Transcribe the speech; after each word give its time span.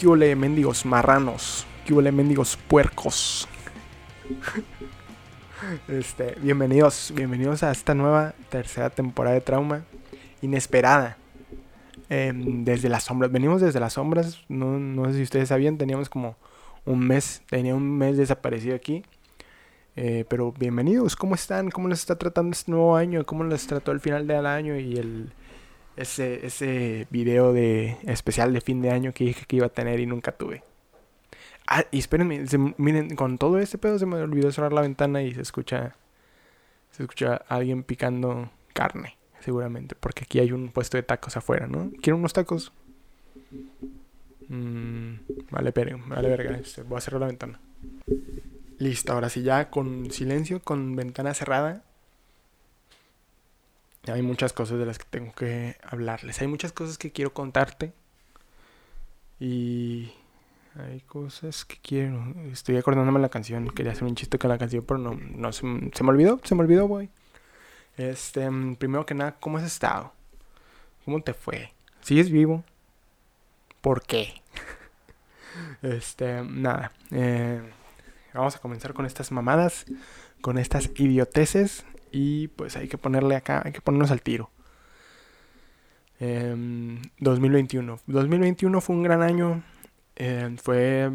¿Qué 0.00 0.08
huele, 0.08 0.34
mendigos 0.34 0.86
marranos? 0.86 1.66
¿Qué 1.84 1.92
huele, 1.92 2.10
mendigos 2.10 2.56
puercos? 2.56 3.46
este, 5.88 6.36
bienvenidos, 6.40 7.12
bienvenidos 7.14 7.62
a 7.62 7.70
esta 7.70 7.92
nueva 7.92 8.32
tercera 8.48 8.88
temporada 8.88 9.34
de 9.34 9.42
Trauma. 9.42 9.84
Inesperada. 10.40 11.18
Em, 12.08 12.64
desde 12.64 12.88
las 12.88 13.04
sombras. 13.04 13.30
Venimos 13.30 13.60
desde 13.60 13.78
las 13.78 13.92
sombras. 13.92 14.42
No, 14.48 14.78
no 14.78 15.04
sé 15.04 15.16
si 15.16 15.22
ustedes 15.24 15.50
sabían, 15.50 15.76
teníamos 15.76 16.08
como 16.08 16.34
un 16.86 17.06
mes. 17.06 17.42
Tenía 17.50 17.74
un 17.74 17.98
mes 17.98 18.16
desaparecido 18.16 18.76
aquí. 18.76 19.04
Eh, 19.96 20.24
pero 20.30 20.50
bienvenidos, 20.52 21.14
¿cómo 21.14 21.34
están? 21.34 21.70
¿Cómo 21.70 21.88
les 21.88 21.98
está 21.98 22.16
tratando 22.16 22.52
este 22.52 22.70
nuevo 22.70 22.96
año? 22.96 23.26
¿Cómo 23.26 23.44
les 23.44 23.66
trató 23.66 23.92
el 23.92 24.00
final 24.00 24.26
del 24.26 24.46
año 24.46 24.78
y 24.78 24.96
el 24.96 25.34
ese, 26.02 26.46
ese 26.46 27.06
video 27.10 27.52
de 27.52 27.96
especial 28.06 28.52
de 28.52 28.60
fin 28.60 28.82
de 28.82 28.90
año 28.90 29.12
que 29.12 29.24
dije 29.24 29.44
que 29.46 29.56
iba 29.56 29.66
a 29.66 29.70
tener 29.70 30.00
y 30.00 30.06
nunca 30.06 30.32
tuve? 30.32 30.62
Ah, 31.66 31.84
y 31.90 31.98
espérenme, 31.98 32.44
miren, 32.78 33.14
con 33.14 33.38
todo 33.38 33.58
este 33.58 33.78
pedo 33.78 33.98
se 33.98 34.06
me 34.06 34.16
olvidó 34.16 34.50
cerrar 34.50 34.72
la 34.72 34.80
ventana 34.80 35.22
y 35.22 35.34
se 35.34 35.42
escucha 35.42 35.94
se 36.90 37.04
escucha 37.04 37.36
alguien 37.48 37.84
picando 37.84 38.50
carne, 38.72 39.16
seguramente, 39.40 39.94
porque 39.98 40.24
aquí 40.24 40.40
hay 40.40 40.52
un 40.52 40.70
puesto 40.70 40.96
de 40.96 41.02
tacos 41.02 41.36
afuera, 41.36 41.66
¿no? 41.66 41.90
¿Quieren 42.02 42.18
unos 42.18 42.32
tacos? 42.32 42.72
Mm, 44.48 45.14
vale, 45.50 45.72
pero, 45.72 45.98
vale 46.06 46.28
verga, 46.28 46.56
este, 46.56 46.82
voy 46.82 46.98
a 46.98 47.00
cerrar 47.00 47.20
la 47.20 47.28
ventana. 47.28 47.60
Listo, 48.78 49.12
ahora 49.12 49.28
sí 49.28 49.42
ya 49.42 49.70
con 49.70 50.10
silencio, 50.10 50.60
con 50.60 50.96
ventana 50.96 51.34
cerrada. 51.34 51.84
Hay 54.12 54.22
muchas 54.22 54.52
cosas 54.52 54.78
de 54.78 54.86
las 54.86 54.98
que 54.98 55.06
tengo 55.08 55.32
que 55.32 55.76
hablarles. 55.82 56.40
Hay 56.40 56.46
muchas 56.46 56.72
cosas 56.72 56.98
que 56.98 57.12
quiero 57.12 57.32
contarte. 57.32 57.92
Y 59.38 60.12
hay 60.76 61.00
cosas 61.00 61.64
que 61.64 61.76
quiero. 61.82 62.34
Estoy 62.52 62.76
acordándome 62.76 63.20
la 63.20 63.28
canción. 63.28 63.70
Quería 63.70 63.92
hacer 63.92 64.04
un 64.04 64.14
chiste 64.14 64.38
con 64.38 64.50
la 64.50 64.58
canción, 64.58 64.84
pero 64.86 64.98
no, 64.98 65.14
no 65.14 65.52
se, 65.52 65.66
me 65.66 65.90
olvidó. 66.08 66.40
Se 66.44 66.54
me 66.54 66.62
olvidó, 66.62 66.86
güey. 66.86 67.08
Este, 67.96 68.48
primero 68.78 69.04
que 69.06 69.14
nada, 69.14 69.36
¿cómo 69.40 69.58
has 69.58 69.64
estado? 69.64 70.12
¿Cómo 71.04 71.22
te 71.22 71.34
fue? 71.34 71.72
¿Sigues 72.02 72.30
vivo? 72.30 72.64
¿Por 73.80 74.02
qué? 74.02 74.42
este, 75.82 76.42
nada. 76.42 76.92
Eh, 77.10 77.60
Vamos 78.32 78.54
a 78.54 78.60
comenzar 78.60 78.94
con 78.94 79.06
estas 79.06 79.32
mamadas, 79.32 79.86
con 80.40 80.58
estas 80.58 80.90
idioteces. 80.96 81.84
Y 82.10 82.48
pues 82.48 82.76
hay 82.76 82.88
que 82.88 82.98
ponerle 82.98 83.36
acá, 83.36 83.62
hay 83.64 83.72
que 83.72 83.80
ponernos 83.80 84.10
al 84.10 84.22
tiro. 84.22 84.50
2021. 86.20 87.92
Em, 87.92 87.98
2021 88.06 88.80
fue 88.80 88.96
un 88.96 89.02
gran 89.02 89.22
año. 89.22 89.62
Em, 90.16 90.56
fue. 90.56 91.10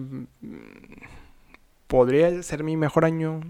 Podría 1.88 2.42
ser 2.44 2.64
mi 2.64 2.76
mejor 2.78 3.06
año. 3.06 3.42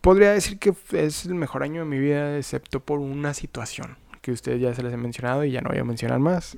Podría 0.00 0.32
decir 0.32 0.58
que 0.58 0.74
es 0.92 1.26
el 1.26 1.34
mejor 1.34 1.62
año 1.62 1.82
de 1.82 1.86
mi 1.86 1.98
vida, 1.98 2.36
excepto 2.36 2.80
por 2.80 2.98
una 2.98 3.34
situación 3.34 3.96
que 4.22 4.32
ustedes 4.32 4.60
ya 4.60 4.72
se 4.72 4.82
les 4.82 4.94
he 4.94 4.96
mencionado 4.96 5.44
y 5.44 5.50
ya 5.50 5.60
no 5.60 5.70
voy 5.70 5.78
a 5.78 5.84
mencionar 5.84 6.18
más. 6.20 6.56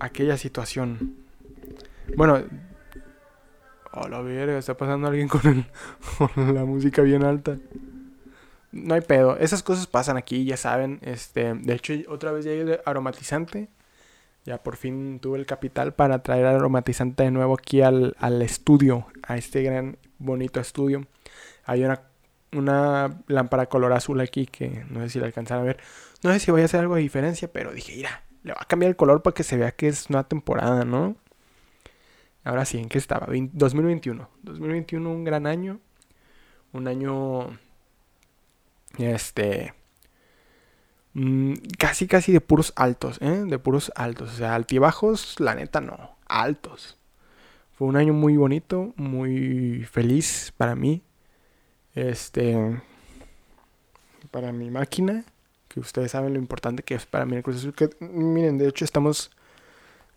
Aquella 0.00 0.36
situación. 0.36 1.14
Bueno, 2.16 2.42
Oh, 3.92 4.08
la 4.08 4.20
verga, 4.20 4.58
está 4.58 4.76
pasando 4.76 5.08
alguien 5.08 5.28
con, 5.28 5.40
con 6.18 6.54
la 6.54 6.64
música 6.64 7.02
bien 7.02 7.24
alta. 7.24 7.56
No 8.72 8.94
hay 8.94 9.00
pedo. 9.00 9.36
Esas 9.36 9.62
cosas 9.62 9.86
pasan 9.86 10.16
aquí, 10.16 10.44
ya 10.44 10.56
saben. 10.56 11.00
Este, 11.02 11.54
de 11.54 11.74
hecho, 11.74 11.94
otra 12.08 12.30
vez 12.32 12.44
llegué 12.44 12.64
de 12.64 12.80
aromatizante. 12.84 13.68
Ya 14.44 14.62
por 14.62 14.76
fin 14.76 15.18
tuve 15.20 15.38
el 15.38 15.46
capital 15.46 15.92
para 15.92 16.22
traer 16.22 16.46
aromatizante 16.46 17.24
de 17.24 17.30
nuevo 17.30 17.54
aquí 17.54 17.82
al, 17.82 18.16
al 18.18 18.40
estudio. 18.42 19.06
A 19.22 19.36
este 19.36 19.62
gran, 19.62 19.98
bonito 20.18 20.60
estudio. 20.60 21.06
Hay 21.64 21.84
una, 21.84 22.02
una 22.52 23.22
lámpara 23.26 23.66
color 23.66 23.92
azul 23.92 24.20
aquí 24.20 24.46
que 24.46 24.84
no 24.88 25.00
sé 25.00 25.10
si 25.10 25.18
la 25.18 25.26
alcanzan 25.26 25.58
a 25.58 25.62
ver. 25.62 25.78
No 26.22 26.32
sé 26.32 26.38
si 26.38 26.50
voy 26.52 26.62
a 26.62 26.66
hacer 26.66 26.80
algo 26.80 26.94
de 26.94 27.02
diferencia, 27.02 27.50
pero 27.52 27.72
dije, 27.72 27.96
mira, 27.96 28.22
le 28.44 28.52
va 28.52 28.60
a 28.62 28.66
cambiar 28.66 28.90
el 28.90 28.96
color 28.96 29.22
para 29.22 29.34
que 29.34 29.42
se 29.42 29.56
vea 29.56 29.72
que 29.72 29.88
es 29.88 30.08
una 30.10 30.24
temporada, 30.24 30.84
¿no? 30.84 31.16
Ahora 32.44 32.64
sí, 32.64 32.78
¿en 32.78 32.88
qué 32.88 32.98
estaba? 32.98 33.26
2021. 33.26 34.28
2021, 34.42 35.10
un 35.10 35.24
gran 35.24 35.46
año. 35.46 35.80
Un 36.72 36.88
año. 36.88 37.58
Este. 38.98 39.74
Mm, 41.12 41.54
casi, 41.78 42.06
casi 42.06 42.32
de 42.32 42.40
puros 42.40 42.72
altos, 42.76 43.18
¿eh? 43.20 43.44
De 43.46 43.58
puros 43.58 43.92
altos. 43.94 44.30
O 44.32 44.36
sea, 44.36 44.54
altibajos, 44.54 45.38
la 45.38 45.54
neta 45.54 45.80
no. 45.80 46.16
Altos. 46.26 46.96
Fue 47.72 47.88
un 47.88 47.96
año 47.96 48.12
muy 48.12 48.36
bonito, 48.36 48.94
muy 48.96 49.84
feliz 49.84 50.52
para 50.56 50.74
mí. 50.74 51.02
Este. 51.94 52.80
Para 54.30 54.52
mi 54.52 54.70
máquina. 54.70 55.24
Que 55.68 55.78
ustedes 55.78 56.10
saben 56.10 56.32
lo 56.32 56.38
importante 56.38 56.82
que 56.82 56.94
es 56.94 57.06
para 57.06 57.26
Cruz 57.42 57.56
Azul. 57.56 57.74
Que, 57.74 57.90
miren, 58.00 58.58
de 58.58 58.68
hecho, 58.68 58.84
estamos 58.84 59.30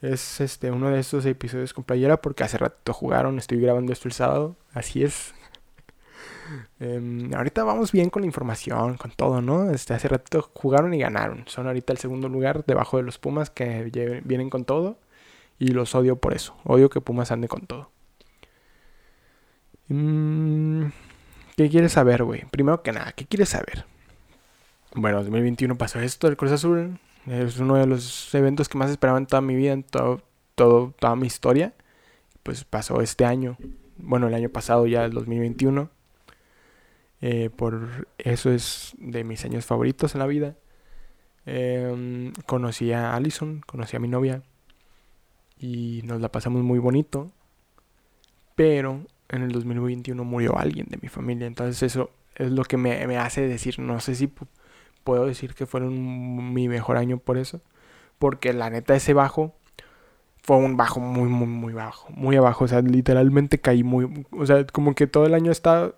es 0.03 0.41
este 0.41 0.69
uno 0.69 0.89
de 0.89 0.99
estos 0.99 1.25
episodios 1.25 1.73
con 1.73 1.85
playera 1.85 2.17
porque 2.21 2.43
hace 2.43 2.57
rato 2.57 2.93
jugaron, 2.93 3.39
estoy 3.39 3.59
grabando 3.59 3.93
esto 3.93 4.07
el 4.09 4.13
sábado, 4.13 4.55
así 4.73 5.03
es. 5.03 5.33
Em, 6.79 7.33
ahorita 7.33 7.63
vamos 7.63 7.93
bien 7.93 8.09
con 8.09 8.21
la 8.21 8.25
información, 8.27 8.97
con 8.97 9.11
todo, 9.11 9.41
¿no? 9.41 9.71
Este, 9.71 9.93
hace 9.93 10.09
rato 10.09 10.51
jugaron 10.53 10.93
y 10.93 10.99
ganaron. 10.99 11.45
Son 11.47 11.67
ahorita 11.67 11.93
el 11.93 11.99
segundo 11.99 12.27
lugar 12.27 12.65
debajo 12.65 12.97
de 12.97 13.03
los 13.03 13.17
Pumas 13.17 13.49
que 13.49 13.89
vienen 14.25 14.49
con 14.49 14.65
todo. 14.65 14.97
Y 15.57 15.69
los 15.69 15.95
odio 15.95 16.17
por 16.17 16.33
eso. 16.33 16.55
Odio 16.65 16.89
que 16.89 16.99
Pumas 16.99 17.31
ande 17.31 17.47
con 17.47 17.65
todo. 17.65 17.89
Mm, 19.87 20.87
¿Qué 21.55 21.69
quieres 21.69 21.93
saber, 21.93 22.23
güey? 22.23 22.43
Primero 22.51 22.83
que 22.83 22.91
nada, 22.91 23.13
¿qué 23.13 23.25
quieres 23.25 23.49
saber? 23.49 23.85
Bueno, 24.93 25.19
2021 25.23 25.77
pasó 25.77 25.99
esto, 26.01 26.27
el 26.27 26.37
Cruz 26.37 26.51
Azul 26.51 26.99
es 27.27 27.59
uno 27.59 27.75
de 27.75 27.87
los 27.87 28.33
eventos 28.35 28.67
que 28.67 28.77
más 28.77 28.91
esperaba 28.91 29.17
en 29.17 29.25
toda 29.25 29.41
mi 29.41 29.55
vida, 29.55 29.73
en 29.73 29.83
todo, 29.83 30.21
todo, 30.55 30.93
toda 30.99 31.15
mi 31.15 31.27
historia. 31.27 31.73
Pues 32.43 32.65
pasó 32.65 33.01
este 33.01 33.25
año, 33.25 33.57
bueno, 33.97 34.27
el 34.27 34.33
año 34.33 34.49
pasado 34.49 34.85
ya, 34.87 35.05
el 35.05 35.11
2021. 35.11 35.89
Eh, 37.21 37.49
por 37.55 38.07
eso 38.17 38.51
es 38.51 38.93
de 38.97 39.23
mis 39.23 39.45
años 39.45 39.65
favoritos 39.65 40.13
en 40.13 40.19
la 40.19 40.27
vida. 40.27 40.57
Em, 41.45 42.33
conocí 42.45 42.91
a 42.91 43.15
Allison, 43.15 43.61
conocí 43.65 43.95
a 43.95 43.99
mi 43.99 44.07
novia 44.07 44.43
y 45.57 46.01
nos 46.03 46.19
la 46.19 46.29
pasamos 46.29 46.63
muy 46.63 46.79
bonito. 46.79 47.31
Pero 48.55 49.05
en 49.29 49.43
el 49.43 49.51
2021 49.51 50.23
murió 50.23 50.57
alguien 50.57 50.87
de 50.89 50.97
mi 51.01 51.07
familia, 51.07 51.47
entonces 51.47 51.81
eso 51.83 52.11
es 52.35 52.51
lo 52.51 52.63
que 52.63 52.77
me, 52.77 53.07
me 53.07 53.17
hace 53.17 53.47
decir, 53.47 53.79
no 53.79 53.99
sé 53.99 54.15
si 54.15 54.29
puedo 55.03 55.25
decir 55.25 55.53
que 55.55 55.65
fueron 55.65 56.53
mi 56.53 56.67
mejor 56.67 56.97
año 56.97 57.17
por 57.17 57.37
eso. 57.37 57.61
Porque 58.19 58.53
la 58.53 58.69
neta 58.69 58.95
ese 58.95 59.13
bajo 59.13 59.55
fue 60.41 60.57
un 60.57 60.77
bajo 60.77 60.99
muy, 60.99 61.29
muy, 61.29 61.47
muy 61.47 61.73
bajo. 61.73 62.09
Muy 62.11 62.35
abajo. 62.35 62.65
O 62.65 62.67
sea, 62.67 62.81
literalmente 62.81 63.59
caí 63.59 63.83
muy... 63.83 64.25
O 64.31 64.45
sea, 64.45 64.65
como 64.67 64.95
que 64.95 65.07
todo 65.07 65.25
el 65.25 65.33
año 65.33 65.51
está 65.51 65.93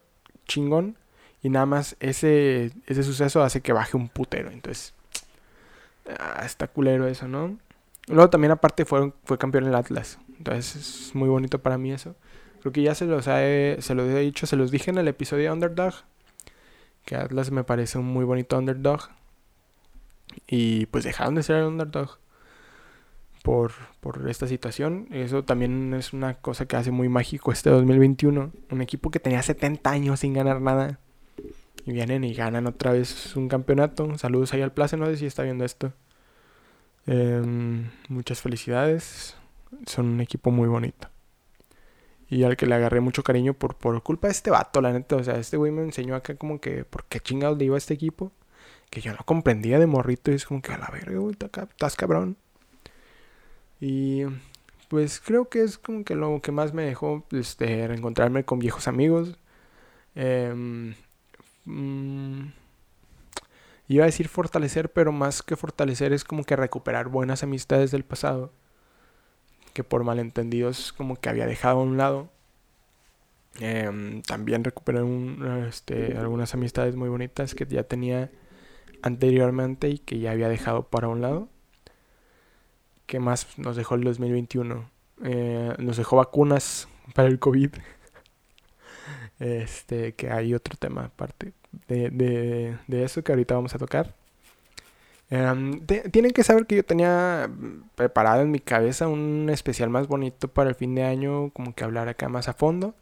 chingón. 0.46 0.98
Y 1.42 1.50
nada 1.50 1.66
más 1.66 1.96
ese, 2.00 2.72
ese 2.88 3.04
suceso 3.04 3.44
hace 3.44 3.62
que 3.62 3.74
baje 3.74 3.98
un 3.98 4.10
putero. 4.10 4.52
Entonces... 4.52 4.94
Ah, 6.08 6.44
está 6.46 6.68
culero 6.68 7.08
eso, 7.08 7.28
¿no? 7.28 7.58
Luego 8.08 8.30
también 8.30 8.52
aparte 8.52 8.86
fue, 8.86 9.12
fue 9.24 9.38
campeón 9.38 9.66
el 9.66 9.76
Atlas. 9.76 10.20
Entonces 10.38 10.76
es 10.76 11.16
muy 11.16 11.30
bonito 11.30 11.60
para 11.60 11.78
mí 11.78 11.92
eso. 11.92 12.16
Creo 12.62 12.72
que 12.72 12.82
ya 12.82 12.96
se 12.96 13.06
los, 13.06 13.28
he, 13.28 13.78
se 13.80 13.96
los 13.96 14.08
he 14.08 14.20
dicho, 14.20 14.46
se 14.46 14.56
los 14.56 14.72
dije 14.72 14.92
en 14.92 14.98
el 14.98 15.08
episodio 15.08 15.46
de 15.46 15.52
Underdog 15.52 15.94
que 17.06 17.16
Atlas 17.16 17.52
me 17.52 17.64
parece 17.64 17.98
un 17.98 18.06
muy 18.06 18.26
bonito 18.26 18.58
underdog. 18.58 19.10
Y 20.48 20.88
pues 20.88 21.04
dejaron 21.04 21.36
de 21.36 21.44
ser 21.44 21.58
el 21.58 21.66
underdog 21.66 22.18
por, 23.44 23.72
por 24.02 24.28
esta 24.30 24.48
situación. 24.48 25.08
Eso 25.12 25.44
también 25.44 25.94
es 25.94 26.14
una 26.14 26.34
cosa 26.34 26.66
que 26.66 26.76
hace 26.76 26.92
muy 26.92 27.08
mágico 27.08 27.52
este 27.52 27.70
2021. 27.70 28.52
Un 28.72 28.82
equipo 28.82 29.12
que 29.12 29.20
tenía 29.20 29.42
70 29.42 29.90
años 29.90 30.20
sin 30.20 30.34
ganar 30.34 30.60
nada. 30.62 31.00
Y 31.86 31.94
vienen 31.94 32.24
y 32.24 32.34
ganan 32.34 32.66
otra 32.66 32.92
vez 32.92 33.36
un 33.36 33.48
campeonato. 33.48 34.18
Saludos 34.18 34.54
ahí 34.54 34.62
al 34.62 34.74
Plaza, 34.74 34.98
no 34.98 35.06
sé 35.06 35.18
si 35.18 35.28
está 35.28 35.44
viendo 35.44 35.64
esto. 35.64 35.94
Em, 37.06 37.92
muchas 38.10 38.42
felicidades. 38.42 39.38
Son 39.86 40.08
un 40.08 40.22
equipo 40.22 40.50
muy 40.50 40.68
bonito. 40.68 41.10
Y 42.30 42.44
al 42.44 42.58
que 42.58 42.66
le 42.66 42.76
agarré 42.76 43.02
mucho 43.02 43.24
cariño 43.24 43.54
por, 43.54 43.76
por 43.76 44.02
culpa 44.04 44.28
de 44.28 44.32
este 44.34 44.50
vato, 44.52 44.82
la 44.82 44.92
neta. 44.94 45.16
O 45.16 45.24
sea, 45.24 45.38
este 45.38 45.58
güey 45.58 45.72
me 45.72 45.84
enseñó 45.84 46.16
acá 46.16 46.36
como 46.36 46.60
que 46.60 46.84
por 46.86 47.06
qué 47.06 47.20
chingados 47.20 47.58
le 47.58 47.66
iba 47.66 47.76
a 47.76 47.78
este 47.78 47.94
equipo. 47.94 48.32
Que 48.90 49.02
yo 49.02 49.14
no 49.14 49.20
comprendía 49.26 49.80
de 49.80 49.88
morrito. 49.88 50.32
Y 50.32 50.36
es 50.36 50.46
como 50.46 50.62
que 50.62 50.72
a 50.74 50.78
la 50.78 50.90
verga, 50.92 51.20
güey, 51.20 51.36
estás 51.36 51.96
cabrón. 51.96 52.38
Y 53.80 54.24
pues 54.90 55.20
creo 55.20 55.50
que 55.50 55.64
es 55.64 55.78
como 55.78 56.04
que 56.04 56.16
lo 56.16 56.42
que 56.42 56.52
más 56.52 56.74
me 56.74 56.84
dejó 56.84 57.26
este, 57.32 57.88
reencontrarme 57.88 58.46
con 58.46 58.60
viejos 58.60 58.88
amigos. 58.88 59.38
Eh, 60.16 60.94
iba 63.88 64.04
a 64.04 64.06
decir 64.06 64.28
fortalecer, 64.28 64.92
pero 64.92 65.12
más 65.12 65.44
que 65.44 65.56
fortalecer 65.56 66.14
es 66.14 66.24
como 66.24 66.44
que 66.44 66.56
recuperar 66.56 67.10
buenas 67.10 67.44
amistades 67.44 67.92
del 67.92 68.04
pasado. 68.04 68.52
Que 69.76 69.84
por 69.84 70.06
malentendidos 70.06 70.94
como 70.94 71.18
que 71.18 71.28
había 71.28 71.46
dejado 71.46 71.82
a 71.82 71.84
un 71.84 71.98
lado. 71.98 72.30
Em, 73.60 74.22
también 74.22 74.64
recuperé 74.64 75.02
este, 75.68 76.18
algunas 76.18 76.54
amistades 76.54 76.96
muy 76.96 77.10
bonitas 77.10 77.56
que 77.56 77.66
ya 77.66 77.84
tenía 77.84 78.32
anteriormente 79.02 79.90
y 79.90 79.98
que 80.00 80.20
ya 80.20 80.32
había 80.32 80.48
dejado 80.48 80.84
para 80.84 81.10
un 81.10 81.22
lado. 81.22 81.50
¿Qué 83.06 83.20
más 83.20 83.60
nos 83.60 83.76
dejó 83.76 83.96
el 83.96 84.04
2021? 84.06 84.90
Eh, 85.26 85.74
nos 85.78 85.98
dejó 85.98 86.16
vacunas 86.18 86.88
para 87.14 87.28
el 87.28 87.38
COVID. 87.40 87.72
este, 89.40 90.16
que 90.16 90.32
hay 90.32 90.54
otro 90.54 90.78
tema 90.78 91.06
aparte 91.06 91.52
de, 91.90 92.10
de, 92.12 92.78
de 92.88 93.04
eso 93.04 93.24
que 93.26 93.34
ahorita 93.34 93.56
vamos 93.56 93.76
a 93.76 93.78
tocar. 93.78 94.16
Em, 95.30 95.86
tienen 95.86 96.32
que 96.32 96.44
saber 96.44 96.68
que 96.68 96.76
yo 96.76 96.86
tenía 96.86 97.50
preparado 97.96 98.42
en 98.44 98.52
mi 98.52 98.60
cabeza 98.60 99.08
un 99.08 99.50
especial 99.50 99.90
más 99.90 100.08
bonito 100.08 100.48
para 100.48 100.70
el 100.70 100.76
fin 100.76 100.94
de 100.96 101.04
año, 101.04 101.50
como 101.52 101.74
que 101.74 101.84
hablar 101.84 102.08
acá 102.10 102.30
más 102.30 102.48
a 102.48 102.54
fondo 102.54 102.96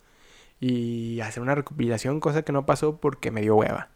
y 0.59 1.19
hacer 1.21 1.43
una 1.43 1.55
recopilación, 1.55 2.19
cosa 2.21 2.43
que 2.43 2.53
no 2.53 2.65
pasó 2.65 2.97
porque 2.97 3.31
me 3.31 3.41
dio 3.41 3.55
hueva. 3.55 3.89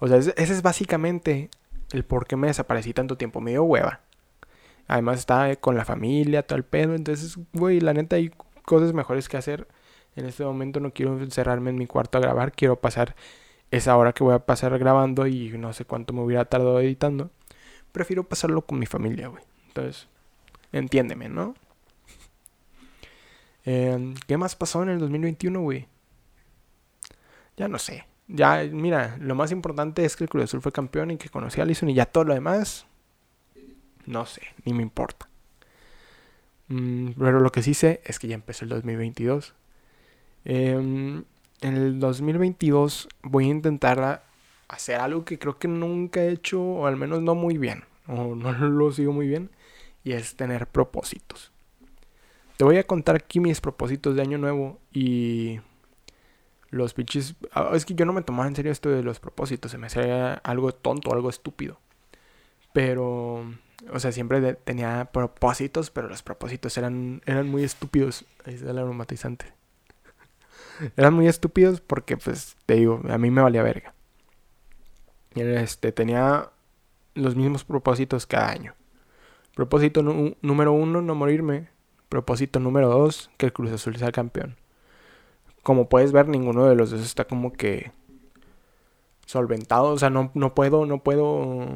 O 0.00 0.08
sea, 0.08 0.18
ese, 0.18 0.34
es 0.36 0.62
básicamente 0.62 1.50
el 1.92 2.04
por 2.04 2.26
qué 2.26 2.36
me 2.36 2.48
desaparecí 2.48 2.92
tanto 2.94 3.16
tiempo, 3.16 3.40
me 3.40 3.52
dio 3.52 3.64
hueva. 3.64 4.00
Además 4.88 5.20
estaba 5.20 5.54
con 5.56 5.76
la 5.76 5.84
familia, 5.84 6.42
todo 6.44 6.58
el 6.58 6.64
pedo, 6.64 6.94
entonces, 6.94 7.38
güey, 7.52 7.80
la 7.80 7.94
neta 7.94 8.16
hay 8.16 8.32
cosas 8.64 8.92
mejores 8.94 9.28
que 9.28 9.36
hacer. 9.36 9.68
En 10.16 10.26
este 10.26 10.44
momento 10.44 10.80
no 10.80 10.92
quiero 10.92 11.18
encerrarme 11.20 11.70
en 11.70 11.78
mi 11.78 11.86
cuarto 11.86 12.18
a 12.18 12.20
grabar, 12.20 12.52
quiero 12.52 12.80
pasar 12.80 13.16
esa 13.70 13.96
hora 13.96 14.12
que 14.12 14.24
voy 14.24 14.34
a 14.34 14.40
pasar 14.46 14.78
grabando 14.78 15.26
y 15.26 15.50
no 15.58 15.72
sé 15.72 15.84
cuánto 15.84 16.12
me 16.12 16.22
hubiera 16.22 16.44
tardado 16.46 16.80
editando 16.80 17.30
prefiero 17.96 18.24
pasarlo 18.24 18.60
con 18.60 18.78
mi 18.78 18.84
familia, 18.84 19.28
güey. 19.28 19.42
Entonces, 19.68 20.06
entiéndeme, 20.70 21.30
¿no? 21.30 21.54
Em, 23.64 24.14
¿Qué 24.26 24.36
más 24.36 24.54
pasó 24.54 24.82
en 24.82 24.90
el 24.90 24.98
2021, 24.98 25.58
güey? 25.62 25.88
Ya 27.56 27.68
no 27.68 27.78
sé. 27.78 28.04
Ya, 28.28 28.64
mira, 28.70 29.16
lo 29.18 29.34
más 29.34 29.50
importante 29.50 30.04
es 30.04 30.14
que 30.14 30.24
el 30.24 30.30
Cruz 30.30 30.44
Azul 30.44 30.60
fue 30.60 30.72
campeón 30.72 31.10
y 31.10 31.16
que 31.16 31.30
conocí 31.30 31.58
a 31.58 31.62
Alison 31.64 31.88
y 31.88 31.94
ya 31.94 32.04
todo 32.04 32.24
lo 32.24 32.34
demás, 32.34 32.84
no 34.04 34.26
sé, 34.26 34.42
ni 34.66 34.74
me 34.74 34.82
importa. 34.82 35.26
Mm, 36.68 37.12
pero 37.18 37.40
lo 37.40 37.50
que 37.50 37.62
sí 37.62 37.72
sé 37.72 38.02
es 38.04 38.18
que 38.18 38.28
ya 38.28 38.34
empezó 38.34 38.66
el 38.66 38.68
2022. 38.68 39.54
Em, 40.44 41.24
en 41.62 41.76
el 41.76 41.98
2022 41.98 43.08
voy 43.22 43.46
a 43.46 43.48
intentar 43.48 44.25
hacer 44.68 44.96
algo 44.96 45.24
que 45.24 45.38
creo 45.38 45.58
que 45.58 45.68
nunca 45.68 46.22
he 46.22 46.30
hecho, 46.30 46.60
o 46.60 46.86
al 46.86 46.96
menos 46.96 47.22
no 47.22 47.34
muy 47.34 47.58
bien, 47.58 47.84
o 48.06 48.34
no 48.34 48.52
lo 48.68 48.92
sigo 48.92 49.12
muy 49.12 49.28
bien, 49.28 49.50
y 50.04 50.12
es 50.12 50.36
tener 50.36 50.66
propósitos. 50.66 51.52
Te 52.56 52.64
voy 52.64 52.78
a 52.78 52.84
contar 52.84 53.16
aquí 53.16 53.38
mis 53.40 53.60
propósitos 53.60 54.16
de 54.16 54.22
año 54.22 54.38
nuevo 54.38 54.80
y 54.92 55.60
los 56.70 56.94
pinches... 56.94 57.34
Ah, 57.52 57.70
es 57.74 57.84
que 57.84 57.94
yo 57.94 58.06
no 58.06 58.12
me 58.12 58.22
tomaba 58.22 58.48
en 58.48 58.56
serio 58.56 58.72
esto 58.72 58.88
de 58.88 59.02
los 59.02 59.20
propósitos, 59.20 59.70
se 59.70 59.78
me 59.78 59.88
hacía 59.88 60.34
algo 60.34 60.72
tonto, 60.72 61.12
algo 61.12 61.28
estúpido. 61.28 61.78
Pero, 62.72 63.44
o 63.92 63.98
sea, 63.98 64.12
siempre 64.12 64.54
tenía 64.54 65.10
propósitos, 65.12 65.90
pero 65.90 66.08
los 66.08 66.22
propósitos 66.22 66.76
eran, 66.78 67.22
eran 67.26 67.48
muy 67.48 67.64
estúpidos. 67.64 68.24
Ahí 68.44 68.54
está 68.54 68.70
el 68.70 68.78
aromatizante. 68.78 69.52
eran 70.96 71.14
muy 71.14 71.26
estúpidos 71.26 71.80
porque, 71.80 72.16
pues, 72.16 72.56
te 72.64 72.74
digo, 72.74 73.02
a 73.08 73.18
mí 73.18 73.30
me 73.30 73.42
valía 73.42 73.62
verga. 73.62 73.95
Este, 75.36 75.92
tenía 75.92 76.50
los 77.14 77.36
mismos 77.36 77.64
propósitos 77.64 78.26
cada 78.26 78.50
año. 78.50 78.74
Propósito 79.54 80.02
número 80.02 80.72
uno, 80.72 81.02
no 81.02 81.14
morirme. 81.14 81.68
Propósito 82.08 82.60
número 82.60 82.88
dos, 82.88 83.30
que 83.36 83.46
el 83.46 83.52
Cruz 83.52 83.72
Azul 83.72 83.96
sea 83.96 84.12
campeón. 84.12 84.56
Como 85.62 85.88
puedes 85.88 86.12
ver, 86.12 86.28
ninguno 86.28 86.66
de 86.66 86.76
los 86.76 86.90
dos 86.90 87.00
está 87.00 87.24
como 87.24 87.52
que 87.52 87.90
solventado. 89.26 89.88
O 89.88 89.98
sea, 89.98 90.10
no, 90.10 90.30
no 90.34 90.54
puedo, 90.54 90.86
no 90.86 91.02
puedo 91.02 91.66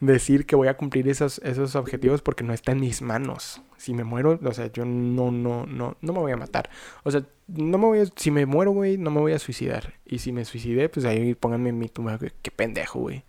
decir 0.00 0.46
que 0.46 0.56
voy 0.56 0.68
a 0.68 0.76
cumplir 0.76 1.08
esos, 1.08 1.38
esos 1.44 1.74
objetivos 1.76 2.22
porque 2.22 2.44
no 2.44 2.52
está 2.52 2.72
en 2.72 2.80
mis 2.80 3.02
manos. 3.02 3.62
Si 3.76 3.94
me 3.94 4.04
muero, 4.04 4.38
o 4.42 4.52
sea, 4.52 4.70
yo 4.72 4.84
no, 4.84 5.30
no, 5.30 5.66
no, 5.66 5.96
no 6.00 6.12
me 6.12 6.18
voy 6.18 6.32
a 6.32 6.36
matar. 6.36 6.70
O 7.02 7.10
sea, 7.10 7.24
no 7.48 7.78
me 7.78 7.86
voy 7.86 8.00
a, 8.00 8.04
si 8.16 8.30
me 8.30 8.46
muero, 8.46 8.72
güey, 8.72 8.98
no 8.98 9.10
me 9.10 9.20
voy 9.20 9.32
a 9.32 9.38
suicidar. 9.38 9.94
Y 10.04 10.18
si 10.18 10.32
me 10.32 10.44
suicidé, 10.44 10.88
pues 10.88 11.06
ahí 11.06 11.34
pónganme 11.34 11.70
en 11.70 11.78
mi 11.78 11.88
tumba, 11.88 12.18
qué 12.18 12.50
pendejo, 12.50 13.00
güey. 13.00 13.24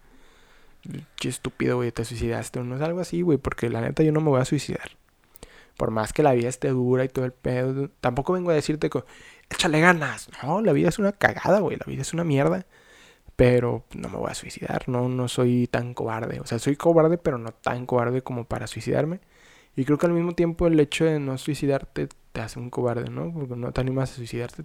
Qué 1.15 1.30
estúpido, 1.30 1.77
güey, 1.77 1.92
te 1.92 2.03
suicidaste 2.03 2.59
no 2.62 2.75
es 2.75 2.81
algo 2.81 3.01
así, 3.01 3.21
güey, 3.21 3.38
porque 3.38 3.69
la 3.69 3.81
neta 3.81 4.01
yo 4.03 4.12
no 4.12 4.19
me 4.19 4.30
voy 4.30 4.42
a 4.42 4.45
suicidar. 4.45 4.92
Por 5.77 5.92
más 5.92 6.12
que 6.12 6.24
la 6.24 6.33
vida 6.33 6.50
esté 6.50 6.69
dura 6.69 7.03
y 7.06 7.09
todo 7.09 7.25
el 7.25 7.33
pedo, 7.33 7.89
tampoco 8.01 8.33
vengo 8.33 8.51
a 8.51 8.53
decirte 8.53 8.89
que 8.89 9.03
échale 9.50 9.80
ganas. 9.80 10.30
No, 10.44 10.62
la 10.62 10.74
vida 10.74 10.89
es 10.89 11.00
una 11.00 11.12
cagada, 11.12 11.59
güey, 11.59 11.77
la 11.77 11.86
vida 11.86 12.01
es 12.01 12.13
una 12.13 12.24
mierda. 12.24 12.65
Pero 13.36 13.86
no 13.95 14.10
me 14.10 14.18
voy 14.18 14.30
a 14.30 14.36
suicidar, 14.36 14.88
no, 14.88 15.10
no 15.10 15.28
soy 15.28 15.68
tan 15.68 15.94
cobarde. 15.94 16.39
O 16.39 16.45
sea, 16.45 16.60
soy 16.60 16.75
cobarde, 16.75 17.18
pero 17.18 17.38
no 17.38 17.51
tan 17.51 17.86
cobarde 17.86 18.22
como 18.22 18.45
para 18.45 18.68
suicidarme. 18.68 19.19
Y 19.75 19.86
creo 19.86 19.98
que 19.98 20.06
al 20.06 20.13
mismo 20.13 20.33
tiempo 20.33 20.68
el 20.68 20.80
hecho 20.80 21.06
de 21.06 21.19
no 21.19 21.38
suicidarte 21.38 22.10
te 22.33 22.42
hace 22.42 22.60
un 22.60 22.69
cobarde, 22.69 23.10
¿no? 23.10 23.31
Porque 23.33 23.56
no 23.56 23.72
te 23.72 23.81
animas 23.81 24.12
a 24.12 24.16
suicidarte. 24.16 24.63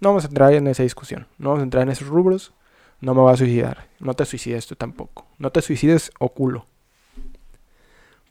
No 0.00 0.08
vamos 0.10 0.24
a 0.24 0.28
entrar 0.28 0.52
en 0.52 0.66
esa 0.66 0.82
discusión. 0.82 1.26
No 1.38 1.50
vamos 1.50 1.60
a 1.60 1.64
entrar 1.64 1.84
en 1.84 1.90
esos 1.90 2.08
rubros. 2.08 2.52
No 3.00 3.14
me 3.14 3.20
voy 3.20 3.32
a 3.32 3.36
suicidar. 3.36 3.88
No 3.98 4.14
te 4.14 4.24
suicides 4.24 4.66
tú 4.66 4.76
tampoco. 4.76 5.26
No 5.38 5.50
te 5.50 5.62
suicides 5.62 6.10
o 6.18 6.30
culo. 6.30 6.66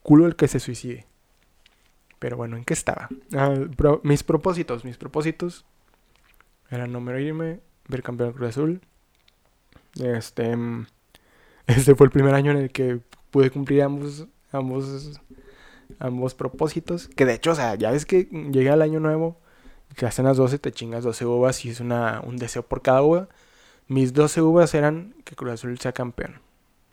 Culo 0.04 0.28
el 0.28 0.36
que 0.36 0.48
se 0.48 0.60
suicide. 0.60 1.06
Pero 2.20 2.38
bueno, 2.38 2.58
¿en 2.58 2.66
qué 2.66 2.74
estaba? 2.74 3.10
Ah, 3.34 3.54
mis 4.04 4.24
propósitos. 4.24 4.86
Mis 4.86 4.98
propósitos 4.98 5.66
eran 6.70 6.92
no 6.92 7.00
morirme, 7.00 7.62
ver 7.88 8.04
campeón 8.04 8.34
Cruz 8.34 8.50
Azul. 8.50 8.82
Este, 10.00 10.58
este 11.68 11.96
fue 11.96 12.06
el 12.06 12.12
primer 12.12 12.34
año 12.34 12.52
en 12.52 12.58
el 12.58 12.72
que 12.72 13.00
pude 13.32 13.52
cumplir 13.52 13.84
ambos, 13.84 14.28
ambos 14.52 15.20
ambos 15.98 16.36
propósitos. 16.36 17.08
Que 17.08 17.26
de 17.26 17.34
hecho, 17.34 17.52
o 17.52 17.56
sea, 17.56 17.76
ya 17.76 17.92
ves 17.92 18.06
que 18.06 18.24
llega 18.52 18.74
el 18.74 18.82
año 18.82 19.00
nuevo, 19.00 19.38
que 19.96 20.06
hacen 20.06 20.26
las 20.26 20.38
12, 20.38 20.60
te 20.60 20.72
chingas 20.72 21.04
12 21.04 21.26
uvas 21.26 21.66
y 21.66 21.70
es 21.70 21.80
una, 21.80 22.22
un 22.26 22.38
deseo 22.38 22.64
por 22.64 22.82
cada 22.82 23.02
uva. 23.02 23.30
Mis 23.88 24.14
12 24.14 24.42
uvas 24.42 24.74
eran 24.76 25.16
que 25.26 25.36
Cruz 25.36 25.54
Azul 25.54 25.80
sea 25.80 25.94
campeón. 25.94 26.42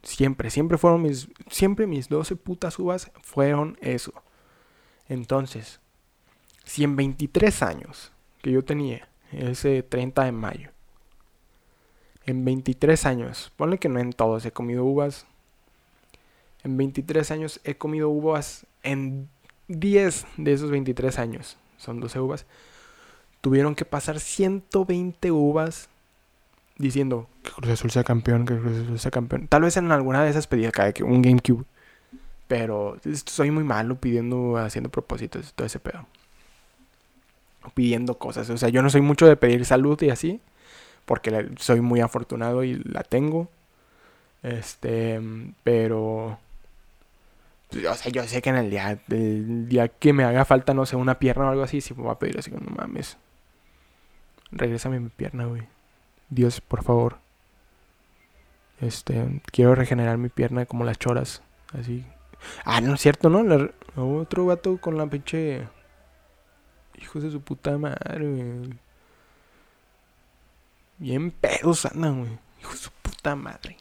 Siempre, 0.03 0.51
siempre 0.51 0.79
fueron 0.79 1.03
mis, 1.03 1.29
siempre 1.51 1.87
mis 1.87 2.09
12 2.09 2.37
putas 2.37 2.79
uvas 2.79 3.11
fueron 3.23 3.77
eso. 3.81 4.13
Entonces, 5.09 5.81
si 6.65 6.85
en 6.85 6.97
23 6.97 7.63
años 7.63 8.13
que 8.41 8.53
yo 8.53 8.65
tenía, 8.65 9.09
ese 9.33 9.83
30 9.83 10.25
de 10.25 10.33
mayo, 10.33 10.71
en 12.27 12.45
23 12.45 13.07
años, 13.07 13.53
ponle 13.57 13.79
que 13.79 13.89
no 13.89 13.99
en 14.01 14.13
todos 14.13 14.45
he 14.45 14.51
comido 14.51 14.85
uvas, 14.85 15.27
en 16.65 16.77
23 16.77 17.31
años 17.31 17.61
he 17.65 17.77
comido 17.77 18.09
uvas 18.09 18.67
en 18.83 19.29
10 19.69 20.27
de 20.37 20.53
esos 20.53 20.71
23 20.71 21.19
años, 21.19 21.57
son 21.77 22.01
12 22.01 22.21
uvas, 22.21 22.47
tuvieron 23.41 23.75
que 23.75 23.85
pasar 23.85 24.21
120 24.21 25.31
uvas 25.31 25.89
diciendo 26.79 27.29
que 27.43 27.51
Cruz 27.53 27.71
Azul 27.71 27.91
sea 27.91 28.05
campeón, 28.05 28.45
que 28.45 28.57
Cruz 28.57 28.79
Azul 28.79 28.99
sea 28.99 29.11
campeón. 29.11 29.49
Tal 29.49 29.63
vez 29.63 29.77
en 29.77 29.91
alguna 29.93 30.23
de 30.23 30.31
esas 30.31 30.47
pedía 30.47 30.73
cada 30.73 30.93
que 30.93 31.05
un 31.05 31.23
GameCube. 31.23 31.65
Pero 32.49 32.99
soy 33.25 33.51
muy 33.51 33.65
malo 33.65 33.97
pidiendo, 33.97 34.57
haciendo 34.57 34.89
propósitos, 34.89 35.53
todo 35.55 35.67
ese 35.67 35.81
pedo. 35.81 36.07
Pidiendo 37.75 38.19
cosas. 38.19 38.49
O 38.51 38.57
sea, 38.57 38.69
yo 38.69 38.83
no 38.83 38.91
soy 38.91 39.01
mucho 39.01 39.27
de 39.27 39.37
pedir 39.37 39.65
salud 39.65 40.01
y 40.03 40.11
así. 40.11 40.41
Porque 41.07 41.51
soy 41.59 41.81
muy 41.81 42.01
afortunado 42.01 42.63
y 42.65 42.75
la 42.85 43.03
tengo. 43.03 43.49
Este, 44.43 45.21
pero 45.65 46.39
o 47.71 47.95
sea, 47.95 48.13
yo 48.13 48.23
sé 48.25 48.41
que 48.41 48.51
en 48.51 48.57
el 48.57 48.71
día, 48.71 48.99
el 49.11 49.69
día 49.69 49.89
que 49.89 50.13
me 50.13 50.25
haga 50.25 50.45
falta, 50.45 50.73
no 50.73 50.87
sé, 50.87 50.97
una 50.97 51.19
pierna 51.19 51.47
o 51.47 51.51
algo 51.51 51.63
así, 51.63 51.81
si 51.81 51.95
me 51.95 52.03
voy 52.03 52.13
a 52.13 52.19
pedir 52.19 52.39
así, 52.39 52.51
no 52.51 52.61
mames. 52.75 53.17
Regrésame 54.53 55.01
mi 55.01 55.09
pierna, 55.09 55.47
güey. 55.47 55.63
Dios, 56.31 56.61
por 56.61 56.85
favor. 56.85 57.19
Este, 58.81 59.43
quiero 59.51 59.75
regenerar 59.75 60.19
mi 60.19 60.29
pierna 60.29 60.67
como 60.67 60.85
las 60.85 60.99
choras, 60.99 61.43
así. 61.79 62.05
Ah, 62.65 62.81
no 62.81 62.95
es 62.95 63.01
cierto, 63.01 63.31
¿no? 63.31 63.45
otro 63.97 64.47
gato 64.47 64.79
con 64.79 64.97
la 64.97 65.07
pinche. 65.07 65.67
Hijos 67.01 67.23
de 67.23 67.31
su 67.31 67.41
puta 67.41 67.77
madre, 67.79 68.27
güey. 68.27 68.79
Bien 70.99 71.31
pedos 71.31 71.87
andan, 71.87 72.21
güey. 72.21 72.39
Hijos 72.61 72.75
de 72.75 72.81
su 72.81 72.91
puta 73.03 73.37
madre. 73.37 73.77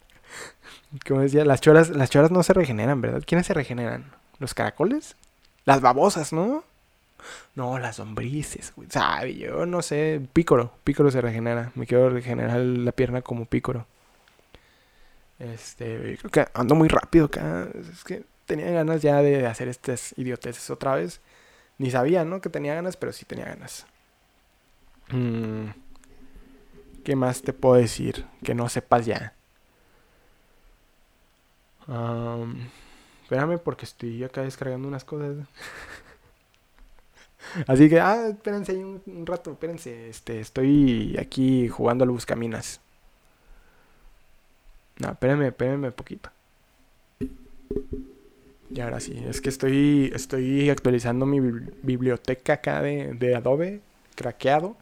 Como 1.06 1.20
decía, 1.20 1.44
las 1.44 1.60
choras, 1.60 1.90
las 1.90 2.10
choras 2.10 2.30
no 2.30 2.42
se 2.42 2.52
regeneran, 2.52 3.00
¿verdad? 3.00 3.22
¿Quiénes 3.26 3.46
se 3.46 3.54
regeneran? 3.54 4.12
¿Los 4.38 4.54
caracoles? 4.54 5.16
Las 5.64 5.80
babosas, 5.80 6.32
¿no? 6.32 6.64
No, 7.54 7.78
las 7.78 7.98
lombrices, 7.98 8.72
güey. 8.74 8.88
Sabe, 8.90 9.34
yo 9.36 9.66
no 9.66 9.82
sé. 9.82 10.20
Pícoro, 10.32 10.72
pícoro 10.84 11.10
se 11.10 11.20
regenera. 11.20 11.72
Me 11.74 11.86
quiero 11.86 12.08
regenerar 12.10 12.60
la 12.60 12.92
pierna 12.92 13.22
como 13.22 13.44
pícoro. 13.44 13.86
Este, 15.38 16.18
creo 16.18 16.30
que 16.30 16.46
ando 16.54 16.74
muy 16.74 16.88
rápido 16.88 17.26
acá. 17.26 17.68
Es 17.74 18.04
que 18.04 18.24
tenía 18.46 18.70
ganas 18.70 19.02
ya 19.02 19.22
de 19.22 19.46
hacer 19.46 19.68
estas 19.68 20.14
idioteces 20.16 20.70
otra 20.70 20.94
vez. 20.94 21.20
Ni 21.78 21.90
sabía, 21.90 22.24
¿no? 22.24 22.40
Que 22.40 22.50
tenía 22.50 22.74
ganas, 22.74 22.96
pero 22.96 23.12
sí 23.12 23.24
tenía 23.24 23.46
ganas. 23.46 23.86
Mm, 25.10 25.70
¿Qué 27.04 27.16
más 27.16 27.42
te 27.42 27.52
puedo 27.52 27.76
decir? 27.76 28.26
Que 28.42 28.54
no 28.54 28.68
sepas 28.68 29.06
ya. 29.06 29.34
espérame 33.22 33.58
porque 33.58 33.84
estoy 33.84 34.22
acá 34.24 34.42
descargando 34.42 34.88
unas 34.88 35.04
cosas. 35.04 35.36
Así 37.66 37.88
que, 37.88 38.00
ah, 38.00 38.28
espérense 38.28 38.76
un, 38.76 39.02
un, 39.06 39.26
rato, 39.26 39.52
espérense. 39.52 40.08
Este, 40.08 40.40
estoy 40.40 41.16
aquí 41.18 41.68
jugando 41.68 42.04
al 42.04 42.10
Buscaminas. 42.10 42.80
No, 44.98 45.12
espérenme, 45.12 45.48
espérenme 45.48 45.90
poquito. 45.90 46.30
Y 48.72 48.80
ahora 48.80 49.00
sí, 49.00 49.20
es 49.26 49.40
que 49.40 49.48
estoy, 49.48 50.12
estoy 50.14 50.70
actualizando 50.70 51.26
mi 51.26 51.40
biblioteca 51.82 52.54
acá 52.54 52.82
de, 52.82 53.14
de 53.14 53.34
Adobe, 53.34 53.80
craqueado. 54.14 54.76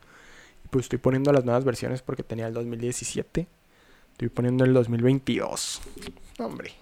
Pues 0.70 0.86
estoy 0.86 0.98
poniendo 0.98 1.32
las 1.32 1.44
nuevas 1.44 1.64
versiones 1.64 2.02
porque 2.02 2.22
tenía 2.22 2.46
el 2.46 2.54
2017. 2.54 3.46
Estoy 4.12 4.28
poniendo 4.28 4.64
el 4.64 4.74
2022. 4.74 5.80
Hombre. 6.38 6.74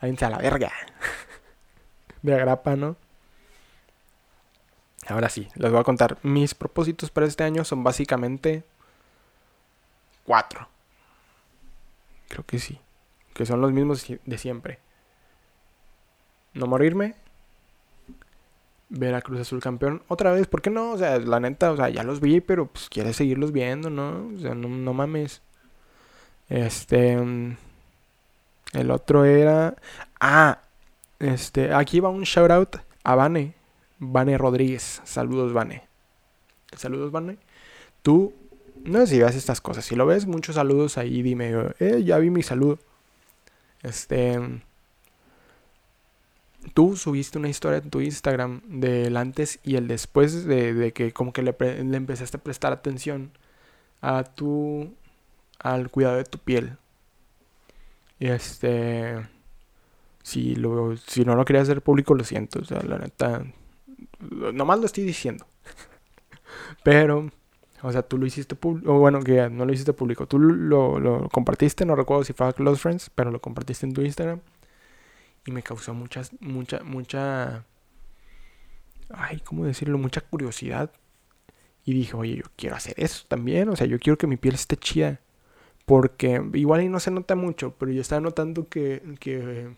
Váyanse 0.00 0.24
a 0.24 0.30
la 0.30 0.38
verga. 0.38 0.72
De 2.22 2.34
agrapa, 2.34 2.76
¿no? 2.76 2.96
Ahora 5.08 5.28
sí, 5.28 5.48
les 5.56 5.70
voy 5.70 5.80
a 5.80 5.84
contar. 5.84 6.18
Mis 6.22 6.54
propósitos 6.54 7.10
para 7.10 7.26
este 7.26 7.44
año 7.44 7.64
son 7.64 7.84
básicamente 7.84 8.64
cuatro. 10.24 10.68
Creo 12.28 12.44
que 12.46 12.58
sí. 12.58 12.80
Que 13.34 13.44
son 13.44 13.60
los 13.60 13.72
mismos 13.72 14.06
de 14.24 14.38
siempre. 14.38 14.78
No 16.54 16.66
morirme. 16.66 17.16
Ver 18.96 19.14
a 19.14 19.22
Cruz 19.22 19.40
Azul 19.40 19.60
campeón 19.60 20.02
otra 20.08 20.32
vez. 20.32 20.46
¿Por 20.46 20.62
qué 20.62 20.70
no? 20.70 20.92
O 20.92 20.98
sea, 20.98 21.18
la 21.18 21.40
neta, 21.40 21.72
o 21.72 21.76
sea, 21.76 21.88
ya 21.88 22.04
los 22.04 22.20
vi, 22.20 22.40
pero 22.40 22.66
pues 22.66 22.88
quieres 22.88 23.16
seguirlos 23.16 23.52
viendo, 23.52 23.90
¿no? 23.90 24.30
O 24.34 24.38
sea, 24.38 24.54
no, 24.54 24.68
no 24.68 24.92
mames. 24.92 25.42
Este. 26.48 27.16
Mm, 27.16 27.56
el 28.74 28.90
otro 28.90 29.24
era. 29.24 29.76
Ah, 30.20 30.60
este. 31.18 31.74
Aquí 31.74 32.00
va 32.00 32.08
un 32.08 32.22
shout 32.22 32.50
out 32.50 32.76
a 33.02 33.14
Vane. 33.14 33.54
Vane 33.98 34.38
Rodríguez. 34.38 35.00
Saludos, 35.04 35.52
Vane. 35.52 35.82
Saludos, 36.76 37.10
Vane. 37.10 37.38
Tú 38.02 38.32
no 38.84 39.00
sé 39.00 39.06
si 39.06 39.22
ves 39.22 39.34
estas 39.34 39.60
cosas. 39.60 39.84
Si 39.84 39.96
lo 39.96 40.06
ves, 40.06 40.26
muchos 40.26 40.56
saludos 40.56 40.98
ahí. 40.98 41.22
Dime, 41.22 41.52
eh, 41.80 42.02
ya 42.04 42.18
vi 42.18 42.30
mi 42.30 42.42
saludo. 42.42 42.78
Este. 43.82 44.38
Tú 46.72 46.96
subiste 46.96 47.38
una 47.38 47.48
historia 47.48 47.78
en 47.78 47.90
tu 47.90 48.00
Instagram 48.00 48.62
del 48.66 49.16
antes 49.16 49.60
y 49.62 49.76
el 49.76 49.86
después 49.88 50.44
de, 50.44 50.92
que 50.92 51.12
como 51.12 51.32
que 51.32 51.42
le, 51.42 51.54
le, 51.58 51.96
empezaste 51.96 52.36
a 52.38 52.42
prestar 52.42 52.72
atención 52.72 53.30
a 54.00 54.24
tu 54.24 54.94
al 55.58 55.90
cuidado 55.90 56.16
de 56.16 56.24
tu 56.24 56.38
piel. 56.38 56.76
Y 58.18 58.28
este 58.28 59.26
si 60.22 60.54
lo 60.56 60.96
si 60.96 61.24
no 61.24 61.34
lo 61.36 61.44
querías 61.44 61.64
hacer 61.64 61.82
público 61.82 62.14
lo 62.14 62.24
siento, 62.24 62.60
o 62.60 62.64
sea, 62.64 62.80
la 62.82 62.98
neta 62.98 63.44
nomás 64.20 64.78
lo 64.78 64.86
estoy 64.86 65.04
diciendo. 65.04 65.46
Pero 66.84 67.30
o 67.84 67.92
sea, 67.92 68.00
tú 68.00 68.16
lo 68.16 68.24
hiciste 68.24 68.54
público, 68.54 68.98
bueno, 68.98 69.20
que 69.20 69.50
no 69.50 69.66
lo 69.66 69.72
hiciste 69.72 69.92
público, 69.92 70.26
tú 70.26 70.38
lo, 70.38 70.98
lo, 70.98 71.28
compartiste, 71.28 71.84
no 71.84 71.94
recuerdo 71.94 72.24
si 72.24 72.32
fue 72.32 72.46
a 72.46 72.54
Close 72.54 72.80
Friends, 72.80 73.10
pero 73.14 73.30
lo 73.30 73.42
compartiste 73.42 73.84
en 73.84 73.92
tu 73.92 74.00
Instagram. 74.00 74.40
Y 75.46 75.52
me 75.52 75.62
causó 75.62 75.94
muchas, 75.94 76.32
mucha, 76.40 76.82
mucha, 76.82 77.64
ay, 79.10 79.40
¿cómo 79.40 79.64
decirlo? 79.64 79.98
Mucha 79.98 80.20
curiosidad. 80.22 80.90
Y 81.84 81.92
dije, 81.92 82.16
oye, 82.16 82.36
yo 82.36 82.44
quiero 82.56 82.76
hacer 82.76 82.94
eso 82.98 83.26
también, 83.28 83.68
o 83.68 83.76
sea, 83.76 83.86
yo 83.86 83.98
quiero 83.98 84.16
que 84.16 84.26
mi 84.26 84.36
piel 84.36 84.54
esté 84.54 84.76
chida. 84.76 85.20
Porque 85.86 86.42
igual 86.54 86.82
y 86.82 86.88
no 86.88 86.98
se 86.98 87.10
nota 87.10 87.36
mucho, 87.36 87.74
pero 87.78 87.92
yo 87.92 88.00
estaba 88.00 88.20
notando 88.20 88.68
que, 88.68 89.16
que 89.20 89.76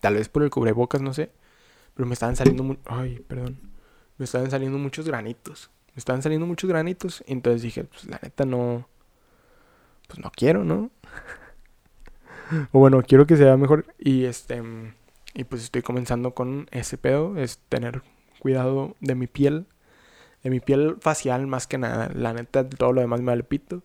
tal 0.00 0.14
vez 0.14 0.28
por 0.28 0.44
el 0.44 0.50
cubrebocas, 0.50 1.02
no 1.02 1.12
sé, 1.12 1.32
pero 1.94 2.06
me 2.06 2.14
estaban 2.14 2.36
saliendo, 2.36 2.76
ay, 2.86 3.24
perdón, 3.26 3.58
me 4.18 4.24
estaban 4.24 4.50
saliendo 4.52 4.78
muchos 4.78 5.06
granitos 5.06 5.70
me 5.94 6.00
estaban 6.00 6.22
saliendo 6.22 6.46
muchos 6.46 6.68
granitos. 6.68 7.22
Entonces 7.26 7.62
dije, 7.62 7.84
pues 7.84 8.04
la 8.06 8.18
neta 8.22 8.44
no. 8.44 8.88
Pues 10.08 10.18
no 10.18 10.30
quiero, 10.34 10.64
¿no? 10.64 10.90
o 12.72 12.78
bueno, 12.78 13.02
quiero 13.02 13.26
que 13.26 13.36
sea 13.36 13.56
mejor. 13.56 13.86
Y 13.98 14.24
este. 14.24 14.62
Y 15.34 15.44
pues 15.44 15.62
estoy 15.62 15.82
comenzando 15.82 16.34
con 16.34 16.66
ese 16.70 16.98
pedo. 16.98 17.36
Es 17.36 17.58
tener 17.68 18.02
cuidado 18.40 18.96
de 19.00 19.14
mi 19.14 19.26
piel. 19.26 19.66
De 20.42 20.50
mi 20.50 20.60
piel 20.60 20.96
facial 21.00 21.46
más 21.46 21.66
que 21.66 21.78
nada. 21.78 22.10
La 22.14 22.32
neta, 22.32 22.68
todo 22.68 22.92
lo 22.92 23.00
demás 23.00 23.20
me 23.20 23.26
vale 23.26 23.44
pito. 23.44 23.82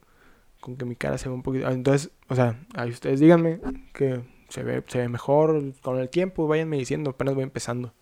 Con 0.60 0.76
que 0.78 0.86
mi 0.86 0.96
cara 0.96 1.18
se 1.18 1.30
ve 1.30 1.36
un 1.36 1.44
poquito. 1.44 1.70
Entonces, 1.70 2.12
o 2.28 2.36
sea, 2.36 2.60
ahí 2.76 2.90
ustedes 2.90 3.20
díganme 3.20 3.62
que 3.94 4.22
se 4.50 4.64
ve, 4.64 4.84
se 4.88 5.00
ve 5.00 5.10
mejor 5.10 5.74
con 5.82 6.00
el 6.00 6.10
tiempo. 6.10 6.48
Váyanme 6.48 6.78
diciendo, 6.78 7.12
apenas 7.12 7.36
voy 7.36 7.44
empezando. 7.44 7.94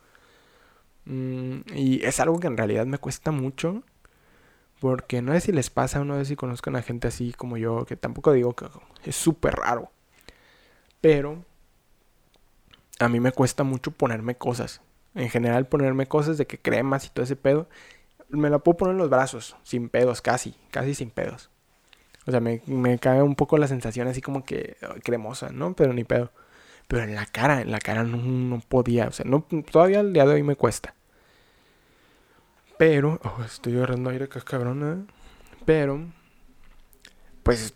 Mm, 1.05 1.59
y 1.75 2.03
es 2.03 2.19
algo 2.19 2.39
que 2.39 2.47
en 2.47 2.57
realidad 2.57 2.85
me 2.85 2.97
cuesta 2.97 3.31
mucho. 3.31 3.83
Porque 4.79 5.21
no 5.21 5.33
sé 5.33 5.41
si 5.41 5.51
les 5.51 5.69
pasa 5.69 6.03
no 6.03 6.15
sé 6.17 6.25
si 6.25 6.35
conozcan 6.35 6.75
a 6.75 6.81
gente 6.83 7.07
así 7.07 7.33
como 7.33 7.57
yo, 7.57 7.85
que 7.85 7.95
tampoco 7.95 8.31
digo 8.33 8.53
que 8.55 8.67
es 9.05 9.15
súper 9.15 9.55
raro. 9.55 9.91
Pero 11.01 11.43
a 12.99 13.09
mí 13.09 13.19
me 13.19 13.31
cuesta 13.31 13.63
mucho 13.63 13.91
ponerme 13.91 14.35
cosas. 14.35 14.81
En 15.15 15.29
general 15.29 15.67
ponerme 15.67 16.07
cosas 16.07 16.37
de 16.37 16.47
que 16.47 16.59
cremas 16.59 17.05
y 17.05 17.09
todo 17.09 17.23
ese 17.23 17.35
pedo. 17.35 17.67
Me 18.29 18.49
la 18.49 18.59
puedo 18.59 18.77
poner 18.77 18.93
en 18.93 18.99
los 18.99 19.09
brazos, 19.09 19.55
sin 19.63 19.89
pedos, 19.89 20.21
casi, 20.21 20.55
casi 20.71 20.93
sin 20.93 21.09
pedos. 21.09 21.49
O 22.25 22.31
sea, 22.31 22.41
me, 22.41 22.61
me 22.65 22.99
cae 22.99 23.21
un 23.21 23.35
poco 23.35 23.57
la 23.57 23.67
sensación 23.67 24.07
así 24.07 24.21
como 24.21 24.43
que 24.43 24.75
cremosa, 25.03 25.49
¿no? 25.49 25.73
Pero 25.75 25.93
ni 25.93 26.03
pedo. 26.03 26.31
Pero 26.87 27.03
en 27.03 27.15
la 27.15 27.25
cara, 27.25 27.61
en 27.61 27.71
la 27.71 27.79
cara 27.79 28.03
no, 28.03 28.17
no 28.17 28.59
podía. 28.59 29.07
O 29.07 29.11
sea, 29.11 29.25
no, 29.25 29.45
todavía 29.71 30.01
al 30.01 30.13
día 30.13 30.25
de 30.25 30.35
hoy 30.35 30.43
me 30.43 30.55
cuesta. 30.55 30.93
Pero, 32.77 33.19
oh, 33.23 33.43
estoy 33.43 33.75
agarrando 33.77 34.09
aire 34.09 34.29
que 34.29 34.41
cabrona. 34.41 35.05
Pero, 35.65 36.05
pues 37.43 37.73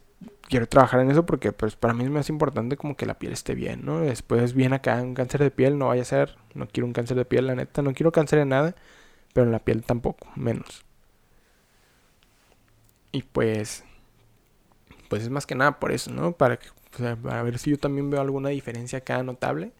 quiero 0.51 0.67
trabajar 0.67 1.00
en 1.00 1.10
eso 1.10 1.25
porque 1.25 1.53
pues 1.53 1.77
para 1.77 1.93
mí 1.93 2.03
es 2.03 2.10
más 2.10 2.27
importante 2.29 2.75
como 2.75 2.98
que 2.98 3.05
la 3.05 3.17
piel 3.17 3.31
esté 3.31 3.55
bien, 3.55 3.86
¿no? 3.86 4.01
Después 4.01 4.53
viene 4.53 4.75
acá 4.75 5.01
un 5.01 5.13
cáncer 5.13 5.41
de 5.41 5.50
piel, 5.50 5.77
no 5.77 5.88
vaya 5.88 6.01
a 6.01 6.05
ser, 6.05 6.36
no 6.53 6.67
quiero 6.67 6.88
un 6.88 6.93
cáncer 6.93 7.15
de 7.15 7.24
piel, 7.24 7.48
la 7.48 7.55
neta, 7.55 7.81
no 7.81 7.93
quiero 7.93 8.12
cáncer 8.12 8.39
de 8.39 8.46
nada, 8.46 8.75
pero 9.34 9.46
en 9.46 9.53
la 9.53 9.60
piel 9.60 9.84
tampoco, 9.84 10.27
menos. 10.36 10.84
Y 13.13 13.24
pues, 13.24 13.86
pues 15.10 15.24
es 15.24 15.29
más 15.29 15.46
que 15.46 15.55
nada 15.55 15.79
por 15.79 15.93
eso, 15.93 16.12
¿no? 16.12 16.34
Para, 16.34 16.58
que, 16.58 16.67
para 17.24 17.43
ver 17.43 17.58
si 17.58 17.72
yo 17.72 17.77
también 17.77 18.10
veo 18.10 18.20
alguna 18.20 18.50
diferencia 18.50 19.00
acá 19.00 19.24
notable. 19.24 19.72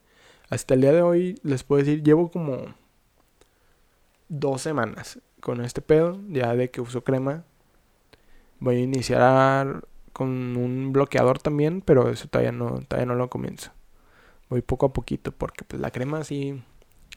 Hasta 0.48 0.72
el 0.72 0.80
día 0.80 0.92
de 0.92 1.02
hoy 1.02 1.38
les 1.42 1.64
puedo 1.64 1.80
decir, 1.84 2.02
llevo 2.02 2.30
como 2.30 2.74
dos 4.30 4.62
semanas 4.62 5.20
con 5.40 5.62
este 5.62 5.82
pedo, 5.82 6.18
ya 6.28 6.54
de 6.56 6.70
que 6.70 6.80
uso 6.80 7.04
crema. 7.04 7.44
Voy 8.58 8.76
a 8.76 8.80
iniciar 8.80 9.84
con 10.12 10.56
un 10.56 10.92
bloqueador 10.92 11.38
también, 11.38 11.82
pero 11.82 12.10
eso 12.10 12.28
todavía 12.28 12.52
no, 12.52 12.80
todavía 12.82 13.06
no 13.06 13.14
lo 13.14 13.30
comienzo. 13.30 13.72
Voy 14.48 14.62
poco 14.62 14.86
a 14.86 14.92
poquito, 14.92 15.32
porque 15.32 15.64
pues 15.64 15.80
la 15.80 15.90
crema 15.90 16.18
así, 16.18 16.62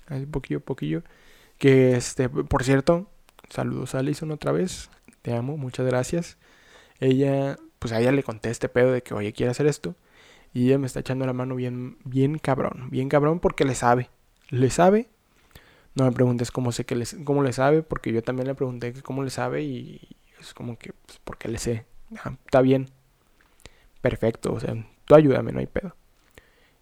un 0.10 0.32
poquillo 0.32 0.60
a 0.60 0.62
poquillo. 0.62 1.04
Que 1.58 1.96
este, 1.96 2.30
por 2.30 2.64
cierto, 2.64 3.10
saludos 3.50 3.96
a 3.96 4.00
Alison 4.00 4.32
otra 4.32 4.52
vez. 4.52 4.90
Te 5.22 5.34
amo, 5.34 5.58
muchas 5.58 5.86
gracias. 5.86 6.38
Ella, 7.00 7.58
pues 7.80 7.94
a 7.94 8.00
ella 8.00 8.12
le 8.12 8.24
conté 8.24 8.50
este 8.52 8.70
pedo 8.70 8.92
de 8.92 9.04
que, 9.04 9.14
oye, 9.14 9.34
quiere 9.34 9.52
hacer 9.52 9.68
esto. 9.68 9.96
Y 10.54 10.68
ella 10.68 10.80
me 10.80 10.88
está 10.88 11.02
echando 11.02 11.26
la 11.26 11.34
mano 11.34 11.56
bien, 11.56 11.98
bien 12.06 12.40
cabrón. 12.40 12.90
Bien 12.90 13.10
cabrón 13.10 13.40
porque 13.40 13.66
le 13.66 13.76
sabe. 13.76 14.10
Le 14.50 14.70
sabe 14.70 15.10
no 15.96 16.04
me 16.06 16.12
preguntes 16.12 16.52
cómo 16.52 16.72
sé 16.72 16.86
que 16.86 16.96
les, 16.96 17.16
cómo 17.24 17.42
le 17.42 17.54
sabe, 17.54 17.82
porque 17.82 18.12
yo 18.12 18.22
también 18.22 18.48
le 18.48 18.56
pregunté 18.56 18.94
cómo 19.02 19.24
le 19.24 19.30
sabe 19.30 19.64
y 19.64 20.18
es 20.40 20.54
como 20.54 20.78
que, 20.78 20.94
pues, 20.94 21.20
porque 21.24 21.48
le 21.48 21.58
sé. 21.58 21.86
Está 22.46 22.62
bien. 22.62 22.90
Perfecto, 24.02 24.54
o 24.54 24.60
sea, 24.60 24.76
tú 25.06 25.16
ayúdame, 25.16 25.52
no 25.52 25.60
hay 25.60 25.68
pedo. 25.68 25.96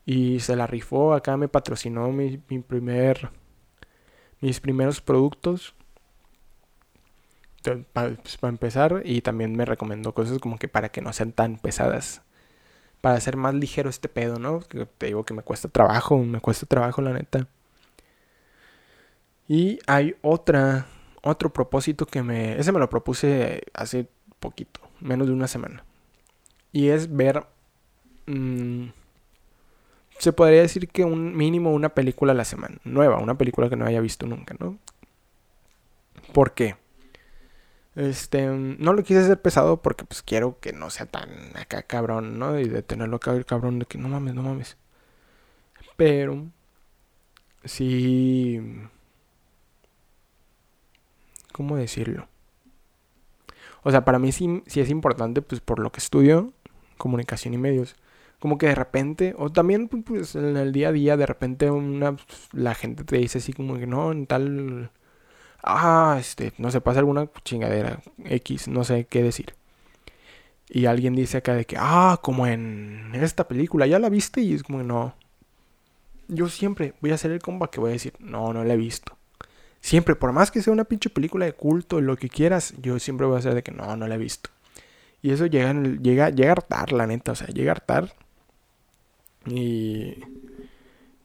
Y 0.06 0.40
se 0.42 0.56
la 0.56 0.68
rifó, 0.68 1.14
acá 1.14 1.38
me 1.38 1.48
patrocinó 1.48 2.12
mi, 2.12 2.38
primer, 2.38 3.30
mis 4.42 4.60
primeros 4.60 5.02
productos. 5.02 5.76
Pues, 7.64 7.86
para 8.38 8.50
empezar, 8.50 9.02
y 9.06 9.22
también 9.22 9.56
me 9.56 9.64
recomendó 9.64 10.14
cosas 10.14 10.40
como 10.40 10.58
que 10.58 10.68
para 10.68 10.90
que 10.90 11.02
no 11.02 11.14
sean 11.14 11.32
tan 11.32 11.58
pesadas. 11.58 12.22
Para 13.02 13.16
hacer 13.16 13.38
más 13.38 13.54
ligero 13.54 13.90
este 13.90 14.10
pedo, 14.10 14.40
¿no? 14.40 14.60
te 14.60 15.06
digo 15.06 15.24
que 15.26 15.34
me 15.34 15.44
cuesta 15.44 15.70
trabajo, 15.70 16.18
me 16.18 16.42
cuesta 16.42 16.66
trabajo 16.66 17.02
la 17.02 17.14
neta. 17.14 17.48
Y 19.48 19.80
hay 19.88 20.16
otra, 20.22 20.88
otro 21.22 21.52
propósito 21.52 22.06
que 22.06 22.24
me... 22.24 22.58
Ese 22.60 22.72
me 22.72 22.80
lo 22.80 22.90
propuse 22.90 23.64
hace 23.74 24.08
poquito, 24.40 24.82
menos 25.04 25.28
de 25.28 25.34
una 25.34 25.48
semana. 25.48 25.86
Y 26.72 26.90
es 26.90 27.16
ver... 27.16 27.46
Mm, 28.26 28.88
se 30.20 30.32
podría 30.32 30.62
decir 30.62 30.88
que 30.88 31.04
un 31.04 31.36
mínimo 31.36 31.72
una 31.72 31.90
película 31.90 32.32
a 32.32 32.36
la 32.36 32.46
semana, 32.46 32.78
nueva, 32.86 33.18
una 33.18 33.38
película 33.38 33.70
que 33.70 33.76
no 33.76 33.86
haya 33.86 34.00
visto 34.00 34.26
nunca, 34.26 34.56
¿no? 34.60 34.78
¿Por 36.34 36.54
qué? 36.54 36.78
Este, 37.96 38.48
no 38.48 38.94
lo 38.94 39.04
quise 39.04 39.20
hacer 39.20 39.42
pesado 39.42 39.82
porque 39.82 40.06
pues 40.06 40.24
quiero 40.24 40.60
que 40.60 40.74
no 40.74 40.90
sea 40.90 41.06
tan 41.06 41.30
acá 41.56 41.84
cabrón, 41.84 42.40
¿no? 42.40 42.60
Y 42.60 42.68
de 42.68 42.82
tenerlo 42.82 43.18
acá 43.18 43.44
cabrón 43.44 43.80
de 43.80 43.86
que 43.86 43.98
no 43.98 44.10
mames, 44.10 44.34
no 44.34 44.44
mames. 44.44 44.78
Pero 45.98 46.46
sí 47.66 48.62
¿cómo 51.54 51.78
decirlo? 51.78 52.28
O 53.84 53.92
sea, 53.92 54.06
para 54.06 54.20
mí 54.20 54.32
sí, 54.32 54.64
sí 54.68 54.80
es 54.80 54.90
importante 54.90 55.42
pues 55.42 55.62
por 55.62 55.80
lo 55.80 55.92
que 55.92 56.00
estudio 56.00 56.54
comunicación 56.98 57.54
y 57.54 57.58
medios 57.58 57.96
como 58.44 58.58
que 58.58 58.68
de 58.68 58.76
repente, 58.76 59.36
o 59.38 59.50
también 59.50 59.88
pues 59.88 60.36
en 60.36 60.58
el 60.58 60.74
día 60.74 60.90
a 60.90 60.92
día, 60.92 61.16
de 61.16 61.26
repente 61.26 61.72
una, 61.72 62.18
la 62.52 62.76
gente 62.76 63.06
te 63.06 63.16
dice 63.16 63.38
así 63.38 63.54
como 63.54 63.78
que 63.78 63.88
no, 63.88 64.12
en 64.12 64.28
tal, 64.28 64.92
ah, 65.64 66.18
este, 66.20 66.52
no 66.58 66.70
se 66.70 66.82
pasa 66.82 67.00
alguna 67.00 67.30
chingadera, 67.46 68.02
X, 68.26 68.68
no 68.68 68.84
sé 68.84 69.06
qué 69.06 69.24
decir. 69.24 69.56
Y 70.68 70.88
alguien 70.88 71.16
dice 71.16 71.38
acá 71.38 71.54
de 71.56 71.64
que, 71.66 71.78
ah, 71.80 72.20
como 72.22 72.46
en 72.46 73.12
esta 73.16 73.48
película, 73.48 73.88
¿ya 73.88 73.98
la 73.98 74.10
viste? 74.10 74.42
Y 74.42 74.54
es 74.56 74.64
como 74.64 74.80
que 74.80 74.84
no. 74.84 75.16
Yo 76.28 76.50
siempre 76.50 76.96
voy 77.00 77.12
a 77.12 77.18
ser 77.18 77.32
el 77.32 77.42
compa 77.42 77.72
que 77.72 77.80
voy 77.80 77.92
a 77.92 77.94
decir, 77.94 78.14
no, 78.20 78.52
no 78.52 78.66
la 78.66 78.74
he 78.74 78.78
visto. 78.78 79.18
Siempre, 79.84 80.16
por 80.16 80.32
más 80.32 80.50
que 80.50 80.62
sea 80.62 80.72
una 80.72 80.86
pinche 80.86 81.10
película 81.10 81.46
de 81.46 81.52
culto, 81.52 82.00
lo 82.00 82.16
que 82.16 82.30
quieras, 82.30 82.74
yo 82.82 83.00
siempre 83.00 83.28
voy 83.28 83.38
a 83.38 83.42
ser 83.42 83.54
de 83.54 83.64
que 83.64 83.74
no, 83.74 83.98
no 83.98 84.08
la 84.08 84.16
he 84.16 84.18
visto. 84.18 84.50
Y 85.22 85.32
eso 85.32 85.46
llega, 85.46 85.74
llega, 85.74 86.30
llega 86.30 86.50
a 86.52 86.54
hartar, 86.54 86.94
la 86.94 87.06
neta, 87.06 87.34
o 87.34 87.36
sea, 87.36 87.48
llega 87.48 87.74
a 87.74 87.76
hartar 87.76 88.14
y, 89.46 90.16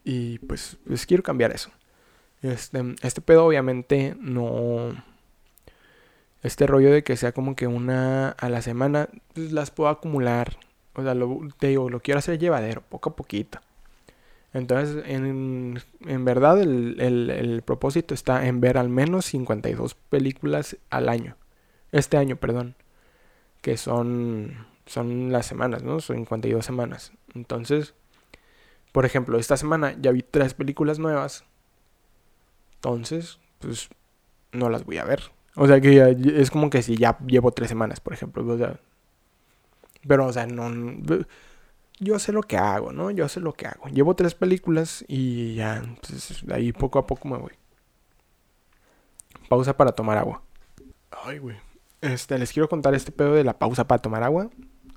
y 0.02 0.40
pues, 0.40 0.76
pues 0.84 1.06
quiero 1.06 1.22
cambiar 1.22 1.52
eso. 1.52 1.70
Este, 2.42 2.82
este 3.02 3.20
pedo 3.20 3.46
obviamente 3.46 4.16
no... 4.18 5.04
Este 6.42 6.66
rollo 6.66 6.90
de 6.90 7.04
que 7.04 7.16
sea 7.16 7.30
como 7.30 7.54
que 7.54 7.68
una 7.68 8.30
a 8.30 8.48
la 8.48 8.60
semana, 8.60 9.08
pues 9.34 9.52
las 9.52 9.70
puedo 9.70 9.88
acumular. 9.88 10.56
O 10.94 11.04
sea, 11.04 11.14
lo, 11.14 11.42
te 11.60 11.68
digo, 11.68 11.90
lo 11.90 12.00
quiero 12.00 12.18
hacer 12.18 12.40
llevadero, 12.40 12.82
poco 12.88 13.10
a 13.10 13.16
poquito. 13.16 13.60
Entonces, 14.58 15.04
en, 15.06 15.80
en 16.06 16.24
verdad, 16.24 16.60
el, 16.60 17.00
el, 17.00 17.62
propósito 17.62 18.14
está 18.14 18.46
en 18.46 18.60
ver 18.60 18.78
al 18.78 18.88
menos 18.88 19.26
52 19.26 19.94
películas 19.94 20.76
al 20.90 21.08
año. 21.08 21.36
Este 21.92 22.16
año, 22.16 22.36
perdón. 22.36 22.74
Que 23.62 23.76
son, 23.76 24.66
son 24.86 25.32
las 25.32 25.46
semanas, 25.46 25.82
¿no? 25.82 26.00
Son 26.00 26.16
52 26.16 26.64
semanas. 26.64 27.12
Entonces, 27.34 27.94
por 28.92 29.04
ejemplo, 29.04 29.38
esta 29.38 29.56
semana 29.56 29.94
ya 30.00 30.10
vi 30.12 30.22
tres 30.22 30.54
películas 30.54 30.98
nuevas. 30.98 31.44
Entonces, 32.76 33.38
pues 33.58 33.88
no 34.52 34.70
las 34.70 34.84
voy 34.84 34.98
a 34.98 35.04
ver. 35.04 35.22
O 35.54 35.66
sea 35.66 35.80
que 35.80 36.16
es 36.36 36.50
como 36.50 36.70
que 36.70 36.82
si 36.82 36.96
ya 36.96 37.18
llevo 37.26 37.52
tres 37.52 37.68
semanas, 37.68 38.00
por 38.00 38.12
ejemplo. 38.12 38.78
pero, 40.06 40.26
o 40.26 40.32
sea, 40.32 40.46
no. 40.46 40.70
Yo 42.00 42.18
sé 42.18 42.32
lo 42.32 42.42
que 42.42 42.56
hago, 42.56 42.92
¿no? 42.92 43.10
Yo 43.10 43.28
sé 43.28 43.40
lo 43.40 43.54
que 43.54 43.66
hago. 43.66 43.88
Llevo 43.88 44.14
tres 44.14 44.34
películas 44.34 45.04
y 45.08 45.54
ya. 45.54 45.82
Pues, 46.06 46.44
ahí 46.50 46.72
poco 46.72 46.98
a 46.98 47.06
poco 47.06 47.28
me 47.28 47.38
voy. 47.38 47.52
Pausa 49.48 49.76
para 49.76 49.92
tomar 49.92 50.18
agua. 50.18 50.42
Ay, 51.10 51.38
güey. 51.38 51.56
Este, 52.00 52.38
les 52.38 52.52
quiero 52.52 52.68
contar 52.68 52.94
este 52.94 53.10
pedo 53.10 53.34
de 53.34 53.44
la 53.44 53.58
pausa 53.58 53.86
para 53.86 54.00
tomar 54.00 54.22
agua. 54.22 54.50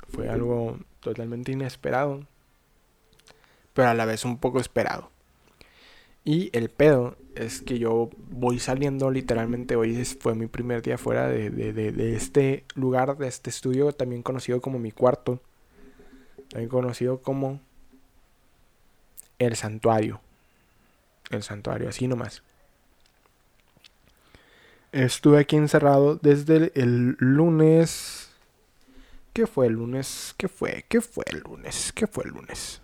Fue 0.09 0.29
algo 0.29 0.77
totalmente 0.99 1.51
inesperado 1.51 2.27
pero 3.73 3.89
a 3.89 3.93
la 3.93 4.05
vez 4.05 4.25
un 4.25 4.37
poco 4.37 4.59
esperado. 4.59 5.09
Y 6.23 6.55
el 6.55 6.69
pedo 6.69 7.17
es 7.35 7.61
que 7.61 7.79
yo 7.79 8.09
voy 8.29 8.59
saliendo 8.59 9.09
literalmente, 9.09 9.75
hoy 9.75 10.03
fue 10.05 10.35
mi 10.35 10.47
primer 10.47 10.81
día 10.81 10.97
fuera 10.97 11.27
de, 11.27 11.49
de, 11.49 12.15
este 12.15 12.65
lugar, 12.75 13.17
de 13.17 13.27
este 13.27 13.49
estudio, 13.49 13.91
también 13.91 14.21
conocido 14.21 14.61
como 14.61 14.77
mi 14.77 14.91
cuarto, 14.91 15.41
conocido 16.67 17.21
como 17.21 17.59
el 19.39 19.55
santuario. 19.55 20.21
El 21.29 21.43
santuario, 21.43 21.89
así 21.89 22.07
nomás. 22.07 22.43
Estuve 24.91 25.39
aquí 25.39 25.55
encerrado 25.55 26.17
desde 26.17 26.71
el 26.75 27.15
lunes. 27.19 28.29
¿Qué 29.33 29.47
fue 29.47 29.67
el 29.67 29.73
lunes? 29.73 30.35
¿Qué 30.37 30.49
fue? 30.49 30.85
¿Qué 30.89 30.99
fue 30.99 31.23
el 31.27 31.39
lunes? 31.39 31.93
¿Qué 31.93 32.07
fue 32.07 32.25
el 32.25 32.31
lunes? 32.31 32.81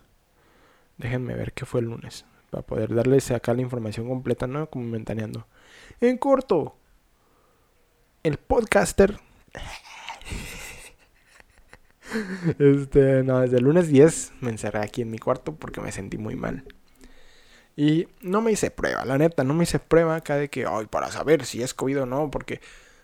Déjenme 0.98 1.36
ver 1.36 1.52
qué 1.52 1.66
fue 1.66 1.82
el 1.82 1.88
lunes. 1.88 2.24
Para 2.50 2.66
poder 2.66 2.96
darles 2.96 3.30
acá 3.32 3.54
la 3.54 3.62
información 3.62 4.08
completa, 4.08 4.48
¿no? 4.48 4.70
Como 4.70 4.86
mentaneando. 4.86 5.46
En 6.00 6.18
corto. 6.18 6.78
El 8.24 8.38
podcaster. 8.38 9.20
Este, 12.60 13.24
no, 13.24 13.42
desde 13.42 13.58
el 13.58 13.64
lunes 13.64 13.88
10 13.90 14.34
me 14.42 14.50
encerré 14.50 14.80
aquí 14.80 15.02
en 15.02 15.12
mi 15.12 15.20
cuarto 15.20 15.56
porque 15.56 15.82
me 15.82 15.92
sentí 15.92 16.18
muy 16.18 16.36
mal. 16.36 16.64
Y 17.76 18.08
no 18.22 18.42
me 18.42 18.52
hice 18.52 18.72
prueba, 18.72 19.06
la 19.06 19.18
neta, 19.18 19.44
no 19.44 19.54
me 19.54 19.64
hice 19.64 19.80
prueba 19.80 20.16
acá 20.16 20.36
de 20.36 20.50
que, 20.50 20.66
ay, 20.66 20.88
para 20.88 21.12
saber 21.12 21.46
si 21.46 21.62
es 21.62 21.74
COVID 21.74 22.02
o 22.02 22.06
no, 22.06 22.32
porque 22.32 22.60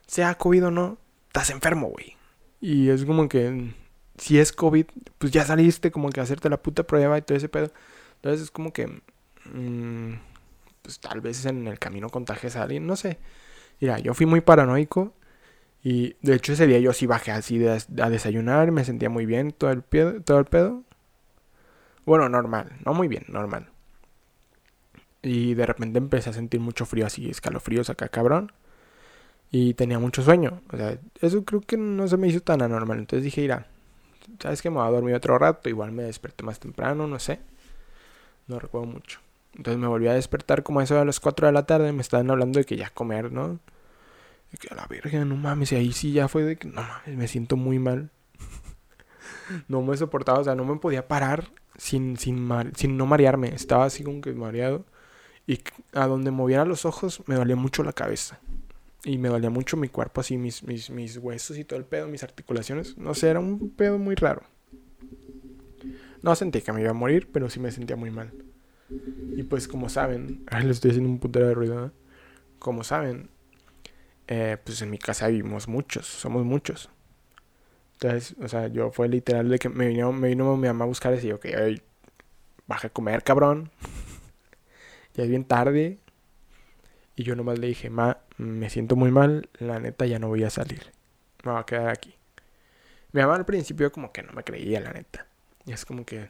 sea 0.08 0.36
COVID 0.36 0.66
o 0.66 0.72
no, 0.72 0.98
estás 1.28 1.52
enfermo, 1.52 1.89
güey. 1.89 2.18
Y 2.60 2.89
es 2.89 3.06
como 3.06 3.30
que 3.30 3.74
si 4.18 4.39
es 4.39 4.52
COVID, 4.52 4.86
pues 5.18 5.32
ya 5.32 5.46
saliste 5.46 5.92
como 5.92 6.10
que 6.10 6.20
a 6.20 6.24
hacerte 6.24 6.50
la 6.50 6.62
puta 6.62 6.84
prueba 6.84 7.18
y 7.18 7.22
todo 7.22 7.38
ese 7.38 7.50
pedo. 7.50 7.72
Entonces 8.16 8.42
es 8.42 8.52
como 8.52 8.74
que, 8.74 8.88
mmm, 9.46 10.13
pues 10.82 11.00
tal 11.00 11.22
vez 11.22 11.46
en 11.46 11.68
el 11.68 11.80
camino 11.80 12.10
contagias 12.10 12.56
a 12.56 12.63
alguien, 12.63 12.88
no 12.88 12.96
sé. 12.96 13.20
Mira, 13.80 14.00
yo 14.00 14.13
fui 14.13 14.26
muy 14.26 14.42
paranoico 14.42 15.13
y 15.84 16.15
de 16.22 16.36
hecho 16.36 16.54
ese 16.54 16.65
día 16.65 16.80
yo 16.80 16.93
sí 16.93 17.06
bajé 17.06 17.32
así 17.32 17.63
a 17.67 18.10
desayunar, 18.10 18.72
me 18.72 18.86
sentía 18.86 19.10
muy 19.10 19.26
bien 19.26 19.52
todo 19.52 19.72
el, 19.72 19.82
pedo, 19.82 20.22
todo 20.22 20.39
el 20.39 20.46
pedo. 20.46 20.84
Bueno, 22.06 22.30
normal, 22.30 22.72
no 22.86 22.93
muy 22.93 23.08
bien, 23.08 23.26
normal. 23.28 23.67
Y 25.22 25.54
de 25.54 25.65
repente 25.65 25.98
empecé 26.00 26.30
a 26.30 26.34
sentir 26.34 26.60
mucho 26.60 26.86
frío 26.86 27.06
así, 27.06 27.30
escalofríos 27.30 27.89
acá, 27.89 28.08
cabrón. 28.10 28.52
Y 29.52 29.74
tenía 29.76 30.00
mucho 30.00 30.22
sueño. 30.24 30.62
O 30.72 30.78
sea, 30.78 30.98
eso 31.22 31.46
creo 31.46 31.62
que 31.62 31.78
no 31.78 32.08
se 32.08 32.17
me 32.17 32.28
hizo 32.28 32.41
tan 32.41 32.62
anormal. 32.62 33.00
Entonces 33.00 33.24
dije, 33.24 33.41
mira, 33.41 33.67
¿sabes 34.39 34.62
que 34.62 34.69
Me 34.69 34.78
voy 34.78 34.88
a 34.88 34.91
dormir 34.91 35.15
otro 35.15 35.38
rato, 35.38 35.69
igual 35.69 35.91
me 35.91 36.04
desperté 36.04 36.43
más 36.43 36.60
temprano, 36.60 37.08
no 37.08 37.19
sé. 37.19 37.39
No 38.48 38.60
recuerdo 38.60 38.88
mucho. 38.88 39.19
Entonces 39.56 39.80
me 39.80 39.88
volví 39.88 40.08
a 40.08 40.13
despertar 40.13 40.63
como 40.63 40.82
eso 40.82 41.00
a 41.00 41.06
las 41.06 41.19
4 41.19 41.48
de 41.48 41.54
la 41.54 41.65
tarde, 41.65 41.91
me 41.93 42.02
estaban 42.02 42.30
hablando 42.32 42.60
de 42.60 42.65
que 42.65 42.76
ya 42.76 42.89
comer, 42.89 43.32
¿no? 43.32 43.60
De 44.54 44.58
que 44.60 44.70
a 44.72 44.76
la 44.76 44.86
verga, 44.88 45.26
no 45.26 45.36
mames, 45.36 45.72
y 45.72 45.76
ahí 45.76 45.92
sí 45.92 46.13
ya 46.13 46.28
fue 46.28 46.44
de 46.44 46.56
que 46.56 46.68
no 46.68 46.82
mames, 46.82 47.18
me 47.18 47.28
siento 47.28 47.58
muy 47.58 47.80
mal. 47.80 48.12
no 49.68 49.82
me 49.82 49.98
soportaba, 49.98 50.39
o 50.39 50.44
sea, 50.44 50.56
no 50.56 50.63
me 50.63 50.78
podía 50.78 51.08
parar 51.08 51.50
sin, 51.78 52.18
sin, 52.18 52.48
sin 52.76 52.96
no 52.96 53.06
marearme. 53.08 53.50
Estaba 53.50 53.86
así 53.86 54.04
como 54.04 54.22
que 54.22 54.32
mareado. 54.34 54.86
Y 55.48 55.60
a 55.94 56.08
donde 56.08 56.32
moviera 56.32 56.66
los 56.66 56.86
ojos 56.86 57.24
me 57.26 57.36
dolía 57.36 57.56
mucho 57.56 57.84
la 57.84 57.94
cabeza. 57.94 58.39
Y 59.04 59.18
me 59.18 59.28
dolía 59.28 59.50
mucho 59.50 59.76
mi 59.76 59.89
cuerpo, 59.89 60.22
así, 60.22 60.38
mis, 60.38 60.63
mis, 60.63 60.89
mis 60.89 61.18
huesos 61.18 61.58
y 61.58 61.66
todo 61.66 61.78
el 61.78 61.86
pedo, 61.86 62.08
mis 62.08 62.24
articulaciones. 62.24 62.98
No 62.98 63.13
sé, 63.16 63.30
era 63.30 63.39
un 63.39 63.72
pedo 63.72 63.98
muy 63.98 64.16
raro. 64.16 64.44
No 66.22 66.36
sentí 66.36 66.62
que 66.62 66.72
me 66.72 66.82
iba 66.82 66.92
a 66.92 66.94
morir, 66.94 67.28
pero 67.34 67.50
sí 67.50 67.60
me 67.60 67.72
sentía 67.72 67.98
muy 67.98 68.12
mal. 68.12 68.32
Y 69.36 69.44
pues 69.44 69.68
como 69.68 69.89
saben, 69.89 70.46
le 70.63 70.72
estoy 70.72 70.92
haciendo 70.92 71.10
un 71.10 71.20
puntero 71.20 71.48
de 71.48 71.54
ruido, 71.54 71.92
Como 72.60 72.84
saben, 72.84 73.30
eh, 74.28 74.58
pues 74.64 74.82
en 74.82 74.90
mi 74.90 74.98
casa 74.98 75.28
vivimos 75.28 75.68
muchos, 75.68 76.08
somos 76.08 76.46
muchos. 76.46 76.90
Entonces, 77.94 78.36
o 78.42 78.48
sea, 78.48 78.68
yo 78.68 78.92
fue 78.92 79.08
literal 79.08 79.50
de 79.50 79.60
que 79.60 79.70
me 79.70 79.88
vino, 79.88 80.12
me 80.12 80.30
vino 80.30 80.58
mi 80.58 80.68
mamá 80.68 80.86
a 80.86 80.88
buscar 80.88 81.14
y 81.14 81.16
decía, 81.18 81.36
ok, 81.36 81.46
baja 82.68 82.88
a 82.88 82.92
comer, 82.92 83.24
cabrón. 83.24 83.72
ya 85.16 85.24
es 85.24 85.30
bien 85.30 85.46
tarde, 85.46 86.00
y 87.16 87.24
yo 87.24 87.36
nomás 87.36 87.60
le 87.60 87.68
dije, 87.68 87.90
ma, 87.90 88.18
me 88.38 88.70
siento 88.70 88.96
muy 88.96 89.12
mal, 89.12 89.50
la 89.60 89.80
neta 89.80 90.06
ya 90.06 90.20
no 90.20 90.30
voy 90.30 90.44
a 90.44 90.50
salir. 90.50 90.92
Me 91.44 91.52
voy 91.52 91.62
a 91.62 91.66
quedar 91.66 91.90
aquí. 91.90 92.16
Mi 93.12 93.22
mamá 93.22 93.36
al 93.36 93.46
principio 93.46 93.92
como 93.92 94.12
que 94.12 94.24
no 94.24 94.34
me 94.34 94.44
creía, 94.44 94.80
la 94.80 94.92
neta. 94.92 95.28
Y 95.66 95.74
es 95.74 95.86
como 95.86 96.06
que 96.06 96.30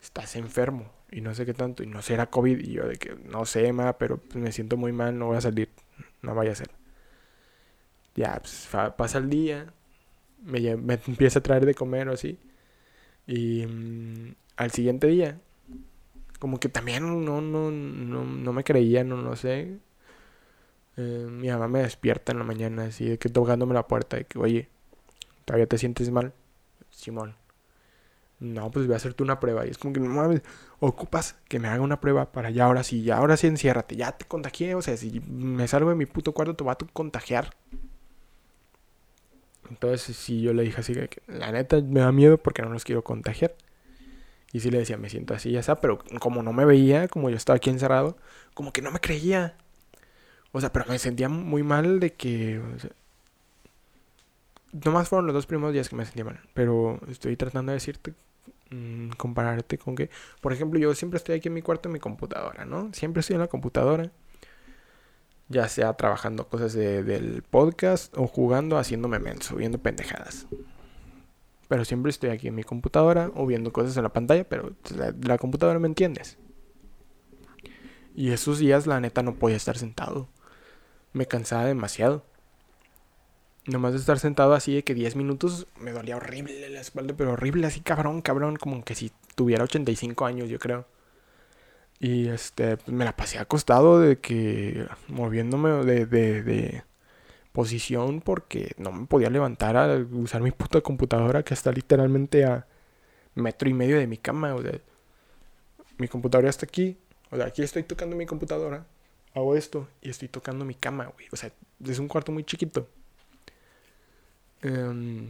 estás 0.00 0.36
enfermo 0.36 0.92
y 1.10 1.22
no 1.22 1.34
sé 1.34 1.46
qué 1.46 1.54
tanto. 1.54 1.82
Y 1.82 1.86
no 1.86 2.02
sé, 2.02 2.14
era 2.14 2.26
COVID. 2.26 2.58
Y 2.58 2.72
yo 2.72 2.86
de 2.86 2.96
que 2.96 3.14
no 3.14 3.46
sé, 3.46 3.72
ma, 3.72 3.94
pero 3.96 4.18
pues, 4.18 4.36
me 4.36 4.52
siento 4.52 4.76
muy 4.76 4.92
mal, 4.92 5.18
no 5.18 5.26
voy 5.26 5.38
a 5.38 5.40
salir. 5.40 5.70
No 6.20 6.34
vaya 6.34 6.52
a 6.52 6.56
ser. 6.56 6.70
Ya, 8.14 8.38
pues 8.40 8.68
pasa 8.96 9.18
el 9.18 9.30
día. 9.30 9.72
Me, 10.44 10.76
me 10.76 10.94
empieza 11.06 11.40
a 11.40 11.42
traer 11.42 11.66
de 11.66 11.74
comer 11.74 12.08
o 12.08 12.12
así. 12.14 12.38
Y 13.26 13.66
mm, 13.66 14.34
al 14.56 14.70
siguiente 14.72 15.08
día 15.08 15.40
como 16.38 16.60
que 16.60 16.68
también 16.68 17.24
no, 17.24 17.40
no, 17.40 17.70
no, 17.70 18.24
no 18.24 18.52
me 18.52 18.64
creía, 18.64 19.04
no, 19.04 19.16
no 19.16 19.36
sé. 19.36 19.78
Eh, 20.96 21.26
mi 21.30 21.48
mamá 21.48 21.68
me 21.68 21.82
despierta 21.82 22.32
en 22.32 22.38
la 22.38 22.44
mañana 22.44 22.84
así 22.84 23.08
de 23.08 23.18
que 23.18 23.28
tocándome 23.28 23.74
la 23.74 23.86
puerta 23.86 24.16
de 24.16 24.24
que, 24.24 24.38
oye, 24.38 24.68
¿todavía 25.44 25.66
te 25.68 25.78
sientes 25.78 26.10
mal? 26.10 26.34
Simón. 26.90 27.36
No, 28.40 28.70
pues 28.70 28.86
voy 28.86 28.94
a 28.94 28.96
hacerte 28.98 29.22
una 29.22 29.40
prueba. 29.40 29.66
Y 29.66 29.70
es 29.70 29.78
como 29.78 29.92
que 29.94 30.00
no 30.00 30.08
mames, 30.10 30.42
ocupas 30.80 31.36
que 31.48 31.58
me 31.58 31.68
haga 31.68 31.82
una 31.82 32.00
prueba 32.00 32.30
para 32.32 32.50
ya 32.50 32.66
ahora 32.66 32.84
sí, 32.84 33.02
ya 33.02 33.16
ahora 33.16 33.36
sí 33.36 33.48
enciérrate, 33.48 33.96
ya 33.96 34.12
te 34.12 34.26
contagié. 34.26 34.74
O 34.74 34.82
sea, 34.82 34.96
si 34.96 35.20
me 35.20 35.66
salgo 35.68 35.90
de 35.90 35.96
mi 35.96 36.06
puto 36.06 36.32
cuarto, 36.32 36.54
te 36.54 36.64
va 36.64 36.72
a 36.72 36.78
contagiar. 36.92 37.50
Entonces, 39.70 40.16
sí, 40.16 40.40
yo 40.40 40.52
le 40.52 40.62
dije 40.62 40.80
así 40.80 40.94
que 40.94 41.22
la 41.26 41.52
neta 41.52 41.80
me 41.80 42.00
da 42.00 42.12
miedo 42.12 42.38
porque 42.38 42.62
no 42.62 42.70
los 42.70 42.84
quiero 42.84 43.02
contagiar. 43.02 43.54
Y 44.52 44.60
sí 44.60 44.70
le 44.70 44.78
decía, 44.78 44.96
me 44.96 45.10
siento 45.10 45.34
así, 45.34 45.50
ya 45.50 45.60
está, 45.60 45.80
pero 45.80 45.98
como 46.20 46.42
no 46.42 46.52
me 46.52 46.64
veía, 46.64 47.08
como 47.08 47.28
yo 47.28 47.36
estaba 47.36 47.56
aquí 47.58 47.68
encerrado, 47.70 48.16
como 48.54 48.72
que 48.72 48.80
no 48.80 48.90
me 48.90 49.00
creía. 49.00 49.56
O 50.52 50.60
sea, 50.60 50.72
pero 50.72 50.86
me 50.88 50.98
sentía 50.98 51.28
muy 51.28 51.62
mal 51.62 52.00
de 52.00 52.14
que... 52.14 52.60
nomás 54.72 55.08
fueron 55.08 55.26
los 55.26 55.34
dos 55.34 55.46
primeros 55.46 55.74
días 55.74 55.88
que 55.88 55.96
me 55.96 56.04
sentía 56.06 56.24
mal. 56.24 56.40
Pero 56.54 56.98
estoy 57.08 57.36
tratando 57.36 57.72
de 57.72 57.76
decirte, 57.76 58.14
mmm, 58.70 59.10
compararte 59.10 59.76
con 59.76 59.94
que... 59.94 60.08
Por 60.40 60.54
ejemplo, 60.54 60.80
yo 60.80 60.94
siempre 60.94 61.18
estoy 61.18 61.36
aquí 61.36 61.48
en 61.48 61.54
mi 61.54 61.62
cuarto 61.62 61.90
en 61.90 61.92
mi 61.92 62.00
computadora, 62.00 62.64
¿no? 62.64 62.90
Siempre 62.94 63.20
estoy 63.20 63.34
en 63.34 63.40
la 63.40 63.48
computadora. 63.48 64.10
Ya 65.48 65.68
sea 65.68 65.94
trabajando 65.94 66.48
cosas 66.48 66.72
de, 66.74 67.02
del 67.02 67.42
podcast 67.42 68.16
o 68.16 68.26
jugando, 68.26 68.76
haciéndome 68.76 69.18
menso, 69.18 69.56
viendo 69.56 69.78
pendejadas. 69.78 70.46
Pero 71.68 71.84
siempre 71.84 72.10
estoy 72.10 72.30
aquí 72.30 72.48
en 72.48 72.54
mi 72.54 72.64
computadora 72.64 73.30
o 73.34 73.46
viendo 73.46 73.72
cosas 73.72 73.96
en 73.96 74.02
la 74.02 74.12
pantalla, 74.12 74.44
pero 74.48 74.72
la, 74.96 75.14
la 75.20 75.38
computadora 75.38 75.78
me 75.78 75.88
entiendes. 75.88 76.38
Y 78.14 78.32
esos 78.32 78.58
días 78.58 78.86
la 78.86 79.00
neta 79.00 79.22
no 79.22 79.36
podía 79.36 79.56
estar 79.56 79.78
sentado. 79.78 80.28
Me 81.12 81.26
cansaba 81.26 81.64
demasiado. 81.64 82.24
Nomás 83.66 83.92
de 83.92 83.98
estar 83.98 84.18
sentado 84.18 84.54
así 84.54 84.74
de 84.74 84.82
que 84.82 84.94
10 84.94 85.14
minutos 85.16 85.66
me 85.78 85.92
dolía 85.92 86.16
horrible 86.16 86.68
la 86.70 86.80
espalda, 86.80 87.14
pero 87.16 87.32
horrible, 87.34 87.66
así 87.66 87.80
cabrón, 87.80 88.22
cabrón, 88.22 88.56
como 88.56 88.82
que 88.82 88.94
si 88.94 89.12
tuviera 89.34 89.64
85 89.64 90.24
años, 90.24 90.48
yo 90.48 90.58
creo. 90.58 90.86
Y 92.00 92.28
este, 92.28 92.76
pues 92.76 92.88
me 92.88 93.04
la 93.04 93.16
pasé 93.16 93.38
acostado 93.38 94.00
de 94.00 94.18
que 94.20 94.86
moviéndome 95.08 95.70
de, 95.84 96.06
de, 96.06 96.42
de 96.42 96.84
posición 97.52 98.20
porque 98.20 98.72
no 98.78 98.92
me 98.92 99.06
podía 99.06 99.30
levantar 99.30 99.76
a 99.76 99.96
usar 100.12 100.42
mi 100.42 100.52
puta 100.52 100.80
computadora 100.80 101.42
que 101.42 101.54
está 101.54 101.72
literalmente 101.72 102.44
a 102.44 102.66
metro 103.34 103.68
y 103.68 103.74
medio 103.74 103.98
de 103.98 104.06
mi 104.06 104.18
cama. 104.18 104.54
O 104.54 104.62
sea, 104.62 104.78
mi 105.98 106.08
computadora 106.08 106.50
está 106.50 106.66
aquí. 106.66 106.98
O 107.30 107.36
sea, 107.36 107.46
aquí 107.46 107.62
estoy 107.62 107.82
tocando 107.82 108.16
mi 108.16 108.26
computadora. 108.26 108.86
Hago 109.34 109.56
esto 109.56 109.88
y 110.00 110.10
estoy 110.10 110.28
tocando 110.28 110.64
mi 110.64 110.74
cama, 110.74 111.06
güey. 111.06 111.26
O 111.32 111.36
sea, 111.36 111.52
es 111.84 111.98
un 111.98 112.08
cuarto 112.08 112.32
muy 112.32 112.44
chiquito. 112.44 112.88
Um, 114.62 115.28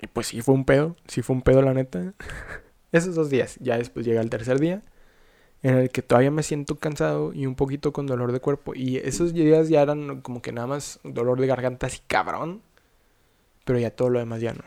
y 0.00 0.06
pues 0.12 0.28
sí 0.28 0.42
fue 0.42 0.54
un 0.54 0.64
pedo. 0.64 0.96
Sí 1.06 1.22
fue 1.22 1.36
un 1.36 1.42
pedo, 1.42 1.62
la 1.62 1.74
neta. 1.74 2.14
Esos 2.92 3.14
dos 3.14 3.30
días. 3.30 3.56
Ya 3.60 3.78
después 3.78 4.06
llega 4.06 4.20
el 4.20 4.30
tercer 4.30 4.58
día 4.58 4.82
en 5.62 5.76
el 5.76 5.90
que 5.90 6.02
todavía 6.02 6.30
me 6.30 6.42
siento 6.42 6.76
cansado 6.76 7.32
y 7.32 7.46
un 7.46 7.54
poquito 7.54 7.92
con 7.92 8.06
dolor 8.06 8.32
de 8.32 8.40
cuerpo. 8.40 8.74
Y 8.74 8.96
esos 8.96 9.34
días 9.34 9.68
ya 9.68 9.82
eran 9.82 10.20
como 10.22 10.42
que 10.42 10.52
nada 10.52 10.66
más 10.66 11.00
dolor 11.04 11.40
de 11.40 11.46
garganta 11.46 11.86
así 11.86 12.00
cabrón. 12.06 12.62
Pero 13.64 13.78
ya 13.78 13.90
todo 13.90 14.08
lo 14.10 14.18
demás 14.18 14.40
ya 14.40 14.54
no. 14.54 14.64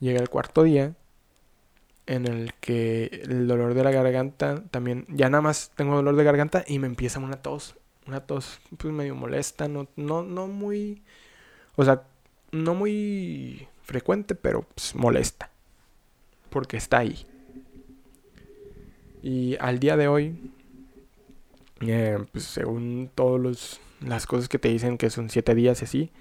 Llega 0.00 0.20
el 0.20 0.30
cuarto 0.30 0.62
día 0.62 0.94
en 2.06 2.26
el 2.26 2.54
que 2.54 3.22
el 3.24 3.46
dolor 3.46 3.74
de 3.74 3.84
la 3.84 3.92
garganta 3.92 4.64
también, 4.70 5.06
ya 5.08 5.28
nada 5.30 5.42
más 5.42 5.70
tengo 5.76 5.94
dolor 5.94 6.16
de 6.16 6.24
garganta 6.24 6.64
y 6.66 6.78
me 6.78 6.86
empieza 6.86 7.20
una 7.20 7.42
tos. 7.42 7.76
Una 8.06 8.26
tos 8.26 8.60
pues 8.78 8.92
medio 8.92 9.14
molesta, 9.14 9.68
no, 9.68 9.86
no, 9.94 10.22
no 10.22 10.48
muy, 10.48 11.02
o 11.76 11.84
sea, 11.84 12.02
no 12.50 12.74
muy 12.74 13.68
frecuente, 13.82 14.34
pero 14.34 14.62
pues, 14.62 14.94
molesta. 14.94 15.50
Porque 16.50 16.76
está 16.76 16.98
ahí. 16.98 17.26
Y 19.22 19.56
al 19.60 19.78
día 19.78 19.96
de 19.96 20.08
hoy, 20.08 20.52
eh, 21.80 22.18
pues 22.32 22.44
según 22.44 23.10
todas 23.14 23.80
las 24.00 24.26
cosas 24.26 24.48
que 24.48 24.58
te 24.58 24.68
dicen 24.68 24.98
que 24.98 25.10
son 25.10 25.30
siete 25.30 25.54
días 25.54 25.80
y 25.80 25.84
así, 25.84 26.12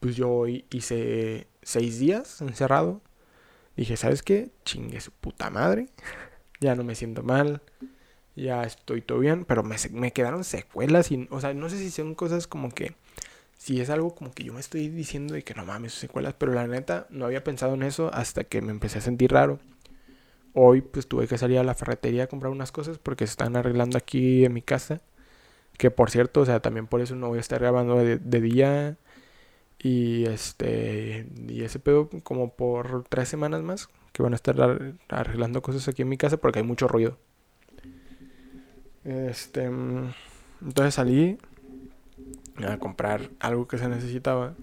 pues 0.00 0.16
yo 0.16 0.30
hoy 0.30 0.64
hice 0.70 1.46
seis 1.62 1.98
días 1.98 2.40
encerrado. 2.40 3.00
Dije, 3.76 3.96
¿sabes 3.96 4.22
qué? 4.22 4.50
Chingue 4.64 5.00
su 5.00 5.10
puta 5.10 5.50
madre. 5.50 5.88
ya 6.60 6.74
no 6.74 6.84
me 6.84 6.94
siento 6.94 7.22
mal. 7.22 7.62
Ya 8.36 8.62
estoy 8.64 9.00
todo 9.00 9.18
bien. 9.18 9.44
Pero 9.44 9.62
me, 9.62 9.76
me 9.92 10.12
quedaron 10.12 10.44
secuelas. 10.44 11.10
Y, 11.10 11.26
o 11.30 11.40
sea, 11.40 11.54
no 11.54 11.68
sé 11.68 11.78
si 11.78 11.90
son 11.90 12.14
cosas 12.14 12.46
como 12.46 12.70
que... 12.70 12.94
Si 13.64 13.80
es 13.80 13.88
algo 13.88 14.14
como 14.14 14.30
que 14.30 14.44
yo 14.44 14.52
me 14.52 14.60
estoy 14.60 14.88
diciendo 14.88 15.32
de 15.32 15.42
que 15.42 15.54
no 15.54 15.64
mames, 15.64 15.94
secuelas. 15.94 16.34
Pero 16.34 16.52
la 16.52 16.66
neta, 16.66 17.06
no 17.08 17.24
había 17.24 17.42
pensado 17.42 17.72
en 17.72 17.82
eso 17.82 18.12
hasta 18.12 18.44
que 18.44 18.60
me 18.60 18.72
empecé 18.72 18.98
a 18.98 19.00
sentir 19.00 19.32
raro 19.32 19.58
hoy 20.52 20.82
pues 20.82 21.08
tuve 21.08 21.26
que 21.26 21.38
salir 21.38 21.58
a 21.58 21.64
la 21.64 21.74
ferretería 21.74 22.24
a 22.24 22.26
comprar 22.26 22.52
unas 22.52 22.72
cosas 22.72 22.98
porque 22.98 23.26
se 23.26 23.30
están 23.32 23.56
arreglando 23.56 23.96
aquí 23.96 24.44
en 24.44 24.52
mi 24.52 24.60
casa. 24.60 25.00
Que 25.78 25.90
por 25.90 26.10
cierto, 26.10 26.42
o 26.42 26.46
sea, 26.46 26.60
también 26.60 26.86
por 26.86 27.00
eso 27.00 27.16
no 27.16 27.28
voy 27.28 27.38
a 27.38 27.40
estar 27.40 27.58
grabando 27.58 27.96
de, 27.96 28.40
día. 28.40 28.98
Y 29.78 30.26
este. 30.26 31.26
Y 31.48 31.62
ese 31.64 31.78
pedo 31.78 32.10
como 32.22 32.54
por 32.54 33.04
tres 33.08 33.30
semanas 33.30 33.62
más. 33.62 33.88
Que 34.12 34.22
van 34.22 34.34
a 34.34 34.36
estar 34.36 34.56
arreglando 35.08 35.62
cosas 35.62 35.88
aquí 35.88 36.02
en 36.02 36.10
mi 36.10 36.18
casa 36.18 36.36
porque 36.36 36.58
hay 36.58 36.66
mucho 36.66 36.86
ruido. 36.86 37.18
Este. 39.04 39.64
Entonces 39.64 40.94
salí 40.94 41.38
a 42.62 42.78
comprar 42.78 43.30
algo 43.40 43.66
que 43.66 43.78
se 43.78 43.88
necesitaba. 43.88 44.54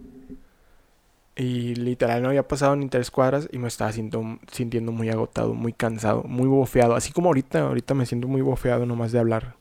Y 1.35 1.75
literal 1.75 2.21
no 2.21 2.29
había 2.29 2.47
pasado 2.47 2.75
ni 2.75 2.87
tres 2.89 3.09
cuadras 3.09 3.47
y 3.51 3.57
me 3.57 3.67
estaba 3.67 3.91
sintiendo 3.91 4.91
muy 4.91 5.09
agotado, 5.09 5.53
muy 5.53 5.73
cansado, 5.73 6.23
muy 6.23 6.47
bofeado. 6.47 6.95
Así 6.95 7.11
como 7.11 7.29
ahorita, 7.29 7.61
ahorita 7.61 7.93
me 7.93 8.05
siento 8.05 8.27
muy 8.27 8.41
bofeado 8.41 8.85
nomás 8.85 9.11
de 9.11 9.19
hablar. 9.19 9.55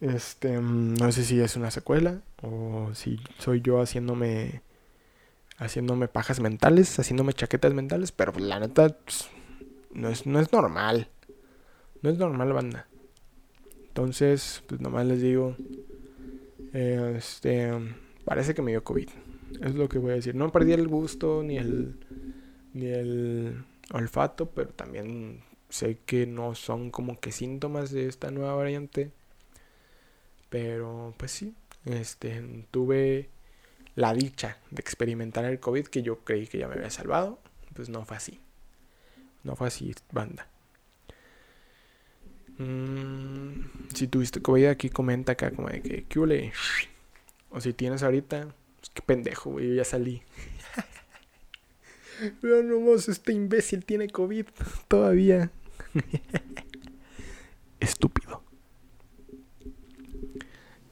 Este, 0.00 0.58
mm, 0.58 0.94
no 0.94 1.10
sé 1.12 1.24
si 1.24 1.40
es 1.40 1.56
una 1.56 1.70
secuela 1.70 2.20
o 2.42 2.90
si 2.94 3.18
soy 3.38 3.60
yo 3.60 3.80
haciéndome 3.80 4.62
haciéndome 5.58 6.06
pajas 6.08 6.40
mentales, 6.40 6.98
haciéndome 6.98 7.32
chaquetas 7.32 7.74
mentales, 7.74 8.12
pero 8.12 8.32
la 8.38 8.60
neta 8.60 8.88
pues, 8.88 9.28
no 9.92 10.08
es, 10.08 10.26
no 10.26 10.40
es 10.40 10.52
normal. 10.52 11.08
No 12.00 12.10
es 12.10 12.18
normal, 12.18 12.52
banda. 12.52 12.86
Entonces, 13.88 14.62
pues 14.68 14.80
nomás 14.80 15.04
les 15.06 15.20
digo, 15.20 15.56
este, 16.72 17.70
parece 18.24 18.54
que 18.54 18.62
me 18.62 18.70
dio 18.70 18.84
COVID. 18.84 19.08
Es 19.62 19.74
lo 19.74 19.88
que 19.88 19.98
voy 19.98 20.12
a 20.12 20.14
decir. 20.14 20.34
No 20.34 20.52
perdí 20.52 20.72
el 20.72 20.88
gusto 20.88 21.42
ni 21.42 21.56
el, 21.56 21.98
ni 22.74 22.86
el 22.86 23.64
olfato, 23.92 24.50
pero 24.50 24.70
también 24.70 25.40
sé 25.68 25.98
que 26.06 26.26
no 26.26 26.54
son 26.54 26.90
como 26.90 27.18
que 27.18 27.32
síntomas 27.32 27.90
de 27.90 28.06
esta 28.06 28.30
nueva 28.30 28.54
variante. 28.54 29.10
Pero 30.50 31.14
pues 31.16 31.32
sí, 31.32 31.54
este, 31.84 32.64
tuve 32.70 33.28
la 33.94 34.14
dicha 34.14 34.58
de 34.70 34.80
experimentar 34.80 35.44
el 35.44 35.60
COVID 35.60 35.86
que 35.86 36.02
yo 36.02 36.20
creí 36.20 36.46
que 36.46 36.58
ya 36.58 36.68
me 36.68 36.74
había 36.74 36.90
salvado. 36.90 37.40
Pues 37.74 37.88
no 37.88 38.04
fue 38.04 38.16
así. 38.16 38.40
No 39.44 39.56
fue 39.56 39.68
así, 39.68 39.94
banda. 40.12 40.48
Mm, 42.58 43.94
si 43.94 44.08
tuviste 44.08 44.42
COVID 44.42 44.66
aquí, 44.66 44.90
comenta 44.90 45.32
acá 45.32 45.50
como 45.50 45.68
de 45.68 45.80
que, 45.80 46.04
¿qué 46.04 46.52
O 47.50 47.60
si 47.60 47.72
tienes 47.72 48.02
ahorita, 48.02 48.48
pues, 48.78 48.90
qué 48.92 49.02
pendejo, 49.02 49.50
güey, 49.50 49.68
yo 49.68 49.74
ya 49.74 49.84
salí. 49.84 50.22
Pero 52.40 52.62
no, 52.62 52.94
este 52.94 53.32
imbécil 53.32 53.84
tiene 53.84 54.08
COVID 54.08 54.46
todavía. 54.88 55.50
Estúpido. 57.80 58.42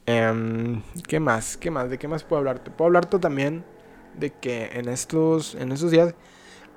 Em, 0.05 0.81
¿Qué 1.05 1.19
más? 1.19 1.57
¿Qué 1.57 1.69
más? 1.69 1.89
¿De 1.89 1.97
qué 1.97 2.07
más 2.07 2.23
puedo 2.23 2.37
hablarte? 2.39 2.71
Puedo 2.71 2.87
hablarte 2.87 3.19
también 3.19 3.65
de 4.17 4.31
que 4.31 4.69
en 4.73 4.87
estos, 4.87 5.53
en 5.55 5.73
estos 5.73 5.91
días, 5.91 6.15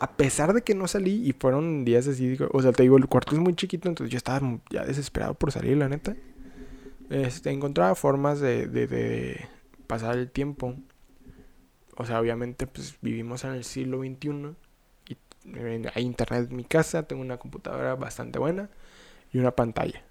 a 0.00 0.16
pesar 0.16 0.52
de 0.52 0.62
que 0.62 0.74
no 0.74 0.88
salí 0.88 1.28
y 1.28 1.32
fueron 1.32 1.84
días 1.84 2.08
así, 2.08 2.36
o 2.52 2.62
sea, 2.62 2.72
te 2.72 2.82
digo, 2.82 2.96
el 2.96 3.06
cuarto 3.06 3.34
es 3.34 3.40
muy 3.40 3.54
chiquito, 3.54 3.88
entonces 3.88 4.10
yo 4.10 4.16
estaba 4.16 4.58
ya 4.70 4.84
desesperado 4.84 5.34
por 5.34 5.52
salir, 5.52 5.76
la 5.76 5.88
neta. 5.88 6.16
Este, 7.10 7.50
encontraba 7.50 7.94
formas 7.94 8.40
de, 8.40 8.66
de, 8.66 8.86
de 8.86 9.48
pasar 9.86 10.16
el 10.16 10.30
tiempo 10.30 10.76
o 12.00 12.06
sea, 12.06 12.18
obviamente 12.18 12.66
pues 12.66 12.96
vivimos 13.02 13.44
en 13.44 13.50
el 13.50 13.62
siglo 13.62 13.98
XXI 13.98 14.54
y 15.06 15.16
hay 15.92 16.02
internet 16.02 16.48
en 16.48 16.56
mi 16.56 16.64
casa, 16.64 17.02
tengo 17.02 17.20
una 17.20 17.36
computadora 17.36 17.94
bastante 17.94 18.38
buena 18.38 18.70
y 19.34 19.38
una 19.38 19.50
pantalla. 19.50 20.02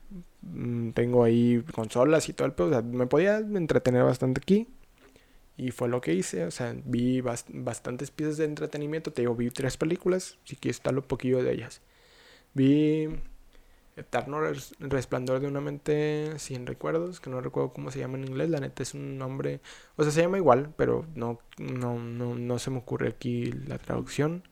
Mm, 0.43 0.91
tengo 0.91 1.23
ahí 1.23 1.63
consolas 1.73 2.29
y 2.29 2.33
todo 2.33 2.45
el 2.45 2.53
pedo, 2.53 2.67
o 2.67 2.69
sea, 2.69 2.81
me 2.83 3.07
podía 3.07 3.39
entretener 3.39 4.03
bastante 4.03 4.39
aquí. 4.39 4.67
Y 5.59 5.71
fue 5.71 5.89
lo 5.89 5.99
que 5.99 6.13
hice, 6.13 6.45
o 6.45 6.51
sea, 6.51 6.73
vi 6.85 7.19
bastantes 7.19 8.11
piezas 8.11 8.37
de 8.37 8.45
entretenimiento, 8.45 9.11
te 9.11 9.23
digo, 9.23 9.35
vi 9.35 9.49
tres 9.49 9.75
películas, 9.75 10.37
si 10.45 10.55
quieres 10.55 10.79
tal 10.79 10.99
un 10.99 11.03
poquillo 11.03 11.43
de 11.43 11.51
ellas. 11.51 11.81
Vi 12.53 13.09
Eterno 13.97 14.39
Resplandor 14.79 15.41
de 15.41 15.47
una 15.47 15.59
mente 15.59 16.39
sin 16.39 16.65
recuerdos, 16.65 17.19
que 17.19 17.29
no 17.29 17.41
recuerdo 17.41 17.73
cómo 17.73 17.91
se 17.91 17.99
llama 17.99 18.17
en 18.17 18.29
inglés, 18.29 18.49
la 18.49 18.61
neta 18.61 18.83
es 18.83 18.93
un 18.93 19.17
nombre, 19.17 19.59
o 19.97 20.03
sea, 20.03 20.13
se 20.13 20.21
llama 20.21 20.37
igual, 20.37 20.73
pero 20.77 21.05
no, 21.15 21.39
no, 21.57 21.99
no, 21.99 22.35
no 22.35 22.59
se 22.59 22.71
me 22.71 22.77
ocurre 22.77 23.09
aquí 23.09 23.51
la 23.51 23.79
traducción. 23.79 24.43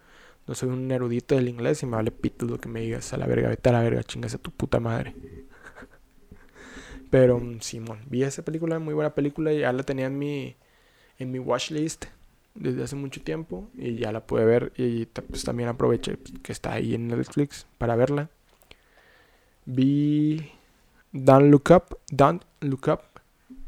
No 0.46 0.56
soy 0.56 0.70
un 0.70 0.92
erudito 0.92 1.36
del 1.36 1.48
inglés 1.48 1.84
y 1.84 1.86
me 1.86 1.96
vale 1.96 2.12
pito 2.12 2.46
lo 2.46 2.60
que 2.60 2.68
me 2.70 2.82
digas 2.82 3.14
a 3.14 3.18
la 3.18 3.28
verga, 3.28 3.50
vete 3.50 3.70
a 3.70 3.74
la 3.74 3.82
verga, 3.82 4.04
chingas 4.04 4.34
a 4.34 4.40
tu 4.40 4.52
puta 4.52 4.82
madre. 4.82 5.16
Pero 7.10 7.40
mm, 7.40 7.62
Simón, 7.62 8.00
vi 8.10 8.24
esa 8.24 8.44
película, 8.44 8.80
muy 8.80 8.94
buena 8.94 9.16
película, 9.16 9.54
ya 9.54 9.72
la 9.72 9.84
tenía 9.84 10.08
en 10.08 10.18
mi 10.20 10.58
en 11.20 11.32
mi 11.32 11.40
watchlist 11.40 12.06
desde 12.56 12.84
hace 12.84 12.96
mucho 12.96 13.22
tiempo 13.22 13.70
y 13.76 13.96
ya 13.96 14.12
la 14.12 14.26
pude 14.26 14.46
ver 14.46 14.74
y 14.78 15.06
pues 15.06 15.44
también 15.44 15.70
aproveché 15.70 16.18
que 16.42 16.52
está 16.52 16.74
ahí 16.74 16.96
en 16.96 17.08
Netflix 17.08 17.68
para 17.78 17.96
verla. 17.96 18.30
Vi 19.66 20.52
Don't 21.12 21.52
Look 21.52 21.72
Up, 21.72 22.00
Don't 22.10 22.44
Look 22.62 22.88
Up, 22.88 23.02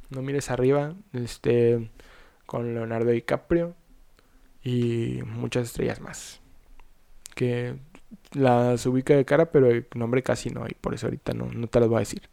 no 0.10 0.22
mires 0.22 0.50
arriba, 0.50 0.96
este 1.14 1.90
con 2.46 2.74
Leonardo 2.74 3.12
DiCaprio 3.12 3.76
y 4.64 5.20
muchas 5.26 5.68
estrellas 5.68 6.02
más. 6.02 6.42
Que 7.36 7.76
las 8.32 8.86
ubica 8.86 9.16
de 9.16 9.26
cara, 9.26 9.52
pero 9.52 9.68
el 9.68 9.88
nombre 9.94 10.24
casi 10.24 10.50
no, 10.50 10.66
y 10.68 10.74
por 10.74 10.94
eso 10.94 11.08
ahorita 11.08 11.34
no, 11.34 11.46
no 11.46 11.68
te 11.68 11.80
las 11.80 11.90
voy 11.90 11.98
a 11.98 12.00
decir. 12.00 12.24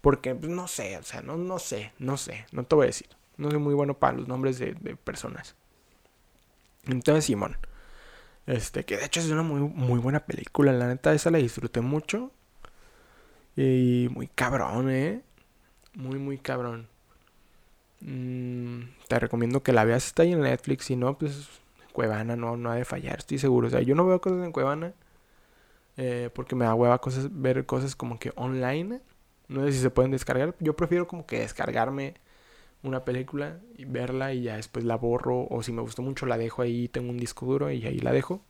Porque 0.00 0.34
pues, 0.34 0.50
no 0.50 0.68
sé, 0.68 0.98
o 0.98 1.02
sea, 1.02 1.22
no, 1.22 1.36
no 1.36 1.58
sé, 1.58 1.92
no 1.98 2.16
sé, 2.16 2.46
no 2.52 2.64
te 2.64 2.74
voy 2.74 2.84
a 2.84 2.86
decir. 2.88 3.08
No 3.36 3.50
soy 3.50 3.58
muy 3.60 3.74
bueno 3.74 3.94
para 3.94 4.16
los 4.16 4.28
nombres 4.28 4.58
de, 4.58 4.74
personas. 4.96 5.56
Entonces, 6.86 7.24
Simón. 7.24 7.56
Este, 8.46 8.84
que 8.84 8.96
de 8.96 9.06
hecho 9.06 9.20
es 9.20 9.30
una 9.30 9.42
muy, 9.42 9.60
muy 9.60 9.98
buena 9.98 10.20
película. 10.20 10.72
La 10.72 10.86
neta, 10.86 11.14
esa 11.14 11.30
la 11.30 11.38
disfruté 11.38 11.80
mucho. 11.80 12.30
Y 13.56 14.08
muy 14.12 14.28
cabrón, 14.28 14.90
eh. 14.90 15.22
Muy, 15.94 16.18
muy 16.18 16.38
cabrón. 16.38 16.88
Mm, 18.00 18.82
te 19.08 19.18
recomiendo 19.18 19.62
que 19.62 19.72
la 19.72 19.84
veas. 19.84 20.06
Está 20.06 20.22
ahí 20.24 20.32
en 20.32 20.40
Netflix. 20.42 20.86
Si 20.86 20.96
no, 20.96 21.16
pues 21.18 21.48
Cuevana 21.92 22.36
no, 22.36 22.56
no 22.56 22.70
ha 22.70 22.76
de 22.76 22.84
fallar, 22.84 23.18
estoy 23.18 23.38
seguro. 23.38 23.68
O 23.68 23.70
sea, 23.70 23.80
yo 23.80 23.94
no 23.94 24.06
veo 24.06 24.20
cosas 24.20 24.44
en 24.44 24.52
Cuevana. 24.52 24.92
Eh, 25.96 26.30
porque 26.34 26.56
me 26.56 26.64
da 26.64 26.74
hueva 26.74 27.00
cosas, 27.00 27.28
ver 27.30 27.66
cosas 27.66 27.96
como 27.96 28.18
que 28.18 28.32
online. 28.36 29.00
No 29.48 29.64
sé 29.64 29.72
si 29.72 29.78
se 29.80 29.90
pueden 29.90 30.10
descargar. 30.12 30.54
Yo 30.60 30.76
prefiero 30.76 31.06
como 31.06 31.26
que 31.26 31.40
descargarme 31.40 32.14
una 32.84 33.04
película 33.04 33.58
y 33.76 33.86
verla 33.86 34.32
y 34.34 34.42
ya 34.42 34.56
después 34.56 34.84
la 34.84 34.96
borro 34.96 35.46
o 35.50 35.62
si 35.62 35.72
me 35.72 35.82
gustó 35.82 36.02
mucho 36.02 36.26
la 36.26 36.38
dejo 36.38 36.62
ahí, 36.62 36.88
tengo 36.88 37.10
un 37.10 37.18
disco 37.18 37.46
duro 37.46 37.70
y 37.70 37.84
ahí 37.86 37.98
la 37.98 38.12
dejo. 38.12 38.42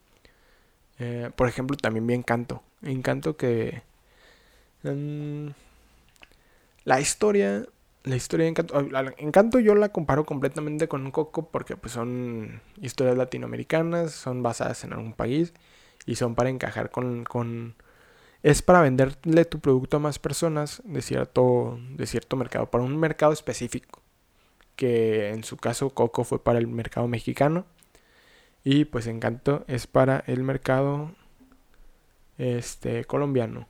Eh, 0.99 1.31
por 1.37 1.49
ejemplo, 1.49 1.77
también 1.77 2.07
vi 2.07 2.15
Encanto. 2.15 2.63
Encanto 2.83 3.37
que... 3.37 3.83
Mm, 4.83 5.49
la 6.85 7.01
historia... 7.01 7.67
La 8.05 8.17
historia 8.17 8.45
de 8.45 8.51
Encanto... 8.51 8.79
Encanto 9.19 9.61
yo 9.61 9.75
la 9.75 9.91
comparo 9.91 10.25
completamente 10.25 10.89
con 10.89 11.11
Coco 11.11 11.51
porque 11.51 11.77
pues 11.77 11.93
son 11.93 12.61
historias 12.81 13.17
latinoamericanas, 13.17 14.13
son 14.13 14.43
basadas 14.43 14.85
en 14.85 14.93
algún 14.93 15.15
país 15.15 15.55
y 16.07 16.17
son 16.17 16.35
para 16.35 16.51
encajar 16.51 16.91
con... 16.91 17.25
con 17.25 17.75
es 18.43 18.61
para 18.63 18.83
venderle 18.83 19.47
tu 19.47 19.61
producto 19.61 19.97
a 19.97 20.01
más 20.01 20.19
personas 20.19 20.83
de 20.85 21.01
cierto, 21.01 21.79
de 21.97 22.07
cierto 22.07 22.37
mercado, 22.37 22.71
para 22.71 22.85
un 22.85 22.97
mercado 22.99 23.33
específico 23.33 24.04
que 24.77 25.31
en 25.31 25.45
su 25.45 25.57
caso 25.57 25.91
Coco 25.91 26.25
fue 26.25 26.43
para 26.43 26.59
el 26.59 26.67
mercado 26.67 27.09
mexicano 27.09 27.67
y 28.65 28.87
pues 28.87 29.07
Encanto 29.07 29.65
es 29.69 29.87
para 29.87 30.25
el 30.27 30.43
mercado 30.43 31.15
este 32.39 33.05
colombiano. 33.05 33.69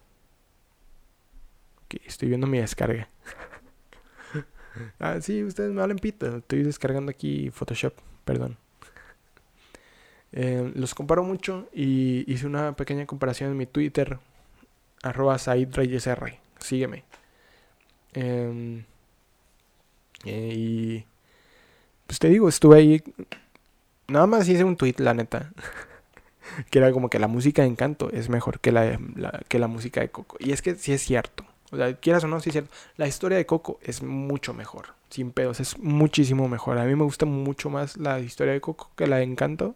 estoy 2.06 2.28
viendo 2.28 2.46
mi 2.46 2.58
descarga. 2.58 3.08
ah, 5.00 5.20
sí, 5.20 5.42
ustedes 5.44 5.72
me 5.72 5.82
hablan 5.82 5.98
pito. 5.98 6.38
Estoy 6.38 6.62
descargando 6.62 7.10
aquí 7.10 7.50
Photoshop, 7.50 7.94
perdón. 8.24 8.56
Eh, 10.32 10.72
los 10.74 10.94
comparo 10.94 11.22
mucho 11.22 11.68
y 11.72 12.30
hice 12.32 12.46
una 12.46 12.74
pequeña 12.74 13.06
comparación 13.06 13.52
en 13.52 13.56
mi 13.56 13.66
Twitter, 13.66 14.18
arroba 15.02 15.36
R. 15.36 16.40
Sígueme. 16.58 17.04
Eh, 18.14 18.84
eh, 20.24 20.52
y 20.54 21.06
pues 22.06 22.18
te 22.18 22.28
digo, 22.28 22.48
estuve 22.48 22.78
ahí. 22.78 23.02
Nada 24.08 24.26
más 24.26 24.48
hice 24.48 24.64
un 24.64 24.76
tweet, 24.76 24.96
la 24.98 25.14
neta. 25.14 25.52
que 26.70 26.78
era 26.78 26.92
como 26.92 27.08
que 27.08 27.18
la 27.18 27.28
música 27.28 27.62
de 27.62 27.68
Encanto 27.68 28.10
es 28.10 28.28
mejor 28.28 28.60
que 28.60 28.72
la, 28.72 28.98
que 29.48 29.58
la 29.58 29.66
música 29.66 30.00
de 30.00 30.10
Coco. 30.10 30.36
Y 30.40 30.52
es 30.52 30.62
que 30.62 30.74
sí 30.74 30.92
es 30.92 31.02
cierto. 31.02 31.44
O 31.70 31.76
sea, 31.76 31.94
quieras 31.94 32.24
o 32.24 32.28
no, 32.28 32.40
sí 32.40 32.50
es 32.50 32.54
cierto. 32.54 32.70
La 32.96 33.08
historia 33.08 33.38
de 33.38 33.46
Coco 33.46 33.78
es 33.82 34.02
mucho 34.02 34.54
mejor. 34.54 34.94
Sin 35.10 35.32
pedos, 35.32 35.60
es 35.60 35.78
muchísimo 35.78 36.48
mejor. 36.48 36.78
A 36.78 36.84
mí 36.84 36.94
me 36.94 37.04
gusta 37.04 37.26
mucho 37.26 37.70
más 37.70 37.96
la 37.96 38.20
historia 38.20 38.52
de 38.52 38.60
Coco 38.60 38.90
que 38.96 39.06
la 39.06 39.16
de 39.16 39.24
Encanto. 39.24 39.74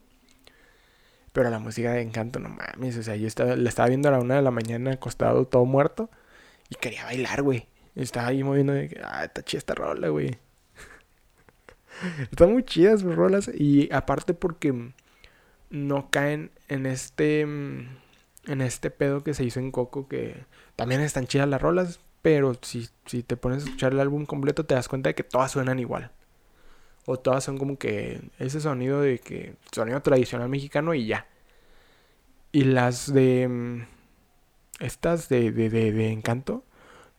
Pero 1.33 1.51
la 1.51 1.59
música 1.59 1.93
de 1.93 2.03
Encanto, 2.03 2.39
no 2.39 2.49
mames. 2.49 2.97
O 2.97 3.03
sea, 3.03 3.17
yo 3.17 3.27
estaba, 3.27 3.57
la 3.57 3.69
estaba 3.69 3.89
viendo 3.89 4.09
a 4.09 4.13
la 4.13 4.19
una 4.21 4.37
de 4.37 4.43
la 4.43 4.51
mañana 4.51 4.93
acostado, 4.93 5.47
todo 5.47 5.65
muerto. 5.65 6.11
Y 6.69 6.77
quería 6.77 7.05
bailar, 7.05 7.43
güey. 7.43 7.67
Estaba 7.99 8.29
ahí 8.29 8.45
moviendo 8.45 8.73
de 8.73 9.01
ah, 9.05 9.25
está 9.25 9.43
chida 9.43 9.59
esta 9.59 9.75
rola, 9.75 10.09
güey. 10.09 10.39
Están 12.31 12.53
muy 12.53 12.63
chidas 12.63 13.01
sus 13.01 13.15
rolas. 13.17 13.51
Y 13.53 13.93
aparte 13.93 14.35
porque 14.35 14.93
no 15.71 16.09
caen 16.11 16.53
en 16.69 16.87
este. 16.87 17.41
En 17.41 18.63
este 18.63 18.91
pedo 18.91 19.25
que 19.25 19.35
se 19.35 19.43
hizo 19.43 19.59
en 19.59 19.73
Coco. 19.73 20.07
Que 20.07 20.45
también 20.77 21.01
están 21.01 21.27
chidas 21.27 21.49
las 21.49 21.61
rolas. 21.61 21.99
Pero 22.23 22.57
si, 22.63 22.89
si 23.07 23.25
te 23.25 23.37
pones 23.37 23.63
a 23.63 23.67
escuchar 23.67 23.93
el 23.93 24.01
álbum 24.01 24.27
completo, 24.27 24.65
te 24.65 24.75
das 24.77 24.89
cuenta 24.89 25.09
de 25.11 25.15
que 25.17 25.25
todas 25.25 25.51
suenan 25.51 25.81
igual. 25.81 26.13
O 27.05 27.19
todas 27.19 27.43
son 27.43 27.59
como 27.59 27.79
que 27.79 28.21
ese 28.39 28.61
sonido 28.61 29.01
de 29.01 29.19
que. 29.19 29.57
Sonido 29.73 30.01
tradicional 30.03 30.49
mexicano 30.49 30.95
y 30.95 31.07
ya. 31.07 31.27
Y 32.53 32.63
las 32.63 33.13
de. 33.13 33.85
Estas 34.79 35.29
de, 35.29 35.51
de, 35.51 35.69
de, 35.69 35.93
de 35.93 36.13
encanto 36.13 36.63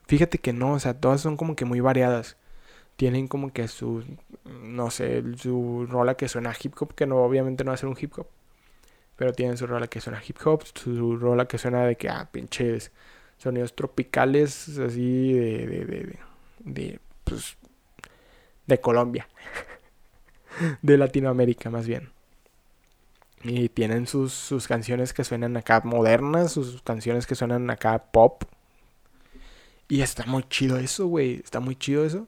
Fíjate 0.10 0.40
que 0.40 0.54
no, 0.54 0.74
o 0.74 0.80
sea, 0.80 0.96
todas 1.00 1.22
son 1.22 1.38
como 1.38 1.56
que 1.56 1.66
muy 1.66 1.82
variadas. 1.82 2.36
Tienen 2.98 3.28
como 3.28 3.54
que 3.54 3.68
su, 3.68 4.04
no 4.46 4.90
sé, 4.90 5.24
su 5.38 5.86
rola 5.88 6.16
que 6.16 6.28
suena 6.28 6.56
hip 6.60 6.74
hop, 6.80 6.96
que 6.96 7.06
no, 7.06 7.18
obviamente 7.18 7.64
no 7.64 7.70
va 7.70 7.76
a 7.76 7.78
ser 7.78 7.90
un 7.90 7.98
hip 8.00 8.14
hop. 8.18 8.28
Pero 9.18 9.34
tienen 9.34 9.58
su 9.58 9.68
rola 9.68 9.88
que 9.88 10.02
suena 10.02 10.20
hip 10.28 10.38
hop, 10.46 10.64
su 10.74 11.16
rola 11.18 11.48
que 11.48 11.60
suena 11.60 11.86
de 11.86 11.96
que, 11.96 12.10
ah, 12.10 12.28
pinches 12.32 12.92
sonidos 13.38 13.76
tropicales, 13.76 14.80
así 14.80 15.34
de, 15.34 15.68
de, 15.68 15.86
de, 15.86 16.20
de, 16.62 17.00
pues, 17.24 17.56
de 18.66 18.82
Colombia. 18.82 19.30
de 20.82 20.98
Latinoamérica, 20.98 21.70
más 21.70 21.86
bien. 21.88 22.10
Y 23.44 23.70
tienen 23.70 24.08
sus, 24.08 24.34
sus 24.34 24.68
canciones 24.68 25.14
que 25.14 25.24
suenan 25.24 25.56
acá 25.56 25.82
modernas, 25.86 26.54
sus 26.54 26.82
canciones 26.82 27.28
que 27.28 27.36
suenan 27.36 27.70
acá 27.70 28.06
pop, 28.12 28.44
y 29.90 30.02
está 30.02 30.26
muy 30.26 30.44
chido 30.44 30.78
eso, 30.78 31.08
güey. 31.08 31.42
Está 31.44 31.60
muy 31.60 31.76
chido 31.76 32.06
eso. 32.06 32.28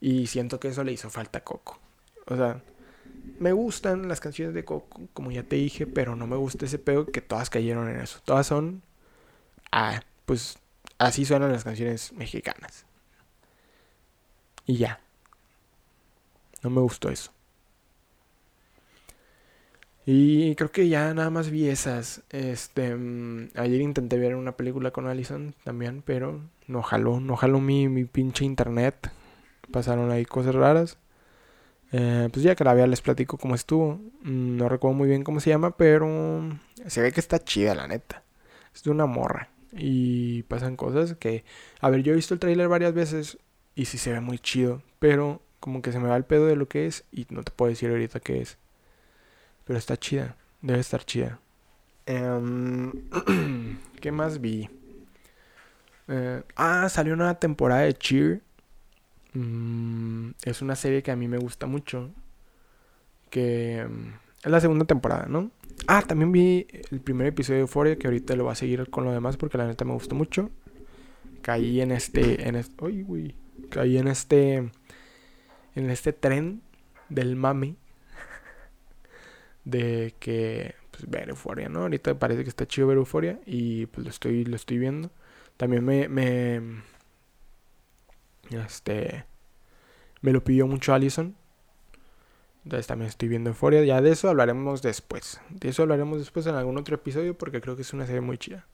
Y 0.00 0.28
siento 0.28 0.60
que 0.60 0.68
eso 0.68 0.84
le 0.84 0.92
hizo 0.92 1.10
falta 1.10 1.40
a 1.40 1.44
Coco. 1.44 1.78
O 2.26 2.36
sea, 2.36 2.62
me 3.38 3.52
gustan 3.52 4.08
las 4.08 4.20
canciones 4.20 4.54
de 4.54 4.64
Coco, 4.64 5.00
como 5.12 5.30
ya 5.32 5.42
te 5.42 5.56
dije, 5.56 5.86
pero 5.86 6.16
no 6.16 6.26
me 6.26 6.36
gusta 6.36 6.64
ese 6.66 6.78
pedo 6.78 7.06
que 7.06 7.20
todas 7.20 7.50
cayeron 7.50 7.88
en 7.88 8.00
eso. 8.00 8.20
Todas 8.24 8.46
son. 8.46 8.82
Ah, 9.72 10.02
pues 10.26 10.58
así 10.98 11.24
suenan 11.24 11.52
las 11.52 11.64
canciones 11.64 12.12
mexicanas. 12.12 12.86
Y 14.66 14.76
ya. 14.78 15.00
No 16.62 16.70
me 16.70 16.80
gustó 16.80 17.10
eso. 17.10 17.32
Y 20.06 20.54
creo 20.56 20.70
que 20.72 20.88
ya 20.88 21.14
nada 21.14 21.30
más 21.30 21.50
vi 21.50 21.68
esas. 21.68 22.22
Este, 22.30 22.94
mm, 22.94 23.50
ayer 23.56 23.80
intenté 23.80 24.18
ver 24.18 24.34
una 24.36 24.56
película 24.56 24.90
con 24.92 25.06
Allison 25.06 25.54
también, 25.64 26.02
pero 26.04 26.40
no 26.72 26.82
jaló, 26.82 27.20
no 27.20 27.36
jaló 27.36 27.60
mi, 27.60 27.88
mi 27.88 28.04
pinche 28.04 28.44
internet. 28.44 29.10
Pasaron 29.70 30.10
ahí 30.10 30.24
cosas 30.24 30.54
raras. 30.54 30.98
Eh, 31.92 32.30
pues 32.32 32.42
ya 32.42 32.54
que 32.54 32.64
la 32.64 32.74
vea 32.74 32.86
les 32.86 33.02
platico 33.02 33.36
cómo 33.38 33.54
estuvo. 33.54 34.00
Mm, 34.22 34.56
no 34.56 34.68
recuerdo 34.68 34.96
muy 34.96 35.08
bien 35.08 35.24
cómo 35.24 35.40
se 35.40 35.50
llama, 35.50 35.76
pero 35.76 36.58
se 36.86 37.02
ve 37.02 37.12
que 37.12 37.20
está 37.20 37.38
chida, 37.38 37.74
la 37.74 37.86
neta. 37.86 38.22
Es 38.74 38.82
de 38.82 38.90
una 38.90 39.06
morra. 39.06 39.50
Y 39.72 40.42
pasan 40.44 40.76
cosas 40.76 41.14
que... 41.16 41.44
A 41.80 41.90
ver, 41.90 42.02
yo 42.02 42.12
he 42.12 42.16
visto 42.16 42.34
el 42.34 42.40
tráiler 42.40 42.68
varias 42.68 42.94
veces 42.94 43.38
y 43.74 43.86
sí 43.86 43.98
se 43.98 44.12
ve 44.12 44.20
muy 44.20 44.38
chido, 44.38 44.82
pero 44.98 45.42
como 45.60 45.80
que 45.82 45.92
se 45.92 46.00
me 46.00 46.08
va 46.08 46.16
el 46.16 46.24
pedo 46.24 46.46
de 46.46 46.56
lo 46.56 46.68
que 46.68 46.86
es 46.86 47.04
y 47.12 47.26
no 47.30 47.42
te 47.42 47.52
puedo 47.52 47.70
decir 47.70 47.90
ahorita 47.90 48.20
qué 48.20 48.40
es. 48.40 48.58
Pero 49.64 49.78
está 49.78 49.96
chida. 49.96 50.36
Debe 50.62 50.80
estar 50.80 51.04
chida. 51.04 51.40
Em, 52.06 52.92
¿Qué 54.00 54.12
más 54.12 54.40
vi? 54.40 54.68
Eh, 56.08 56.42
ah, 56.56 56.88
salió 56.88 57.14
una 57.14 57.34
temporada 57.38 57.82
de 57.82 57.94
Cheer. 57.94 58.42
Mm, 59.34 60.30
es 60.44 60.62
una 60.62 60.76
serie 60.76 61.02
que 61.02 61.10
a 61.10 61.16
mí 61.16 61.28
me 61.28 61.38
gusta 61.38 61.66
mucho. 61.66 62.10
Que 63.30 63.78
em, 63.80 64.12
es 64.42 64.50
la 64.50 64.60
segunda 64.60 64.84
temporada, 64.84 65.26
¿no? 65.28 65.50
Ah, 65.86 66.02
también 66.02 66.32
vi 66.32 66.66
el 66.90 67.00
primer 67.00 67.26
episodio 67.28 67.58
de 67.58 67.62
Euphoria, 67.62 67.96
que 67.96 68.06
ahorita 68.06 68.36
lo 68.36 68.44
voy 68.44 68.52
a 68.52 68.56
seguir 68.56 68.88
con 68.90 69.04
lo 69.04 69.12
demás 69.12 69.36
porque 69.36 69.58
la 69.58 69.66
neta 69.66 69.84
me 69.84 69.92
gustó 69.92 70.14
mucho. 70.14 70.50
Caí 71.42 71.80
en 71.80 71.92
este. 71.92 72.48
En 72.48 72.56
este. 72.56 72.84
Uy, 72.84 73.04
uy. 73.08 73.34
Caí 73.70 73.98
en 73.98 74.08
este. 74.08 74.70
En 75.74 75.90
este 75.90 76.12
tren 76.12 76.62
del 77.08 77.36
mami 77.36 77.76
de 79.64 80.14
que 80.18 80.74
pues, 80.90 81.08
ver 81.08 81.28
Euforia, 81.30 81.68
¿no? 81.68 81.80
Ahorita 81.82 82.18
parece 82.18 82.42
que 82.42 82.48
está 82.48 82.66
chido 82.66 82.86
ver 82.86 82.98
Euforia 82.98 83.38
y 83.46 83.86
pues 83.86 84.04
lo 84.04 84.10
estoy, 84.10 84.44
lo 84.44 84.56
estoy 84.56 84.78
viendo. 84.78 85.10
También 85.56 85.84
me, 85.84 86.82
este, 88.50 89.24
me 90.20 90.32
lo 90.32 90.42
pidió 90.42 90.66
mucho 90.66 90.94
Allison. 90.94 91.36
Entonces 92.64 92.86
también 92.86 93.08
estoy 93.08 93.28
viendo 93.28 93.50
Euforia. 93.50 93.84
Ya 93.84 94.00
de 94.00 94.10
eso 94.10 94.28
hablaremos 94.28 94.82
después. 94.82 95.40
De 95.50 95.68
eso 95.68 95.82
hablaremos 95.82 96.18
después 96.18 96.46
en 96.46 96.54
algún 96.54 96.78
otro 96.78 96.94
episodio 96.94 97.36
porque 97.36 97.60
creo 97.60 97.76
que 97.76 97.82
es 97.82 97.92
una 97.92 98.06
serie 98.06 98.20
muy 98.20 98.38
chida. 98.38 98.66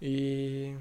Y... 0.00 0.74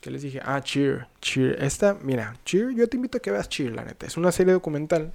¿Qué 0.00 0.10
les 0.10 0.22
dije? 0.22 0.40
Ah, 0.44 0.60
Cheer. 0.62 1.08
Cheer. 1.20 1.62
Esta, 1.62 1.94
mira, 1.94 2.36
Cheer, 2.44 2.72
yo 2.72 2.88
te 2.88 2.96
invito 2.96 3.18
a 3.18 3.20
que 3.20 3.32
veas 3.32 3.48
Cheer, 3.48 3.72
la 3.72 3.84
neta. 3.84 4.06
Es 4.06 4.16
una 4.16 4.30
serie 4.30 4.52
documental. 4.52 5.12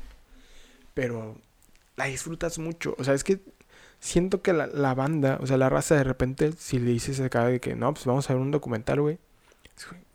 Pero 0.93 1.37
la 1.95 2.05
disfrutas 2.05 2.59
mucho. 2.59 2.95
O 2.97 3.03
sea, 3.03 3.13
es 3.13 3.23
que 3.23 3.39
siento 4.03 4.41
que 4.41 4.51
la, 4.51 4.93
banda, 4.93 5.39
o 5.41 5.47
sea, 5.47 5.55
la 5.55 5.69
raza 5.69 5.95
de 5.95 6.03
repente, 6.03 6.51
si 6.57 6.77
le 6.77 6.91
dices 6.91 7.21
acá 7.21 7.47
de 7.47 7.61
que 7.61 7.73
no, 7.73 7.93
pues 7.93 8.05
vamos 8.05 8.29
a 8.29 8.33
ver 8.33 8.41
un 8.41 8.51
documental, 8.51 8.99
güey. 8.99 9.17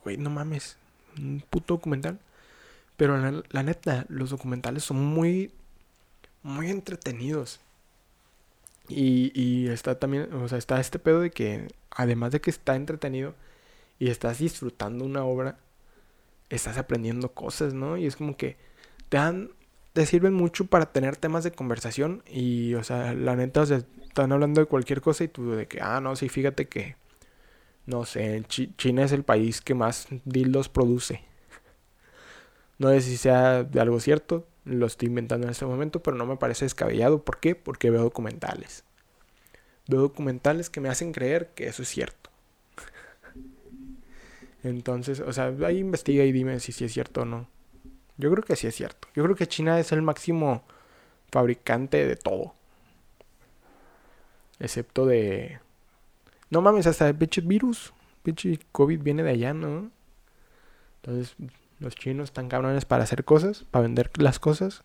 Güey, 0.05 0.19
no 0.19 0.29
mames. 0.29 0.77
Un 1.17 1.43
puto 1.49 1.75
documental. 1.75 2.19
Pero 2.99 3.17
la, 3.17 3.43
la, 3.49 3.63
neta, 3.63 4.05
los 4.09 4.29
documentales 4.29 4.85
son 4.85 5.03
muy, 5.03 5.53
muy 6.43 6.71
entretenidos. 6.71 7.61
Y, 8.89 9.33
y 9.35 9.69
está 9.69 9.99
también, 9.99 10.33
o 10.35 10.49
sea, 10.49 10.59
está 10.59 10.81
este 10.81 10.99
pedo 10.99 11.21
de 11.21 11.31
que, 11.31 11.69
además 11.91 12.33
de 12.33 12.43
que 12.43 12.51
está 12.51 12.77
entretenido 12.77 13.35
y 13.99 14.11
estás 14.11 14.39
disfrutando 14.39 15.05
una 15.05 15.25
obra, 15.25 15.59
estás 16.51 16.77
aprendiendo 16.77 17.33
cosas, 17.33 17.73
¿no? 17.73 17.97
Y 17.97 18.07
es 18.07 18.17
como 18.17 18.37
que 18.37 18.57
te 19.09 19.17
dan 19.17 19.51
te 19.93 20.07
sirven 20.07 20.35
mucho 20.35 20.67
para 20.67 20.93
tener 20.93 21.17
temas 21.17 21.45
de 21.45 21.53
conversación 21.53 22.23
y, 22.27 22.75
o 22.75 22.85
sea, 22.85 23.15
la 23.15 23.37
neta, 23.37 23.63
o 23.63 23.65
están 23.65 24.33
hablando 24.33 24.61
de 24.61 24.67
cualquier 24.67 25.01
cosa 25.01 25.25
y 25.25 25.29
tú 25.29 25.53
de 25.53 25.67
que, 25.67 25.81
ah, 25.81 26.01
no, 26.01 26.17
sí, 26.17 26.29
fíjate 26.29 26.69
que, 26.69 26.97
no 27.87 28.05
sé, 28.05 28.45
China 28.49 29.05
es 29.05 29.13
el 29.13 29.25
país 29.25 29.61
que 29.61 29.75
más 29.75 30.09
dildos 30.25 30.69
produce. 30.69 31.23
No 32.79 32.91
sé 32.91 33.01
si 33.01 33.17
sea 33.17 33.65
de 33.65 33.81
algo 33.81 33.99
cierto, 34.01 34.47
lo 34.65 34.87
estoy 34.87 35.09
inventando 35.09 35.47
en 35.47 35.51
este 35.51 35.67
momento, 35.67 36.03
pero 36.03 36.17
no 36.17 36.27
me 36.27 36.37
parece 36.37 36.65
descabellado. 36.65 37.25
¿Por 37.25 37.41
qué? 37.41 37.55
Porque 37.55 37.91
veo 37.91 38.03
documentales. 38.03 38.85
Veo 39.89 40.01
documentales 40.01 40.71
que 40.71 40.81
me 40.81 40.89
hacen 40.89 41.13
creer 41.13 41.51
que 41.55 41.67
eso 41.67 41.83
es 41.83 41.89
cierto. 41.89 42.31
Entonces, 44.63 45.21
o 45.21 45.33
sea, 45.33 45.53
ahí 45.65 45.79
investiga 45.79 46.25
y 46.25 46.33
dime 46.33 46.61
si 46.61 46.73
sí 46.73 46.85
es 46.85 46.93
cierto 46.93 47.23
o 47.23 47.25
no. 47.25 47.49
Yo 48.19 48.31
creo 48.33 48.43
que 48.43 48.57
sí 48.57 48.67
es 48.67 48.75
cierto. 48.75 49.09
Yo 49.15 49.23
creo 49.25 49.37
que 49.37 49.47
China 49.47 49.79
es 49.79 49.93
el 49.93 50.03
máximo 50.03 50.65
fabricante 51.31 52.05
de 52.07 52.17
todo. 52.17 52.55
Excepto 54.59 55.07
de... 55.07 55.61
No 56.51 56.61
mames, 56.61 56.87
hasta 56.89 57.09
el 57.09 57.15
pinche 57.15 57.41
virus. 57.41 57.93
Pinche 58.25 58.59
COVID 58.73 59.01
viene 59.01 59.23
de 59.23 59.31
allá, 59.31 59.55
¿no? 59.55 59.91
Entonces, 60.97 61.37
los 61.79 61.95
chinos 61.95 62.25
están 62.31 62.49
cabrones 62.49 62.85
para 62.85 63.05
hacer 63.05 63.25
cosas, 63.25 63.65
para 63.71 63.83
vender 63.83 64.11
las 64.17 64.41
cosas. 64.41 64.83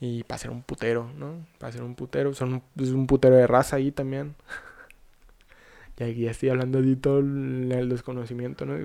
Y 0.00 0.22
para 0.22 0.38
ser 0.38 0.50
un 0.50 0.62
putero, 0.62 1.10
¿no? 1.16 1.44
Para 1.58 1.72
ser 1.72 1.82
un 1.82 1.96
putero. 1.96 2.32
Son 2.32 2.62
es 2.76 2.90
un 2.90 3.08
putero 3.08 3.34
de 3.34 3.48
raza 3.48 3.74
ahí 3.76 3.90
también. 3.90 4.36
y 5.98 6.04
aquí 6.04 6.20
ya 6.20 6.30
estoy 6.30 6.50
hablando 6.50 6.80
de 6.80 6.94
todo 6.94 7.18
el 7.18 7.88
desconocimiento, 7.88 8.64
¿no? 8.66 8.76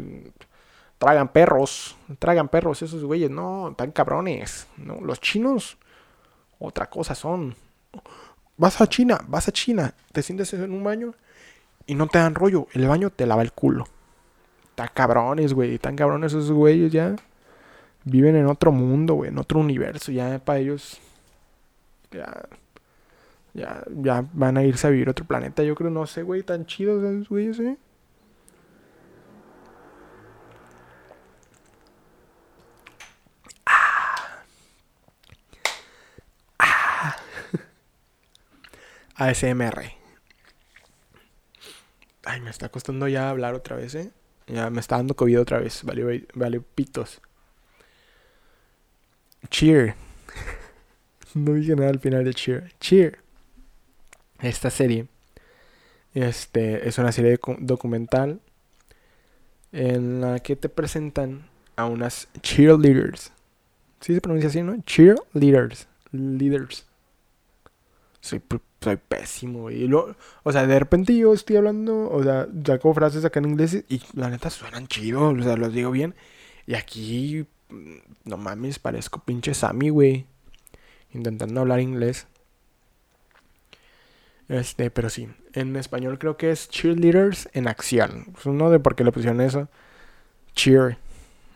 Tragan 0.98 1.28
perros, 1.28 1.98
tragan 2.20 2.48
perros 2.48 2.82
esos 2.82 3.04
güeyes, 3.04 3.30
no, 3.30 3.74
tan 3.78 3.92
cabrones. 3.92 4.68
No, 4.78 5.02
los 5.02 5.20
chinos, 5.20 5.78
otra 6.60 6.90
cosa 6.90 7.16
son. 7.16 7.56
Vas 8.58 8.80
a 8.80 8.88
China, 8.88 9.20
vas 9.28 9.48
a 9.48 9.52
China, 9.52 9.94
te 10.12 10.22
sientes 10.22 10.54
en 10.54 10.72
un 10.72 10.84
baño 10.84 11.14
y 11.86 11.96
no 11.96 12.08
te 12.08 12.20
dan 12.20 12.36
rollo, 12.36 12.68
el 12.74 12.88
baño 12.88 13.10
te 13.10 13.26
lava 13.26 13.42
el 13.42 13.52
culo. 13.52 13.86
Tan 14.76 14.90
cabrones, 14.94 15.54
güey, 15.54 15.78
tan 15.78 15.96
cabrones 15.96 16.34
esos 16.34 16.52
güeyes 16.52 16.92
ya. 16.92 17.16
Viven 18.06 18.36
en 18.36 18.48
otro 18.48 18.72
mundo, 18.72 19.16
güey, 19.16 19.30
en 19.30 19.38
otro 19.38 19.60
universo, 19.60 20.12
ya 20.12 20.40
para 20.40 20.60
ellos 20.60 21.00
ya 22.12 22.48
ya 23.54 23.84
ya 24.02 24.26
van 24.34 24.58
a 24.58 24.64
irse 24.64 24.88
a 24.88 24.90
vivir 24.90 25.10
otro 25.10 25.26
planeta, 25.26 25.64
yo 25.64 25.76
creo, 25.76 25.90
no 25.90 26.06
sé, 26.06 26.24
güey, 26.24 26.44
tan 26.44 26.66
chidos 26.66 27.04
esos 27.04 27.30
güeyes, 27.30 27.60
eh. 27.60 27.78
ASMR. 39.24 39.92
Ay, 42.26 42.42
me 42.42 42.50
está 42.50 42.70
costando 42.70 43.08
ya 43.08 43.30
hablar 43.30 43.54
otra 43.54 43.76
vez, 43.76 43.96
¿eh? 43.96 44.12
Ya 44.48 44.70
me 44.70 44.80
está 44.80 44.98
dando 44.98 45.16
COVID 45.16 45.40
otra 45.40 45.60
vez. 45.60 45.84
Vale, 45.84 46.28
vale 46.34 46.60
pitos. 46.60 47.22
Cheer. 49.50 49.96
no 51.34 51.54
dije 51.54 51.76
nada 51.76 51.90
al 51.90 52.00
final 52.00 52.24
de 52.24 52.34
Cheer. 52.34 52.74
Cheer. 52.80 53.20
Esta 54.40 54.70
serie. 54.70 55.08
Este 56.14 56.88
es 56.88 56.98
una 56.98 57.12
serie 57.12 57.40
documental 57.60 58.40
en 59.72 60.22
la 60.22 60.40
que 60.40 60.56
te 60.56 60.70
presentan 60.70 61.48
a 61.76 61.86
unas 61.86 62.28
cheerleaders. 62.42 63.32
¿Sí 64.00 64.14
se 64.14 64.22
pronuncia 64.22 64.50
así, 64.50 64.62
no? 64.62 64.82
Cheerleaders. 64.84 65.88
Leaders. 66.12 66.86
Soy 68.22 68.40
soy 68.84 68.98
pésimo, 68.98 69.72
Y 69.72 69.88
lo, 69.88 70.16
o 70.44 70.52
sea, 70.52 70.68
de 70.68 70.80
repente 70.80 71.16
yo 71.16 71.34
estoy 71.34 71.56
hablando, 71.58 72.10
o 72.10 72.24
sea, 72.24 72.48
saco 72.66 72.94
frases 72.94 73.26
acá 73.26 73.40
en 73.40 73.50
inglés 73.50 73.84
y 73.90 74.02
la 74.14 74.30
neta 74.30 74.50
suenan 74.50 74.88
chido, 74.88 75.30
o 75.30 75.42
sea, 75.42 75.58
los 75.58 75.74
digo 75.74 75.92
bien. 75.92 76.16
Y 76.68 76.76
aquí, 76.76 77.46
mm, 77.70 77.98
no 78.26 78.38
mames, 78.38 78.80
parezco 78.80 79.24
pinche 79.24 79.54
Sammy, 79.54 79.90
güey. 79.90 80.26
Intentando 81.14 81.62
hablar 81.62 81.80
inglés. 81.80 82.28
Este, 84.50 84.92
pero 84.92 85.10
sí. 85.10 85.30
En 85.54 85.76
español 85.76 86.20
creo 86.20 86.38
que 86.38 86.52
es 86.52 86.70
Cheerleaders 86.70 87.50
en 87.54 87.68
acción. 87.68 88.28
Pues 88.34 88.46
no 88.48 88.70
de 88.70 88.80
por 88.80 88.96
qué 88.96 89.04
le 89.04 89.12
pusieron 89.12 89.42
eso. 89.42 89.70
Cheer. 90.54 90.98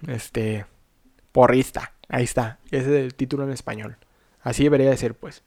Este. 0.07 0.65
Porrista. 1.31 1.93
Ahí 2.09 2.23
está. 2.23 2.59
Ese 2.71 2.97
es 2.97 3.03
el 3.05 3.15
título 3.15 3.43
en 3.43 3.51
español. 3.51 3.97
Así 4.41 4.63
debería 4.63 4.89
de 4.89 4.97
ser, 4.97 5.15
pues. 5.15 5.43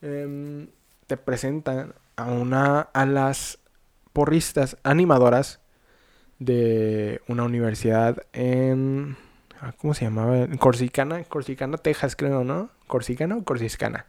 Em, 0.00 0.68
te 1.06 1.16
presentan 1.16 1.94
a 2.16 2.24
una 2.26 2.80
a 2.80 3.06
las 3.06 3.58
porristas 4.12 4.76
animadoras 4.82 5.60
de 6.38 7.20
una 7.28 7.44
universidad 7.44 8.22
en 8.32 9.16
ah, 9.60 9.72
¿cómo 9.80 9.94
se 9.94 10.04
llamaba? 10.04 10.46
Corsicana, 10.58 11.24
Corsicana, 11.24 11.78
Texas, 11.78 12.16
creo, 12.16 12.44
¿no? 12.44 12.70
Corsicana 12.86 13.36
o 13.36 13.44
Corsicana. 13.44 14.06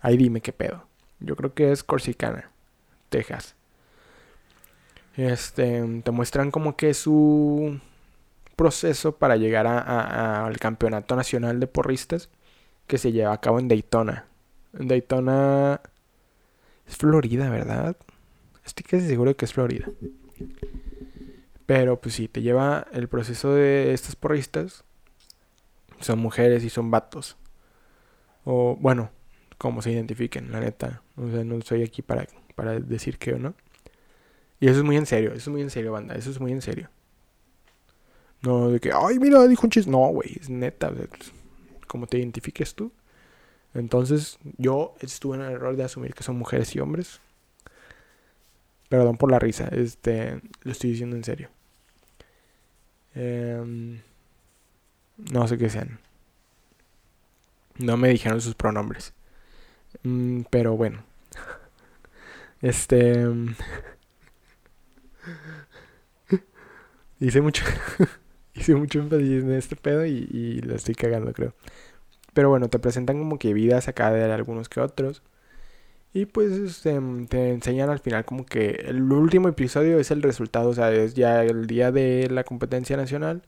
Ahí 0.00 0.16
dime 0.16 0.40
qué 0.40 0.52
pedo. 0.52 0.84
Yo 1.20 1.36
creo 1.36 1.54
que 1.54 1.72
es 1.72 1.84
Corsicana, 1.84 2.50
Texas. 3.08 3.54
Este, 5.16 6.00
te 6.02 6.10
muestran 6.10 6.50
como 6.50 6.76
que 6.76 6.94
su 6.94 7.78
proceso 8.56 9.16
para 9.16 9.36
llegar 9.36 9.66
al 9.66 10.58
campeonato 10.58 11.16
nacional 11.16 11.60
de 11.60 11.66
porristas 11.66 12.28
que 12.86 12.98
se 12.98 13.12
lleva 13.12 13.32
a 13.32 13.40
cabo 13.40 13.58
en 13.58 13.68
Daytona, 13.68 14.26
Daytona 14.72 15.80
es 16.86 16.96
Florida, 16.96 17.50
¿verdad? 17.50 17.96
Estoy 18.64 18.84
casi 18.84 19.06
seguro 19.06 19.36
que 19.36 19.44
es 19.44 19.52
Florida. 19.52 19.88
Pero 21.66 22.00
pues 22.00 22.14
sí, 22.14 22.28
te 22.28 22.42
lleva 22.42 22.86
el 22.92 23.08
proceso 23.08 23.54
de 23.54 23.92
estas 23.92 24.16
porristas. 24.16 24.84
Son 26.00 26.18
mujeres 26.18 26.64
y 26.64 26.70
son 26.70 26.90
vatos. 26.90 27.36
O 28.44 28.76
bueno, 28.80 29.10
como 29.58 29.82
se 29.82 29.92
identifiquen, 29.92 30.50
la 30.50 30.60
neta. 30.60 31.02
O 31.16 31.30
sea, 31.30 31.44
no 31.44 31.60
soy 31.62 31.82
aquí 31.82 32.02
para, 32.02 32.26
para 32.54 32.78
decir 32.80 33.18
que 33.18 33.34
o 33.34 33.38
no. 33.38 33.54
Y 34.58 34.68
eso 34.68 34.78
es 34.78 34.84
muy 34.84 34.96
en 34.96 35.06
serio, 35.06 35.30
eso 35.30 35.38
es 35.38 35.48
muy 35.48 35.62
en 35.62 35.70
serio, 35.70 35.92
banda. 35.92 36.14
Eso 36.14 36.30
es 36.30 36.40
muy 36.40 36.52
en 36.52 36.62
serio. 36.62 36.88
No 38.42 38.70
de 38.70 38.80
que, 38.80 38.92
ay, 38.92 39.18
mira, 39.18 39.46
dijo 39.46 39.66
un 39.66 39.70
chiste. 39.70 39.90
No, 39.90 40.08
güey, 40.08 40.36
es 40.40 40.50
neta. 40.50 40.92
como 41.86 42.06
te 42.06 42.18
identifiques 42.18 42.74
tú. 42.74 42.92
Entonces 43.74 44.38
yo 44.58 44.94
estuve 45.00 45.36
en 45.36 45.42
el 45.42 45.52
error 45.52 45.76
de 45.76 45.84
asumir 45.84 46.14
que 46.14 46.22
son 46.22 46.36
mujeres 46.36 46.74
y 46.76 46.80
hombres. 46.80 47.20
Perdón 48.88 49.16
por 49.16 49.30
la 49.30 49.38
risa, 49.38 49.68
este, 49.68 50.40
lo 50.62 50.72
estoy 50.72 50.90
diciendo 50.90 51.16
en 51.16 51.24
serio. 51.24 51.48
Em, 53.14 54.00
no 55.16 55.48
sé 55.48 55.56
qué 55.58 55.70
sean. 55.70 55.98
No 57.78 57.96
me 57.96 58.08
dijeron 58.10 58.40
sus 58.40 58.54
pronombres. 58.54 59.14
Mm, 60.02 60.42
pero 60.50 60.76
bueno. 60.76 61.04
Este... 62.60 63.26
hice 67.20 67.40
mucho... 67.40 67.64
hice 68.54 68.74
mucho 68.76 69.00
énfasis 69.00 69.42
en 69.42 69.52
este 69.52 69.74
pedo 69.74 70.06
y, 70.06 70.28
y 70.30 70.60
lo 70.60 70.76
estoy 70.76 70.94
cagando, 70.94 71.32
creo. 71.32 71.54
Pero 72.34 72.48
bueno, 72.48 72.68
te 72.68 72.78
presentan 72.78 73.18
como 73.18 73.38
que 73.38 73.54
vidas 73.54 73.88
acá 73.88 74.10
de 74.12 74.30
algunos 74.32 74.68
que 74.68 74.80
otros. 74.80 75.22
Y 76.14 76.26
pues 76.26 76.52
este, 76.52 77.00
te 77.28 77.50
enseñan 77.52 77.88
al 77.90 78.00
final 78.00 78.24
como 78.24 78.44
que 78.44 78.70
el 78.86 79.10
último 79.12 79.48
episodio 79.48 79.98
es 79.98 80.10
el 80.10 80.22
resultado, 80.22 80.70
o 80.70 80.74
sea, 80.74 80.92
es 80.92 81.14
ya 81.14 81.42
el 81.42 81.66
día 81.66 81.90
de 81.90 82.28
la 82.30 82.44
competencia 82.44 82.96
nacional. 82.96 83.42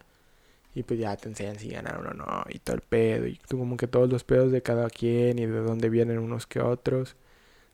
Y 0.74 0.82
pues 0.84 0.98
ya 1.00 1.16
te 1.16 1.28
enseñan 1.28 1.58
si 1.58 1.70
ganaron 1.70 2.06
o 2.08 2.14
no, 2.14 2.44
y 2.50 2.58
todo 2.58 2.76
el 2.76 2.82
pedo, 2.82 3.26
y 3.28 3.38
como 3.48 3.76
que 3.76 3.86
todos 3.86 4.10
los 4.10 4.24
pedos 4.24 4.52
de 4.52 4.62
cada 4.62 4.90
quien 4.90 5.38
y 5.38 5.46
de 5.46 5.60
dónde 5.60 5.88
vienen 5.88 6.18
unos 6.18 6.46
que 6.46 6.60
otros. 6.60 7.16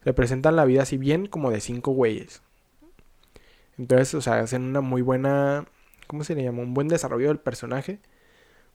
Se 0.05 0.13
presentan 0.15 0.57
la 0.57 0.65
vida 0.67 0.83
así 0.83 0.99
bien 0.99 1.27
como 1.27 1.51
de 1.51 1.61
cinco 1.61 1.93
güeyes. 1.93 2.43
Entonces, 3.79 4.15
o 4.15 4.21
sea, 4.21 4.41
hacen 4.41 4.63
una 4.65 4.81
muy 4.83 5.03
buena, 5.03 5.67
¿cómo 6.07 6.25
se 6.25 6.35
le 6.35 6.43
llama? 6.45 6.63
Un 6.63 6.75
buen 6.75 6.89
desarrollo 6.89 7.29
del 7.29 7.39
personaje, 7.39 8.01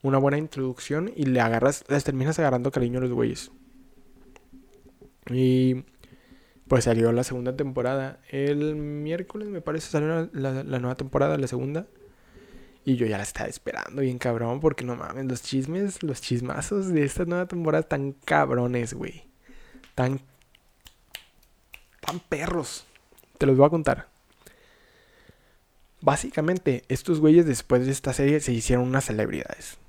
una 0.06 0.20
buena 0.20 0.38
introducción 0.38 1.12
y 1.16 1.26
le 1.26 1.40
agarras, 1.42 1.84
les 1.88 2.04
terminas 2.04 2.38
agarrando 2.38 2.72
cariño 2.72 3.00
a 3.00 3.02
los 3.02 3.12
güeyes. 3.12 3.52
Y 5.32 5.84
pues 6.68 6.84
salió 6.84 7.12
la 7.12 7.24
segunda 7.24 7.56
temporada. 7.56 8.20
El 8.30 8.76
miércoles 8.76 9.48
me 9.48 9.62
parece 9.62 9.90
salió 9.90 10.30
la, 10.32 10.64
nueva 10.64 10.96
temporada, 10.96 11.38
la 11.38 11.48
segunda. 11.48 11.88
Y 12.84 12.98
yo 12.98 13.08
ya 13.08 13.18
la 13.18 13.24
estaba 13.24 13.50
esperando 13.50 14.04
bien 14.04 14.20
cabrón, 14.20 14.60
porque 14.60 14.86
no 14.86 14.96
mames, 14.96 15.26
los 15.26 15.42
chismes, 15.42 16.04
los 16.04 16.22
chismazos 16.22 16.90
de 16.90 17.04
esta 17.04 17.26
nueva 17.26 17.48
temporada 17.48 17.82
están 17.82 18.12
cabrones, 18.12 18.94
güey. 18.94 19.24
Tan... 19.96 20.22
Tan 22.00 22.20
perros. 22.20 22.86
Te 23.40 23.48
los 23.48 23.58
voy 23.58 23.66
a 23.66 23.72
contar. 23.72 24.08
Básicamente, 26.02 26.84
estos 26.90 27.20
güeyes 27.20 27.48
después 27.48 27.88
de 27.88 27.92
esta 27.92 28.14
serie 28.14 28.40
se 28.40 28.52
hicieron 28.52 28.88
unas 28.88 29.06
celebridades. 29.06 29.80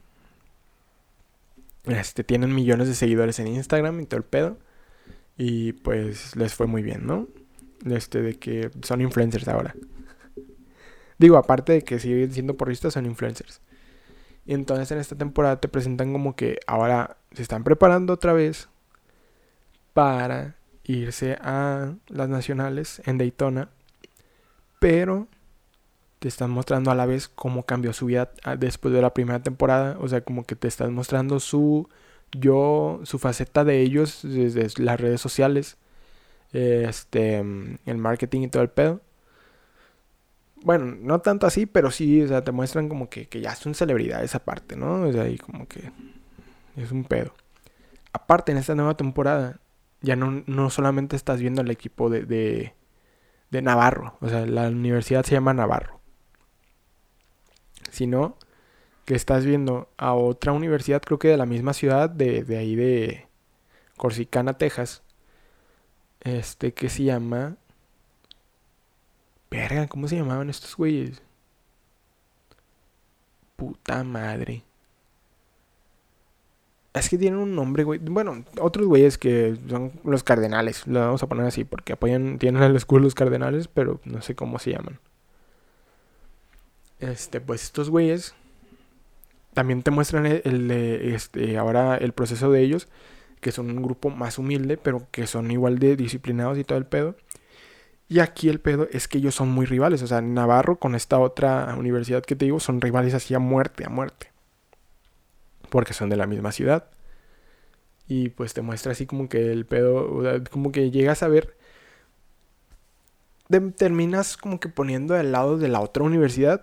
Este, 1.87 2.25
tienen 2.25 2.55
millones 2.55 2.89
de 2.89 2.95
seguidores 2.95 3.39
en 3.39 3.49
Instagram 3.49 4.01
y 4.01 4.07
todo 4.07 4.19
el 4.19 4.25
pedo. 4.25 4.59
Y 5.37 5.73
pues 5.73 6.35
les 6.37 6.55
fue 6.55 6.67
muy 6.67 6.83
bien, 6.83 7.07
¿no? 7.07 7.29
Este, 7.85 8.23
de 8.23 8.39
que 8.39 8.71
son 8.83 9.01
influencers 9.01 9.49
ahora. 9.49 9.75
Digo, 11.19 11.37
aparte 11.37 11.73
de 11.73 11.83
que 11.83 11.99
siguen 11.99 12.33
siendo 12.33 12.57
porristas, 12.57 12.95
son 12.95 13.07
influencers. 13.07 13.61
Y 14.47 14.55
entonces 14.55 14.91
en 14.93 14.99
esta 14.99 15.17
temporada 15.17 15.61
te 15.61 15.69
presentan 15.69 16.13
como 16.13 16.37
que 16.37 16.59
ahora 16.67 17.17
se 17.33 17.43
están 17.43 17.65
preparando 17.65 18.13
otra 18.13 18.33
vez 18.33 18.69
para 19.93 20.57
irse 20.85 21.37
a 21.41 21.95
las 22.09 22.29
nacionales 22.29 23.03
en 23.07 23.19
Daytona. 23.19 23.71
Pero 24.79 25.29
te 26.19 26.29
están 26.29 26.51
mostrando 26.51 26.91
a 26.91 26.95
la 26.95 27.07
vez 27.07 27.29
cómo 27.29 27.65
cambió 27.65 27.93
su 27.93 28.07
vida 28.07 28.31
ah, 28.45 28.57
después 28.57 28.95
de 28.95 29.03
la 29.03 29.15
primera 29.15 29.43
temporada. 29.43 29.97
O 30.01 30.09
sea, 30.09 30.23
como 30.23 30.45
que 30.45 30.57
te 30.57 30.69
están 30.69 30.95
mostrando 30.95 31.41
su 31.41 31.89
yo, 32.33 33.01
su 33.05 33.19
faceta 33.19 33.65
de 33.65 33.81
ellos 33.81 34.21
desde 34.23 34.83
las 34.83 35.01
redes 35.01 35.21
sociales, 35.21 35.79
este, 36.53 37.39
el 37.39 37.99
marketing 37.99 38.43
y 38.43 38.49
todo 38.49 38.63
el 38.63 38.71
pedo. 38.71 39.01
Bueno, 40.63 40.97
no 41.01 41.21
tanto 41.21 41.47
así, 41.47 41.67
pero 41.67 41.91
sí, 41.91 42.23
o 42.23 42.29
sea, 42.29 42.43
te 42.43 42.53
muestran 42.53 42.89
como 42.89 43.09
que, 43.09 43.29
que 43.29 43.41
ya 43.41 43.55
son 43.55 43.75
celebridades 43.75 44.35
aparte, 44.35 44.77
¿no? 44.77 45.03
O 45.03 45.13
sea, 45.13 45.23
ahí 45.23 45.39
como 45.39 45.69
que 45.69 45.93
es 46.77 46.91
un 46.93 47.05
pedo. 47.05 47.35
Aparte, 48.13 48.53
en 48.53 48.59
esta 48.59 48.75
nueva 48.75 48.97
temporada, 48.97 49.61
ya 50.01 50.17
no, 50.17 50.43
no 50.47 50.71
solamente 50.71 51.17
estás 51.17 51.41
viendo 51.41 51.63
el 51.63 51.71
equipo 51.71 52.11
de, 52.11 52.25
de 53.51 53.63
Navarro, 53.63 54.17
o 54.21 54.29
sea, 54.29 54.47
la 54.47 54.69
universidad 54.69 55.25
se 55.25 55.33
llama 55.33 55.55
Navarro, 55.55 56.01
sino 57.91 58.37
que 59.05 59.15
estás 59.15 59.45
viendo 59.45 59.89
a 59.97 60.15
otra 60.15 60.53
universidad, 60.53 61.03
creo 61.03 61.19
que 61.19 61.29
de 61.29 61.37
la 61.37 61.47
misma 61.47 61.73
ciudad, 61.73 62.11
de, 62.11 62.43
de 62.45 62.59
ahí 62.59 62.75
de 62.75 63.27
Corsicana, 63.97 64.55
Texas, 64.55 65.03
este 66.21 66.73
que 66.75 66.89
se 66.89 67.05
llama... 67.05 67.57
Verga, 69.51 69.87
¿cómo 69.87 70.09
se 70.09 70.17
llamaban 70.17 70.51
estos 70.51 70.77
güeyes? 70.77 71.23
Puta 73.57 74.03
madre. 74.05 74.65
Es 76.93 77.11
que 77.11 77.19
tienen 77.19 77.39
un 77.39 77.55
nombre, 77.55 77.85
güey. 77.85 78.01
Bueno, 78.01 78.45
otros 78.61 78.87
güeyes 78.87 79.19
que 79.19 79.57
son 79.69 79.93
los 80.03 80.25
cardenales. 80.25 80.87
Lo 80.87 81.01
vamos 81.01 81.23
a 81.23 81.27
poner 81.27 81.47
así 81.47 81.65
porque 81.65 81.93
apoyan, 81.93 82.39
tienen 82.39 82.63
el 82.63 82.75
escudo 82.75 83.01
los 83.01 83.15
cardenales, 83.15 83.69
pero 83.69 84.01
no 84.05 84.23
sé 84.23 84.35
cómo 84.35 84.59
se 84.59 84.73
llaman. 84.73 84.99
Este, 87.01 87.41
pues 87.41 87.63
estos 87.63 87.91
güeyes 87.91 88.35
también 89.55 89.83
te 89.83 89.91
muestran 89.91 90.27
el, 90.27 90.71
este, 90.71 91.57
ahora 91.57 91.97
el 91.97 92.13
proceso 92.13 92.51
de 92.51 92.63
ellos, 92.63 92.89
que 93.41 93.53
son 93.53 93.71
un 93.71 93.83
grupo 93.83 94.11
más 94.11 94.39
humilde, 94.39 94.77
pero 94.77 95.07
que 95.11 95.27
son 95.27 95.51
igual 95.51 95.79
de 95.79 95.97
disciplinados 95.97 96.59
y 96.59 96.65
todo 96.65 96.79
el 96.79 96.87
pedo. 96.87 97.17
Y 98.09 98.21
aquí 98.21 98.49
el 98.49 98.61
pedo 98.61 98.87
es 98.93 99.09
que 99.09 99.19
ellos 99.19 99.35
son 99.35 99.49
muy 99.49 99.67
rivales. 99.67 100.03
O 100.03 100.07
sea, 100.07 100.21
Navarro 100.21 100.77
con 100.79 100.95
esta 100.95 101.19
otra 101.19 101.75
universidad 101.77 102.23
que 102.23 102.37
te 102.37 102.45
digo 102.45 102.61
son 102.61 102.81
rivales 102.81 103.15
así 103.15 103.35
a 103.35 103.39
muerte, 103.39 103.85
a 103.85 103.89
muerte. 103.89 104.31
Porque 105.71 105.93
son 105.95 106.09
de 106.09 106.17
la 106.17 106.27
misma 106.27 106.53
ciudad. 106.53 106.89
Y 108.09 108.29
pues 108.29 108.55
te 108.55 108.63
muestra 108.63 108.93
así 108.93 109.07
como 109.07 109.29
que 109.29 109.51
el 109.53 109.67
pedo, 109.67 110.23
como 110.51 110.71
que 110.71 110.91
llegas 110.91 111.23
a 111.23 111.29
ver... 111.29 111.57
terminas 113.77 114.37
como 114.37 114.61
que 114.61 114.69
poniendo 114.69 115.15
al 115.15 115.33
lado 115.33 115.59
de 115.59 115.69
la 115.69 115.81
otra 115.81 116.05
universidad 116.05 116.63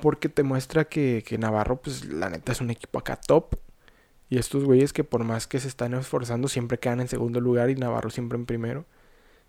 porque 0.00 0.28
te 0.28 0.42
muestra 0.42 0.86
que, 0.86 1.24
Navarro, 1.38 1.80
pues 1.80 2.04
la 2.04 2.30
neta 2.30 2.52
es 2.52 2.60
un 2.60 2.70
equipo 2.70 2.98
acá 2.98 3.16
top. 3.16 3.56
Y 4.28 4.38
estos 4.38 4.64
güeyes 4.64 4.92
que 4.92 5.04
por 5.04 5.24
más 5.24 5.46
que 5.46 5.60
se 5.60 5.68
están 5.68 5.94
esforzando, 5.94 6.48
siempre 6.48 6.78
quedan 6.78 7.00
en 7.00 7.08
segundo 7.08 7.40
lugar 7.40 7.70
y 7.70 7.76
Navarro 7.76 8.10
siempre 8.10 8.36
en 8.36 8.46
primero. 8.46 8.84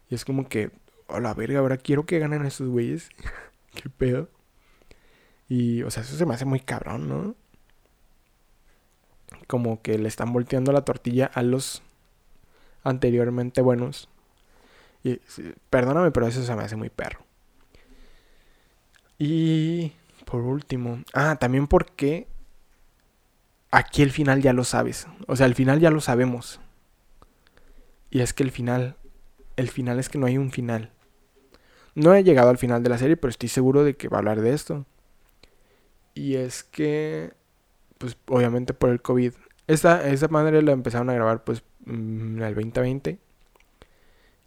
Y 0.10 0.16
es 0.16 0.26
como 0.26 0.48
que, 0.48 0.72
a 1.08 1.20
la 1.20 1.34
verga, 1.34 1.60
ahora 1.60 1.78
quiero 1.78 2.06
que 2.06 2.20
ganen 2.20 2.46
estos 2.46 2.70
güeyes. 2.70 3.10
¿Qué 3.76 3.90
pedo? 3.90 4.30
Y, 5.50 5.84
o 5.84 5.92
sea, 5.92 6.04
eso 6.04 6.16
se 6.16 6.26
me 6.26 6.34
hace 6.34 6.46
muy 6.46 6.60
cabrón, 6.60 7.08
¿no? 7.08 7.36
Como 9.48 9.82
que 9.82 9.98
le 9.98 10.08
están 10.08 10.34
volteando 10.34 10.72
la 10.72 10.86
tortilla 10.86 11.26
a 11.34 11.42
los 11.42 11.82
anteriormente 12.84 13.62
buenos. 13.62 14.10
Y, 15.04 15.20
perdóname, 15.70 16.12
pero 16.12 16.28
eso 16.28 16.44
se 16.44 16.56
me 16.56 16.64
hace 16.64 16.76
muy 16.76 16.90
perro. 16.90 17.26
Y 19.20 19.94
por 20.28 20.42
último. 20.42 21.00
Ah, 21.14 21.38
también 21.40 21.68
porque 21.68 22.28
aquí 23.72 24.04
el 24.04 24.12
final 24.12 24.42
ya 24.42 24.52
lo 24.52 24.66
sabes. 24.66 25.08
O 25.26 25.38
sea, 25.38 25.46
el 25.46 25.56
final 25.56 25.80
ya 25.80 25.90
lo 25.90 26.02
sabemos. 26.02 26.60
Y 28.10 28.20
es 28.20 28.34
que 28.34 28.44
el 28.44 28.52
final, 28.52 28.98
el 29.56 29.70
final 29.70 30.00
es 30.00 30.10
que 30.10 30.18
no 30.18 30.26
hay 30.26 30.38
un 30.38 30.52
final. 30.52 30.92
No 31.96 32.14
he 32.14 32.26
llegado 32.26 32.50
al 32.50 32.58
final 32.58 32.84
de 32.84 32.90
la 32.90 32.98
serie, 32.98 33.16
pero 33.16 33.30
estoy 33.30 33.48
seguro 33.48 33.86
de 33.86 33.96
que 33.96 34.10
va 34.10 34.18
a 34.18 34.20
hablar 34.20 34.42
de 34.42 34.54
esto. 34.54 34.86
Y 36.14 36.36
es 36.36 36.64
que, 36.64 37.32
pues 37.98 38.18
obviamente 38.28 38.74
por 38.74 38.90
el 38.90 39.02
COVID. 39.02 39.32
Esta, 39.68 40.10
esta 40.10 40.28
madre 40.28 40.62
la 40.62 40.74
empezaron 40.74 41.10
a 41.10 41.14
grabar 41.14 41.46
pues 41.46 41.64
en 41.86 42.42
el 42.42 42.54
2020. 42.54 43.18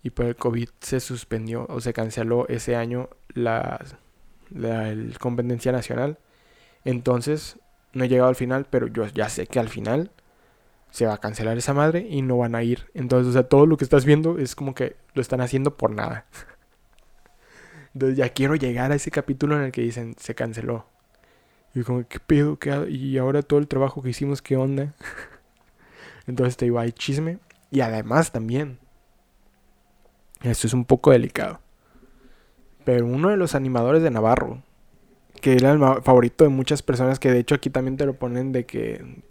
Y 0.03 0.11
por 0.11 0.27
el 0.27 0.37
COVID 0.37 0.69
se 0.81 1.01
suspendió 1.01 1.67
o 1.71 1.81
se 1.81 1.95
canceló 1.95 2.47
ese 2.49 2.77
año 2.77 3.09
la 4.51 4.95
la 4.95 5.19
competencia 5.19 5.73
nacional. 5.73 6.19
Entonces, 6.85 7.59
no 7.93 8.05
he 8.05 8.09
llegado 8.09 8.29
al 8.29 8.37
final, 8.37 8.67
pero 8.71 8.87
yo 8.87 9.07
ya 9.07 9.29
sé 9.29 9.47
que 9.47 9.59
al 9.59 9.69
final 9.69 10.11
se 10.91 11.07
va 11.07 11.15
a 11.15 11.19
cancelar 11.19 11.57
esa 11.59 11.75
madre 11.75 12.07
y 12.09 12.23
no 12.23 12.39
van 12.39 12.55
a 12.55 12.63
ir. 12.63 12.91
Entonces, 12.95 13.29
o 13.29 13.33
sea, 13.33 13.45
todo 13.45 13.67
lo 13.67 13.77
que 13.77 13.85
estás 13.85 14.05
viendo 14.05 14.39
es 14.39 14.55
como 14.55 14.75
que 14.75 14.97
lo 15.15 15.23
están 15.23 15.41
haciendo 15.41 15.77
por 15.77 15.91
nada. 15.93 16.27
Entonces 17.95 18.19
ya 18.19 18.29
quiero 18.31 18.55
llegar 18.55 18.93
a 18.93 18.97
ese 18.97 19.11
capítulo 19.11 19.57
en 19.57 19.63
el 19.63 19.73
que 19.73 19.83
dicen 19.83 20.15
se 20.19 20.35
canceló. 20.35 20.87
Y 21.75 21.83
como, 21.83 22.07
¿qué 22.07 22.19
pedo? 22.19 22.59
¿Qué 22.59 22.89
y 22.91 23.17
ahora 23.19 23.43
todo 23.43 23.61
el 23.61 23.69
trabajo 23.69 24.03
que 24.03 24.11
hicimos, 24.11 24.43
¿qué 24.43 24.57
onda? 24.57 24.95
Entonces 26.27 26.57
te 26.57 26.67
digo, 26.67 26.79
hay 26.79 26.93
chisme. 26.93 27.39
Y 27.71 27.81
además 27.81 28.33
también, 28.33 28.79
esto 30.43 30.67
es 30.67 30.75
un 30.75 30.85
poco 30.85 31.13
delicado. 31.13 31.61
Pero 32.85 33.07
uno 33.07 33.29
de 33.29 33.37
los 33.37 33.55
animadores 33.55 34.03
de 34.03 34.11
Navarro, 34.11 34.63
que 35.41 35.55
era 35.55 35.73
el 35.73 35.79
favorito 36.03 36.45
de 36.45 36.51
muchas 36.51 36.83
personas, 36.83 37.19
que 37.19 37.31
de 37.31 37.41
hecho 37.41 37.55
aquí 37.55 37.71
también 37.71 37.97
te 37.97 38.07
lo 38.07 38.15
ponen 38.15 38.53
de 38.53 38.67
que 38.67 39.23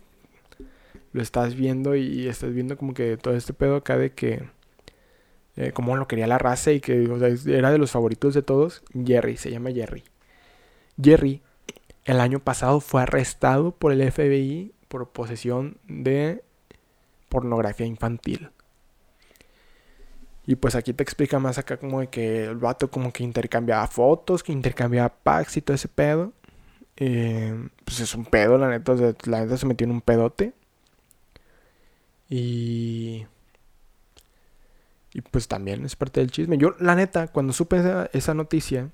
lo 1.11 1.21
estás 1.21 1.55
viendo 1.55 1.95
y 1.95 2.27
estás 2.27 2.53
viendo 2.53 2.77
como 2.77 2.93
que 2.93 3.17
todo 3.17 3.35
este 3.35 3.53
pedo 3.53 3.77
acá 3.77 3.97
de 3.97 4.11
que 4.11 4.43
eh, 5.55 5.71
como 5.73 5.95
lo 5.97 6.07
quería 6.07 6.27
la 6.27 6.37
raza 6.37 6.71
y 6.71 6.79
que 6.79 7.09
era 7.47 7.71
de 7.71 7.77
los 7.77 7.91
favoritos 7.91 8.33
de 8.33 8.41
todos, 8.41 8.83
Jerry, 9.05 9.37
se 9.37 9.51
llama 9.51 9.71
Jerry. 9.71 10.03
Jerry 11.01 11.41
el 12.05 12.19
año 12.21 12.39
pasado 12.39 12.79
fue 12.79 13.03
arrestado 13.03 13.71
por 13.71 13.91
el 13.91 14.11
FBI 14.11 14.73
por 14.87 15.09
posesión 15.09 15.77
de 15.87 16.43
pornografía 17.29 17.85
infantil. 17.85 18.49
Y 20.49 20.55
pues 20.55 20.73
aquí 20.73 20.93
te 20.93 21.03
explica 21.03 21.37
más 21.37 21.59
acá 21.59 21.77
como 21.77 21.99
de 21.99 22.07
que 22.07 22.45
el 22.45 22.55
vato 22.55 22.89
como 22.89 23.13
que 23.13 23.23
intercambiaba 23.23 23.85
fotos, 23.85 24.41
que 24.41 24.51
intercambiaba 24.51 25.09
packs 25.09 25.57
y 25.57 25.61
todo 25.61 25.75
ese 25.75 25.87
pedo. 25.87 26.33
Eh, 26.97 27.69
pues 27.85 27.99
es 27.99 28.15
un 28.15 28.25
pedo, 28.25 28.57
la 28.57 28.67
neta. 28.67 28.95
la 29.25 29.41
neta 29.41 29.57
se 29.57 29.67
metió 29.67 29.85
en 29.85 29.91
un 29.91 30.01
pedote. 30.01 30.53
Y... 32.29 33.27
Y 35.13 35.21
pues 35.21 35.47
también 35.47 35.85
es 35.85 35.95
parte 35.95 36.19
del 36.19 36.31
chisme. 36.31 36.57
Yo, 36.57 36.73
la 36.79 36.95
neta, 36.95 37.27
cuando 37.27 37.53
supe 37.53 37.83
esa, 38.13 38.33
noticia, 38.33 38.89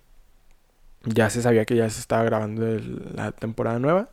ya 1.05 1.29
se 1.29 1.41
sabía 1.41 1.63
que 1.63 1.77
ya 1.77 1.89
se 1.89 2.01
estaba 2.01 2.25
grabando 2.25 2.65
la 3.13 3.31
temporada 3.31 3.79
nueva. 3.79 4.09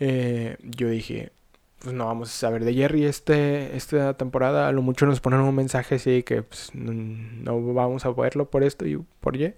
Eh, 0.00 0.58
yo 0.60 0.90
dije, 0.90 1.32
pues 1.80 1.94
no 1.94 2.06
vamos 2.06 2.28
a 2.28 2.32
saber 2.32 2.64
de 2.64 2.74
Jerry 2.74 3.04
este, 3.04 3.76
esta 3.76 4.14
temporada. 4.16 4.68
A 4.68 4.72
lo 4.72 4.82
mucho 4.82 5.06
nos 5.06 5.20
ponen 5.20 5.40
un 5.40 5.54
mensaje 5.54 5.96
así 5.96 6.22
que 6.22 6.42
pues, 6.42 6.70
no, 6.74 7.74
vamos 7.74 8.04
a 8.04 8.10
verlo 8.12 8.50
por 8.50 8.62
esto 8.62 8.86
y 8.86 8.96
por 9.20 9.36
Y. 9.36 9.54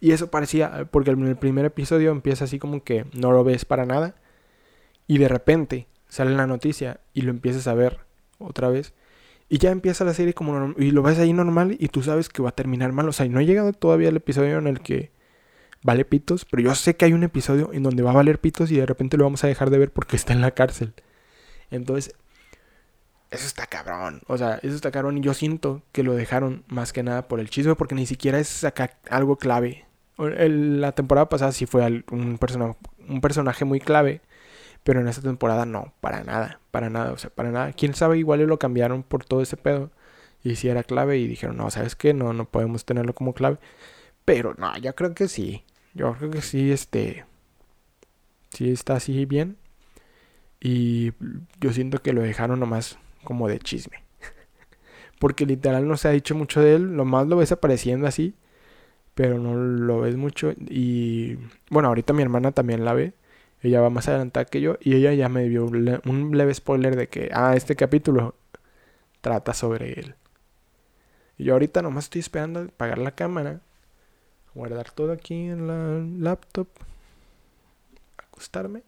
Y 0.00 0.12
eso 0.12 0.30
parecía, 0.30 0.86
porque 0.90 1.10
en 1.10 1.26
el 1.26 1.36
primer 1.36 1.64
episodio 1.64 2.10
empieza 2.12 2.44
así 2.44 2.58
como 2.58 2.84
que 2.84 3.06
no 3.14 3.32
lo 3.32 3.44
ves 3.44 3.64
para 3.64 3.86
nada. 3.86 4.14
Y 5.06 5.18
de 5.18 5.28
repente 5.28 5.86
sale 6.08 6.32
la 6.34 6.46
noticia 6.46 7.00
y 7.14 7.22
lo 7.22 7.30
empiezas 7.30 7.66
a 7.68 7.74
ver 7.74 8.00
otra 8.38 8.68
vez. 8.68 8.94
Y 9.48 9.58
ya 9.58 9.70
empieza 9.70 10.04
la 10.04 10.14
serie 10.14 10.34
como 10.34 10.74
y 10.76 10.90
lo 10.90 11.02
ves 11.02 11.18
ahí 11.18 11.32
normal 11.32 11.76
y 11.78 11.88
tú 11.88 12.02
sabes 12.02 12.28
que 12.28 12.42
va 12.42 12.50
a 12.50 12.52
terminar 12.52 12.92
mal. 12.92 13.08
O 13.08 13.12
sea, 13.12 13.26
no 13.28 13.38
ha 13.38 13.42
llegado 13.42 13.72
todavía 13.72 14.10
el 14.10 14.16
episodio 14.16 14.58
en 14.58 14.66
el 14.66 14.80
que 14.80 15.10
vale 15.82 16.04
pitos, 16.04 16.44
pero 16.44 16.62
yo 16.62 16.74
sé 16.74 16.96
que 16.96 17.06
hay 17.06 17.12
un 17.12 17.22
episodio 17.22 17.70
en 17.72 17.82
donde 17.82 18.02
va 18.02 18.10
a 18.10 18.14
valer 18.14 18.40
pitos 18.40 18.70
y 18.70 18.76
de 18.76 18.86
repente 18.86 19.16
lo 19.16 19.24
vamos 19.24 19.44
a 19.44 19.46
dejar 19.46 19.70
de 19.70 19.78
ver 19.78 19.92
porque 19.92 20.16
está 20.16 20.32
en 20.34 20.40
la 20.42 20.50
cárcel. 20.50 20.94
Entonces, 21.70 22.14
eso 23.30 23.46
está 23.46 23.66
cabrón. 23.66 24.22
O 24.28 24.38
sea, 24.38 24.58
eso 24.62 24.74
está 24.74 24.90
cabrón 24.90 25.18
y 25.18 25.20
yo 25.20 25.34
siento 25.34 25.82
que 25.92 26.02
lo 26.02 26.14
dejaron 26.14 26.64
más 26.68 26.92
que 26.92 27.02
nada 27.02 27.28
por 27.28 27.40
el 27.40 27.50
chisme 27.50 27.74
porque 27.74 27.94
ni 27.94 28.06
siquiera 28.06 28.38
es 28.38 28.66
algo 29.10 29.36
clave. 29.36 29.86
la 30.18 30.92
temporada 30.92 31.28
pasada 31.28 31.52
sí 31.52 31.66
fue 31.66 32.04
un, 32.10 32.38
un 33.08 33.20
personaje 33.20 33.64
muy 33.64 33.80
clave 33.80 34.22
pero 34.86 35.00
en 35.00 35.08
esta 35.08 35.20
temporada 35.20 35.66
no, 35.66 35.92
para 36.00 36.22
nada, 36.22 36.60
para 36.70 36.90
nada, 36.90 37.10
o 37.12 37.18
sea, 37.18 37.28
para 37.28 37.50
nada. 37.50 37.72
Quién 37.72 37.92
sabe, 37.94 38.18
igual 38.18 38.38
lo 38.42 38.56
cambiaron 38.60 39.02
por 39.02 39.24
todo 39.24 39.42
ese 39.42 39.56
pedo. 39.56 39.90
Y 40.44 40.54
si 40.54 40.68
era 40.68 40.84
clave 40.84 41.18
y 41.18 41.26
dijeron, 41.26 41.56
no, 41.56 41.72
¿sabes 41.72 41.96
qué? 41.96 42.14
No, 42.14 42.32
no 42.32 42.48
podemos 42.48 42.84
tenerlo 42.84 43.12
como 43.12 43.34
clave. 43.34 43.58
Pero 44.24 44.54
no, 44.58 44.78
yo 44.78 44.94
creo 44.94 45.12
que 45.12 45.26
sí. 45.26 45.64
Yo 45.92 46.14
creo 46.14 46.30
que 46.30 46.40
sí, 46.40 46.70
este. 46.70 47.24
Sí 48.50 48.70
está 48.70 48.94
así 48.94 49.24
bien. 49.26 49.56
Y 50.60 51.12
yo 51.60 51.72
siento 51.72 52.02
que 52.02 52.12
lo 52.12 52.22
dejaron 52.22 52.60
nomás 52.60 52.98
como 53.24 53.48
de 53.48 53.58
chisme. 53.58 54.02
Porque 55.18 55.46
literal 55.46 55.86
no 55.86 55.96
se 55.96 56.08
ha 56.08 56.12
dicho 56.12 56.34
mucho 56.34 56.60
de 56.60 56.76
él. 56.76 56.96
Lo 56.96 57.04
más 57.04 57.26
lo 57.26 57.36
ves 57.36 57.52
apareciendo 57.52 58.06
así. 58.06 58.34
Pero 59.14 59.38
no 59.38 59.54
lo 59.56 60.00
ves 60.00 60.16
mucho. 60.16 60.52
Y 60.58 61.36
bueno, 61.70 61.88
ahorita 61.88 62.12
mi 62.12 62.22
hermana 62.22 62.52
también 62.52 62.84
la 62.84 62.94
ve. 62.94 63.14
Ella 63.62 63.80
va 63.80 63.90
más 63.90 64.06
adelantada 64.08 64.44
que 64.44 64.60
yo 64.60 64.76
y 64.80 64.94
ella 64.94 65.12
ya 65.14 65.28
me 65.28 65.48
dio 65.48 65.64
un 65.64 66.36
leve 66.36 66.54
spoiler 66.54 66.94
de 66.94 67.08
que, 67.08 67.30
ah, 67.32 67.54
este 67.56 67.74
capítulo 67.74 68.34
trata 69.20 69.54
sobre 69.54 69.94
él. 69.94 70.14
Y 71.38 71.44
yo 71.44 71.54
ahorita 71.54 71.82
nomás 71.82 72.04
estoy 72.04 72.20
esperando 72.20 72.60
apagar 72.60 72.98
la 72.98 73.12
cámara, 73.12 73.60
guardar 74.54 74.90
todo 74.90 75.12
aquí 75.12 75.34
en 75.34 75.66
la 75.66 76.30
laptop, 76.30 76.68
acostarme. 78.18 78.82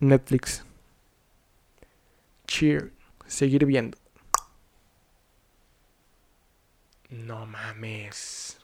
Netflix. 0.00 0.64
Cheer. 2.46 2.92
Seguir 3.26 3.66
viendo. 3.66 3.98
No 7.10 7.46
mames. 7.46 8.58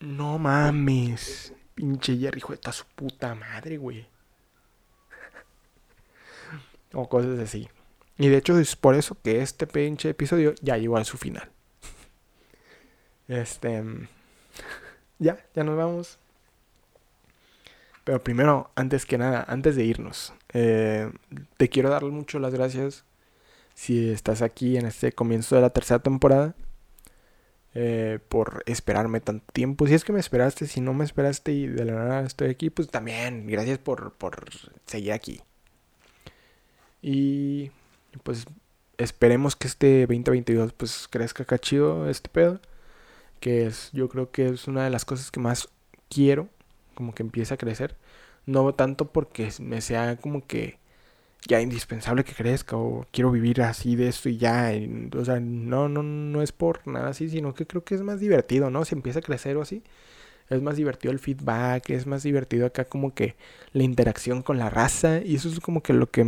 No 0.00 0.38
mames. 0.38 1.52
Pinche 1.74 2.16
Jerry, 2.16 2.38
hijo 2.38 2.54
de 2.54 2.72
su 2.72 2.84
puta 2.86 3.34
madre, 3.34 3.76
güey. 3.76 4.06
o 6.92 7.08
cosas 7.08 7.38
así. 7.38 7.68
Y 8.16 8.28
de 8.28 8.36
hecho 8.38 8.58
es 8.58 8.74
por 8.76 8.94
eso 8.94 9.16
que 9.22 9.42
este 9.42 9.66
pinche 9.66 10.10
episodio 10.10 10.54
ya 10.60 10.76
llegó 10.76 10.96
a 10.96 11.04
su 11.04 11.16
final. 11.16 11.50
Este... 13.28 13.84
ya, 15.18 15.44
ya 15.54 15.64
nos 15.64 15.76
vamos. 15.76 16.18
Pero 18.08 18.24
primero, 18.24 18.70
antes 18.74 19.04
que 19.04 19.18
nada, 19.18 19.44
antes 19.46 19.76
de 19.76 19.84
irnos, 19.84 20.32
eh, 20.54 21.12
te 21.58 21.68
quiero 21.68 21.90
dar 21.90 22.02
mucho 22.06 22.38
las 22.38 22.54
gracias 22.54 23.04
si 23.74 24.08
estás 24.08 24.40
aquí 24.40 24.78
en 24.78 24.86
este 24.86 25.12
comienzo 25.12 25.56
de 25.56 25.60
la 25.60 25.68
tercera 25.68 25.98
temporada. 25.98 26.54
Eh, 27.74 28.18
por 28.30 28.62
esperarme 28.64 29.20
tanto 29.20 29.44
tiempo. 29.52 29.86
Si 29.86 29.92
es 29.92 30.04
que 30.04 30.14
me 30.14 30.20
esperaste, 30.20 30.66
si 30.66 30.80
no 30.80 30.94
me 30.94 31.04
esperaste 31.04 31.52
y 31.52 31.66
de 31.66 31.84
la 31.84 31.96
nada 31.96 32.22
estoy 32.22 32.48
aquí, 32.48 32.70
pues 32.70 32.88
también 32.88 33.46
gracias 33.46 33.76
por, 33.76 34.14
por 34.14 34.48
seguir 34.86 35.12
aquí. 35.12 35.42
Y 37.02 37.72
pues 38.22 38.46
esperemos 38.96 39.54
que 39.54 39.68
este 39.68 40.06
2022 40.06 40.72
pues 40.72 41.08
crezca 41.10 41.44
cachido 41.44 42.08
este 42.08 42.30
pedo. 42.30 42.58
Que 43.38 43.66
es, 43.66 43.90
yo 43.92 44.08
creo 44.08 44.30
que 44.30 44.48
es 44.48 44.66
una 44.66 44.84
de 44.84 44.90
las 44.90 45.04
cosas 45.04 45.30
que 45.30 45.40
más 45.40 45.68
quiero, 46.08 46.48
como 46.98 47.14
que 47.14 47.22
empiece 47.22 47.54
a 47.54 47.56
crecer. 47.56 47.96
No 48.46 48.74
tanto 48.74 49.12
porque 49.12 49.50
me 49.60 49.80
sea 49.80 50.16
como 50.16 50.46
que 50.46 50.78
ya 51.46 51.60
indispensable 51.60 52.24
que 52.24 52.34
crezca 52.34 52.76
o 52.76 53.06
quiero 53.12 53.30
vivir 53.30 53.62
así 53.62 53.94
de 53.96 54.08
esto 54.08 54.28
y 54.28 54.38
ya. 54.38 54.72
o 55.16 55.24
sea, 55.24 55.38
no, 55.40 55.88
no, 55.88 56.02
no 56.02 56.42
es 56.42 56.52
por 56.52 56.86
nada 56.88 57.10
así, 57.10 57.28
sino 57.30 57.54
que 57.54 57.66
creo 57.66 57.84
que 57.84 57.94
es 57.94 58.02
más 58.02 58.20
divertido, 58.20 58.70
¿no? 58.70 58.84
Si 58.84 58.94
empieza 58.96 59.20
a 59.20 59.22
crecer 59.22 59.56
o 59.56 59.62
así, 59.62 59.84
es 60.50 60.62
más 60.62 60.76
divertido 60.76 61.12
el 61.12 61.20
feedback, 61.20 61.90
es 61.90 62.06
más 62.06 62.22
divertido 62.24 62.66
acá 62.66 62.84
como 62.86 63.14
que 63.14 63.36
la 63.72 63.84
interacción 63.84 64.42
con 64.42 64.58
la 64.58 64.70
raza 64.70 65.20
y 65.24 65.36
eso 65.36 65.48
es 65.48 65.60
como 65.60 65.82
que 65.82 65.92
lo 65.92 66.10
que 66.10 66.24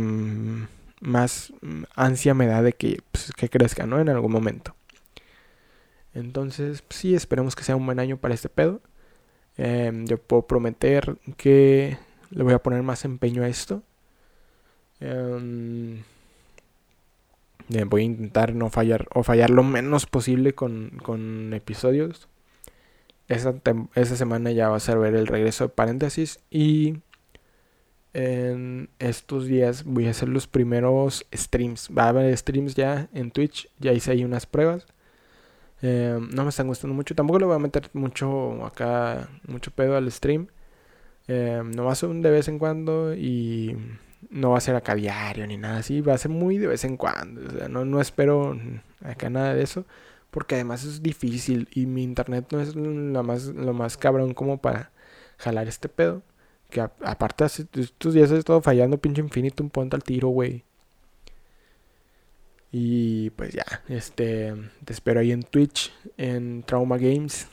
más 1.01 1.53
ansia 1.95 2.33
me 2.33 2.47
da 2.47 2.61
de 2.61 2.73
que, 2.73 3.01
pues, 3.11 3.31
que 3.35 3.49
crezca, 3.49 3.85
¿no? 3.85 3.99
En 3.99 4.09
algún 4.09 4.31
momento. 4.31 4.75
Entonces, 6.13 6.81
pues, 6.81 6.99
sí, 6.99 7.15
esperemos 7.15 7.55
que 7.55 7.63
sea 7.63 7.75
un 7.75 7.85
buen 7.85 7.99
año 7.99 8.17
para 8.17 8.33
este 8.33 8.49
pedo. 8.49 8.81
Em, 9.57 10.05
yo 10.05 10.17
puedo 10.17 10.43
prometer 10.43 11.17
que 11.37 11.97
le 12.29 12.43
voy 12.43 12.53
a 12.53 12.59
poner 12.59 12.83
más 12.83 13.05
empeño 13.05 13.43
a 13.43 13.49
esto 13.49 13.83
Em, 15.01 16.03
voy 17.87 18.01
a 18.01 18.05
intentar 18.05 18.53
no 18.53 18.69
fallar 18.69 19.07
o 19.13 19.23
fallar 19.23 19.49
lo 19.49 19.63
menos 19.63 20.05
posible 20.05 20.53
con, 20.53 21.51
episodios. 21.53 22.29
Esa, 23.27 23.55
semana 24.15 24.51
ya 24.51 24.69
va 24.69 24.77
a 24.77 24.79
ser 24.79 24.99
ver 24.99 25.15
el 25.15 25.27
regreso 25.27 25.65
de 25.65 25.69
paréntesis 25.69 26.39
y 26.49 26.97
en 28.13 28.89
estos 28.99 29.45
días 29.45 29.85
voy 29.85 30.07
a 30.07 30.11
hacer 30.11 30.29
los 30.29 30.47
primeros 30.47 31.25
streams. 31.33 31.89
Va 31.97 32.05
a 32.05 32.09
haber 32.09 32.37
streams 32.37 32.75
ya 32.75 33.09
en 33.13 33.31
Twitch, 33.31 33.69
ya 33.79 33.93
hice 33.93 34.11
ahí 34.11 34.23
unas 34.23 34.45
pruebas. 34.45 34.85
Em, 35.81 36.29
no 36.29 36.43
me 36.43 36.49
están 36.49 36.67
gustando 36.67 36.93
mucho. 36.95 37.15
Tampoco 37.15 37.39
le 37.39 37.45
voy 37.45 37.55
a 37.55 37.59
meter 37.59 37.89
mucho 37.93 38.65
acá, 38.65 39.29
mucho 39.47 39.71
pedo 39.71 39.97
al 39.97 40.11
stream. 40.11 40.47
Eh, 41.27 41.61
no 41.63 41.85
va 41.85 41.93
a 41.93 41.95
ser 41.95 42.09
un 42.09 42.21
de 42.21 42.31
vez 42.31 42.47
en 42.47 42.59
cuando 42.59 43.15
y 43.15 43.77
no 44.29 44.51
va 44.51 44.57
a 44.57 44.61
ser 44.61 44.75
acá 44.75 44.95
diario 44.95 45.47
ni 45.47 45.57
nada 45.57 45.77
así, 45.79 46.01
va 46.01 46.13
a 46.13 46.17
ser 46.17 46.31
muy 46.31 46.57
de 46.57 46.67
vez 46.67 46.83
en 46.85 46.97
cuando. 46.97 47.41
O 47.47 47.51
sea, 47.51 47.67
no, 47.69 47.85
no 47.85 48.01
espero 48.01 48.57
acá 49.03 49.29
nada 49.29 49.53
de 49.55 49.63
eso, 49.63 49.85
porque 50.31 50.55
además 50.55 50.83
es 50.83 51.01
difícil 51.03 51.67
y 51.73 51.85
mi 51.85 52.03
internet 52.03 52.47
no 52.51 52.61
es 52.61 52.75
lo 52.75 53.23
más, 53.23 53.45
lo 53.47 53.73
más 53.73 53.97
cabrón 53.97 54.33
como 54.33 54.59
para 54.61 54.91
jalar 55.37 55.67
este 55.67 55.89
pedo. 55.89 56.23
Que 56.69 56.81
aparte 56.81 57.45
estos 57.45 58.13
días 58.13 58.31
he 58.31 58.37
estado 58.37 58.61
fallando 58.61 58.97
pinche 58.97 59.21
infinito 59.21 59.63
un 59.63 59.69
punto 59.69 59.95
al 59.97 60.03
tiro, 60.03 60.29
güey. 60.29 60.63
Y 62.71 63.31
pues 63.31 63.53
ya, 63.53 63.65
este, 63.89 64.53
te 64.85 64.93
espero 64.93 65.19
ahí 65.19 65.31
en 65.31 65.43
Twitch, 65.43 65.91
en 66.17 66.63
Trauma 66.63 66.97
Games. 66.97 67.47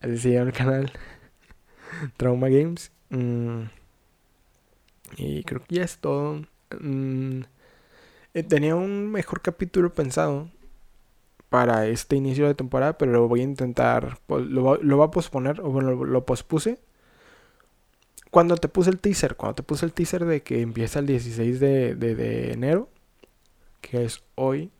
Así 0.00 0.18
se 0.18 0.32
llama 0.32 0.46
el 0.48 0.52
canal. 0.52 0.92
Trauma 2.16 2.48
Games. 2.48 2.90
Mm. 3.10 3.62
Y 5.16 5.44
creo 5.44 5.62
que 5.62 5.76
ya 5.76 5.84
es 5.84 5.98
todo. 5.98 6.42
Mm, 6.80 7.42
eh, 8.34 8.42
tenía 8.42 8.74
un 8.74 9.10
mejor 9.10 9.40
capítulo 9.40 9.92
pensado 9.92 10.48
para 11.48 11.86
este 11.86 12.16
inicio 12.16 12.48
de 12.48 12.54
temporada, 12.54 12.98
pero 12.98 13.12
lo 13.12 13.28
voy 13.28 13.40
a 13.40 13.44
intentar. 13.44 14.18
Lo, 14.28 14.76
lo 14.76 14.96
voy 14.96 15.06
a 15.06 15.10
posponer, 15.10 15.60
o 15.60 15.70
bueno, 15.70 16.04
lo, 16.04 16.26
pospuse. 16.26 16.80
Cuando 18.30 18.56
te 18.56 18.66
puse 18.68 18.90
el 18.90 18.98
teaser, 18.98 19.36
cuando 19.36 19.54
te 19.54 19.62
puse 19.62 19.86
el 19.86 19.92
teaser 19.92 20.24
de 20.24 20.42
que 20.42 20.62
empieza 20.62 20.98
el 20.98 21.06
16 21.06 21.60
de, 21.60 21.94
de, 21.94 22.52
enero, 22.52 22.88
que 23.84 24.04
es 24.04 24.22
hoy, 24.34 24.70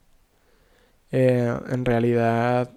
eh, 1.13 1.55
en 1.69 1.85
realidad, 1.85 2.71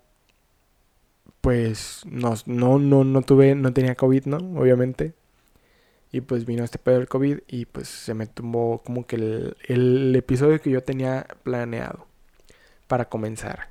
pues 1.42 2.04
no, 2.06 2.36
no, 2.46 2.80
no, 2.80 3.04
no 3.04 3.22
tuve, 3.22 3.56
no 3.56 3.74
tenía 3.74 3.96
COVID, 3.96 4.26
¿no? 4.26 4.38
Obviamente. 4.60 5.14
Y 6.12 6.22
pues 6.22 6.46
vino 6.46 6.64
este 6.64 6.80
pedo 6.80 6.98
del 6.98 7.08
COVID 7.08 7.40
y 7.48 7.66
pues 7.66 7.88
se 7.88 8.14
me 8.14 8.28
tumbó 8.28 8.82
como 8.84 9.06
que 9.06 9.16
el, 9.16 10.16
episodio 10.16 10.62
que 10.62 10.72
yo 10.72 10.84
tenía 10.84 11.28
planeado 11.44 12.08
para 12.88 13.10
comenzar. 13.10 13.70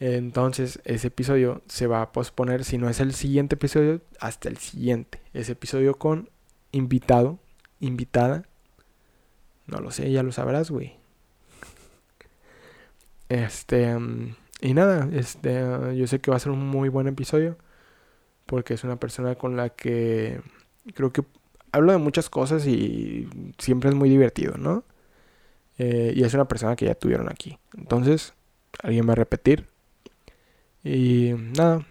Entonces 0.00 0.80
ese 0.84 1.08
episodio 1.08 1.62
se 1.68 1.86
va 1.86 2.02
a 2.02 2.12
posponer, 2.12 2.64
si 2.64 2.76
no 2.78 2.88
es 2.88 3.00
el 3.00 3.14
siguiente 3.14 3.54
episodio, 3.54 4.00
hasta 4.20 4.48
el 4.48 4.58
siguiente. 4.58 5.20
Ese 5.32 5.52
episodio 5.52 5.98
con 5.98 6.30
invitado, 6.72 7.38
invitada. 7.80 8.44
No 9.66 9.80
lo 9.80 9.90
sé, 9.90 10.10
ya 10.10 10.22
lo 10.22 10.32
sabrás, 10.32 10.70
güey. 10.70 11.01
Este, 13.32 13.98
mm, 13.98 14.36
y 14.60 14.74
nada, 14.74 15.08
este, 15.14 15.64
yo 15.96 16.06
sé 16.06 16.20
que 16.20 16.30
va 16.30 16.36
a 16.36 16.40
ser 16.40 16.52
un 16.52 16.68
muy 16.68 16.90
buen 16.90 17.06
episodio 17.08 17.56
porque 18.44 18.74
es 18.74 18.84
una 18.84 18.96
persona 18.96 19.36
con 19.36 19.56
la 19.56 19.70
que 19.70 20.42
creo 20.94 21.12
que 21.12 21.24
hablo 21.72 21.92
de 21.92 21.98
muchas 21.98 22.28
cosas 22.28 22.66
y 22.66 23.28
siempre 23.58 23.88
es 23.88 23.96
muy 23.96 24.10
divertido, 24.10 24.58
¿no? 24.58 24.84
Eh, 25.78 26.12
y 26.14 26.24
es 26.24 26.34
una 26.34 26.46
persona 26.46 26.76
que 26.76 26.86
ya 26.86 26.94
tuvieron 26.94 27.30
aquí. 27.30 27.58
Entonces, 27.76 28.34
alguien 28.82 29.08
va 29.08 29.12
a 29.12 29.16
repetir. 29.16 29.66
Y 30.84 31.32
nada, 31.56 31.86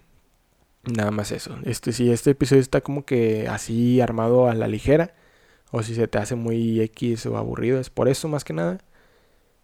nada 0.83 1.11
más 1.11 1.31
eso. 1.31 1.57
Este, 1.65 1.93
si 1.93 2.11
este 2.11 2.31
episodio 2.31 2.61
está 2.61 2.81
como 2.81 3.05
que 3.05 3.47
así 3.47 4.01
armado 4.01 4.47
a 4.47 4.55
la 4.55 4.67
ligera, 4.67 5.15
o 5.71 5.83
si 5.83 5.95
se 5.95 6.07
te 6.07 6.19
hace 6.19 6.35
muy 6.35 6.81
X 6.81 7.25
o 7.25 7.37
aburrido, 7.37 7.79
es 7.79 7.89
por 7.89 8.09
eso 8.09 8.27
más 8.27 8.43
que 8.43 8.53
nada. 8.53 8.79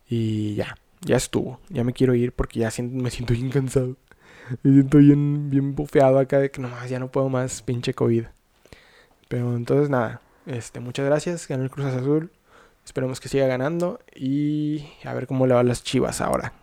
Y 0.09 0.55
ya, 0.55 0.77
ya 1.01 1.15
estuvo. 1.17 1.59
Ya 1.69 1.83
me 1.83 1.93
quiero 1.93 2.15
ir 2.15 2.31
porque 2.33 2.59
ya 2.59 2.71
me 2.81 3.11
siento 3.11 3.33
bien 3.33 3.49
cansado. 3.49 3.95
Me 4.63 4.71
siento 4.71 4.99
bien, 4.99 5.49
bien 5.49 5.75
bufeado 5.75 6.19
acá 6.19 6.39
de 6.39 6.51
que 6.51 6.61
nomás 6.61 6.89
ya 6.89 6.99
no 6.99 7.11
puedo 7.11 7.29
más, 7.29 7.61
pinche 7.61 7.93
COVID. 7.93 8.25
Pero 9.27 9.55
entonces 9.55 9.89
nada, 9.89 10.21
este, 10.45 10.79
muchas 10.79 11.05
gracias, 11.05 11.47
ganó 11.47 11.63
el 11.63 11.69
Cruz 11.69 11.87
Azul. 11.87 12.31
Esperemos 12.85 13.19
que 13.19 13.27
siga 13.27 13.47
ganando 13.47 13.99
y 14.15 14.85
a 15.03 15.13
ver 15.13 15.27
cómo 15.27 15.45
le 15.45 15.53
va 15.53 15.59
a 15.59 15.63
las 15.63 15.83
chivas 15.83 16.21
ahora. 16.21 16.53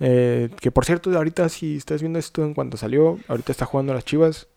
Eh, 0.00 0.50
que 0.60 0.70
por 0.70 0.84
cierto, 0.84 1.16
ahorita 1.16 1.48
si 1.48 1.76
estás 1.76 2.00
viendo 2.00 2.18
esto 2.18 2.44
en 2.44 2.54
cuanto 2.54 2.76
salió, 2.76 3.18
ahorita 3.28 3.52
está 3.52 3.66
jugando 3.66 3.94
las 3.94 4.04
chivas 4.04 4.48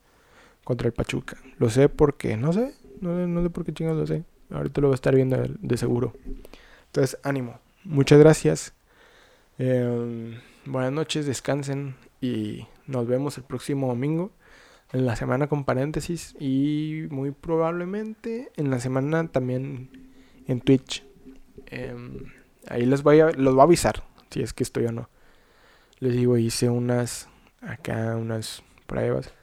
contra 0.64 0.88
el 0.88 0.94
Pachuca. 0.94 1.38
Lo 1.58 1.70
sé 1.70 1.90
porque, 1.90 2.38
no 2.38 2.52
sé, 2.54 2.74
no, 3.00 3.44
sé 3.44 3.50
por 3.52 3.64
qué 3.64 3.74
chingados 3.74 4.00
lo 4.00 4.08
sé. 4.08 4.24
Ahorita 4.50 4.82
lo 4.82 4.88
voy 4.88 4.94
a 4.94 4.96
estar 4.96 5.16
viendo 5.16 5.38
de 5.60 5.78
seguro. 5.78 6.14
Entonces, 6.88 7.20
ánimo. 7.24 7.60
Muchas 7.84 8.20
gracias. 8.20 8.74
Em, 9.58 10.40
buenas 10.66 10.92
noches, 10.92 11.26
descansen 11.26 11.96
y 12.22 12.68
nos 12.86 13.08
vemos 13.08 13.40
el 13.40 13.44
próximo 13.44 13.88
domingo 13.88 14.32
en 14.94 15.08
la 15.08 15.16
semana 15.16 15.48
con 15.48 15.66
paréntesis 15.66 16.36
y 16.40 17.08
muy 17.10 17.32
probablemente 17.32 18.52
en 18.56 18.70
la 18.70 18.80
semana 18.80 19.28
también 19.30 19.90
en 20.48 20.62
Twitch. 20.62 21.04
Em, 21.66 22.32
ahí 22.68 22.86
les 22.86 23.02
voy 23.02 23.20
a, 23.20 23.32
los 23.32 23.56
voy 23.56 23.62
a 23.62 23.64
avisar 23.64 24.04
si 24.30 24.44
es 24.44 24.54
que 24.54 24.62
estoy 24.62 24.86
o 24.86 24.92
no. 24.92 25.10
Les 26.00 26.14
digo, 26.14 26.38
hice 26.38 26.70
unas 26.70 27.30
acá, 27.62 28.16
unas 28.16 28.62
pruebas 28.86 29.34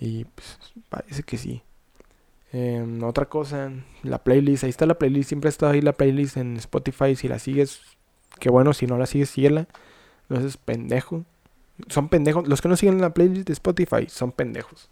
y 0.00 0.24
pues, 0.24 0.58
parece 0.88 1.22
que 1.22 1.38
sí. 1.38 1.62
Em, 2.52 3.02
otra 3.02 3.26
cosa, 3.26 3.72
la 4.02 4.22
playlist, 4.22 4.64
ahí 4.64 4.70
está 4.70 4.86
la 4.86 4.98
playlist, 4.98 5.28
siempre 5.28 5.48
ha 5.48 5.50
estado 5.50 5.72
ahí 5.72 5.80
la 5.80 5.94
playlist 5.94 6.36
en 6.36 6.56
Spotify, 6.58 7.16
si 7.16 7.28
la 7.28 7.38
sigues, 7.38 7.80
qué 8.38 8.50
bueno, 8.50 8.74
si 8.74 8.86
no 8.86 8.98
la 8.98 9.06
sigues, 9.06 9.30
síguela. 9.30 9.68
No 10.28 10.38
es 10.38 10.56
pendejo 10.56 11.24
son 11.88 12.08
pendejos. 12.08 12.46
Los 12.48 12.60
que 12.60 12.68
no 12.68 12.76
siguen 12.76 13.00
la 13.00 13.14
playlist 13.14 13.46
de 13.46 13.52
Spotify 13.52 14.06
son 14.08 14.32
pendejos. 14.32 14.88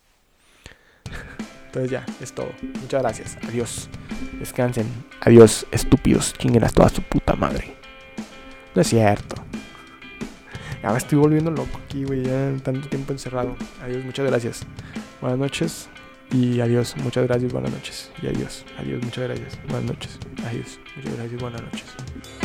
Entonces 1.67 1.91
ya, 1.91 2.05
es 2.21 2.33
todo. 2.33 2.51
Muchas 2.81 3.03
gracias. 3.03 3.39
Adiós. 3.49 3.89
Descansen. 4.39 4.87
Adiós, 5.21 5.67
estúpidos. 5.71 6.35
¿Quién 6.37 6.57
eras 6.57 6.73
toda 6.73 6.89
su 6.89 7.03
puta 7.03 7.35
madre? 7.37 7.77
No 8.75 8.83
es 8.83 8.89
cierto. 8.89 9.37
Ya 10.83 10.91
me 10.91 10.99
estoy 10.99 11.19
volviendo 11.19 11.51
loco 11.51 11.79
aquí, 11.85 12.05
güey. 12.05 12.25
Ya 12.25 12.53
tanto 12.63 12.89
tiempo 12.89 13.13
encerrado. 13.13 13.55
Adiós, 13.83 14.05
muchas 14.05 14.27
gracias. 14.27 14.67
Buenas 15.21 15.39
noches. 15.39 15.89
Y 16.33 16.61
adiós, 16.61 16.97
muchas 16.99 17.25
gracias, 17.27 17.53
buenas 17.53 17.73
noches. 17.73 18.11
Y 18.23 18.29
adiós, 18.29 18.65
adiós, 18.79 19.03
muchas 19.03 19.25
gracias. 19.25 19.59
Buenas 19.65 19.85
noches. 19.85 20.19
Adiós, 20.47 20.79
muchas 20.97 21.17
gracias, 21.17 21.41
buenas 21.41 21.63
noches. 21.63 22.40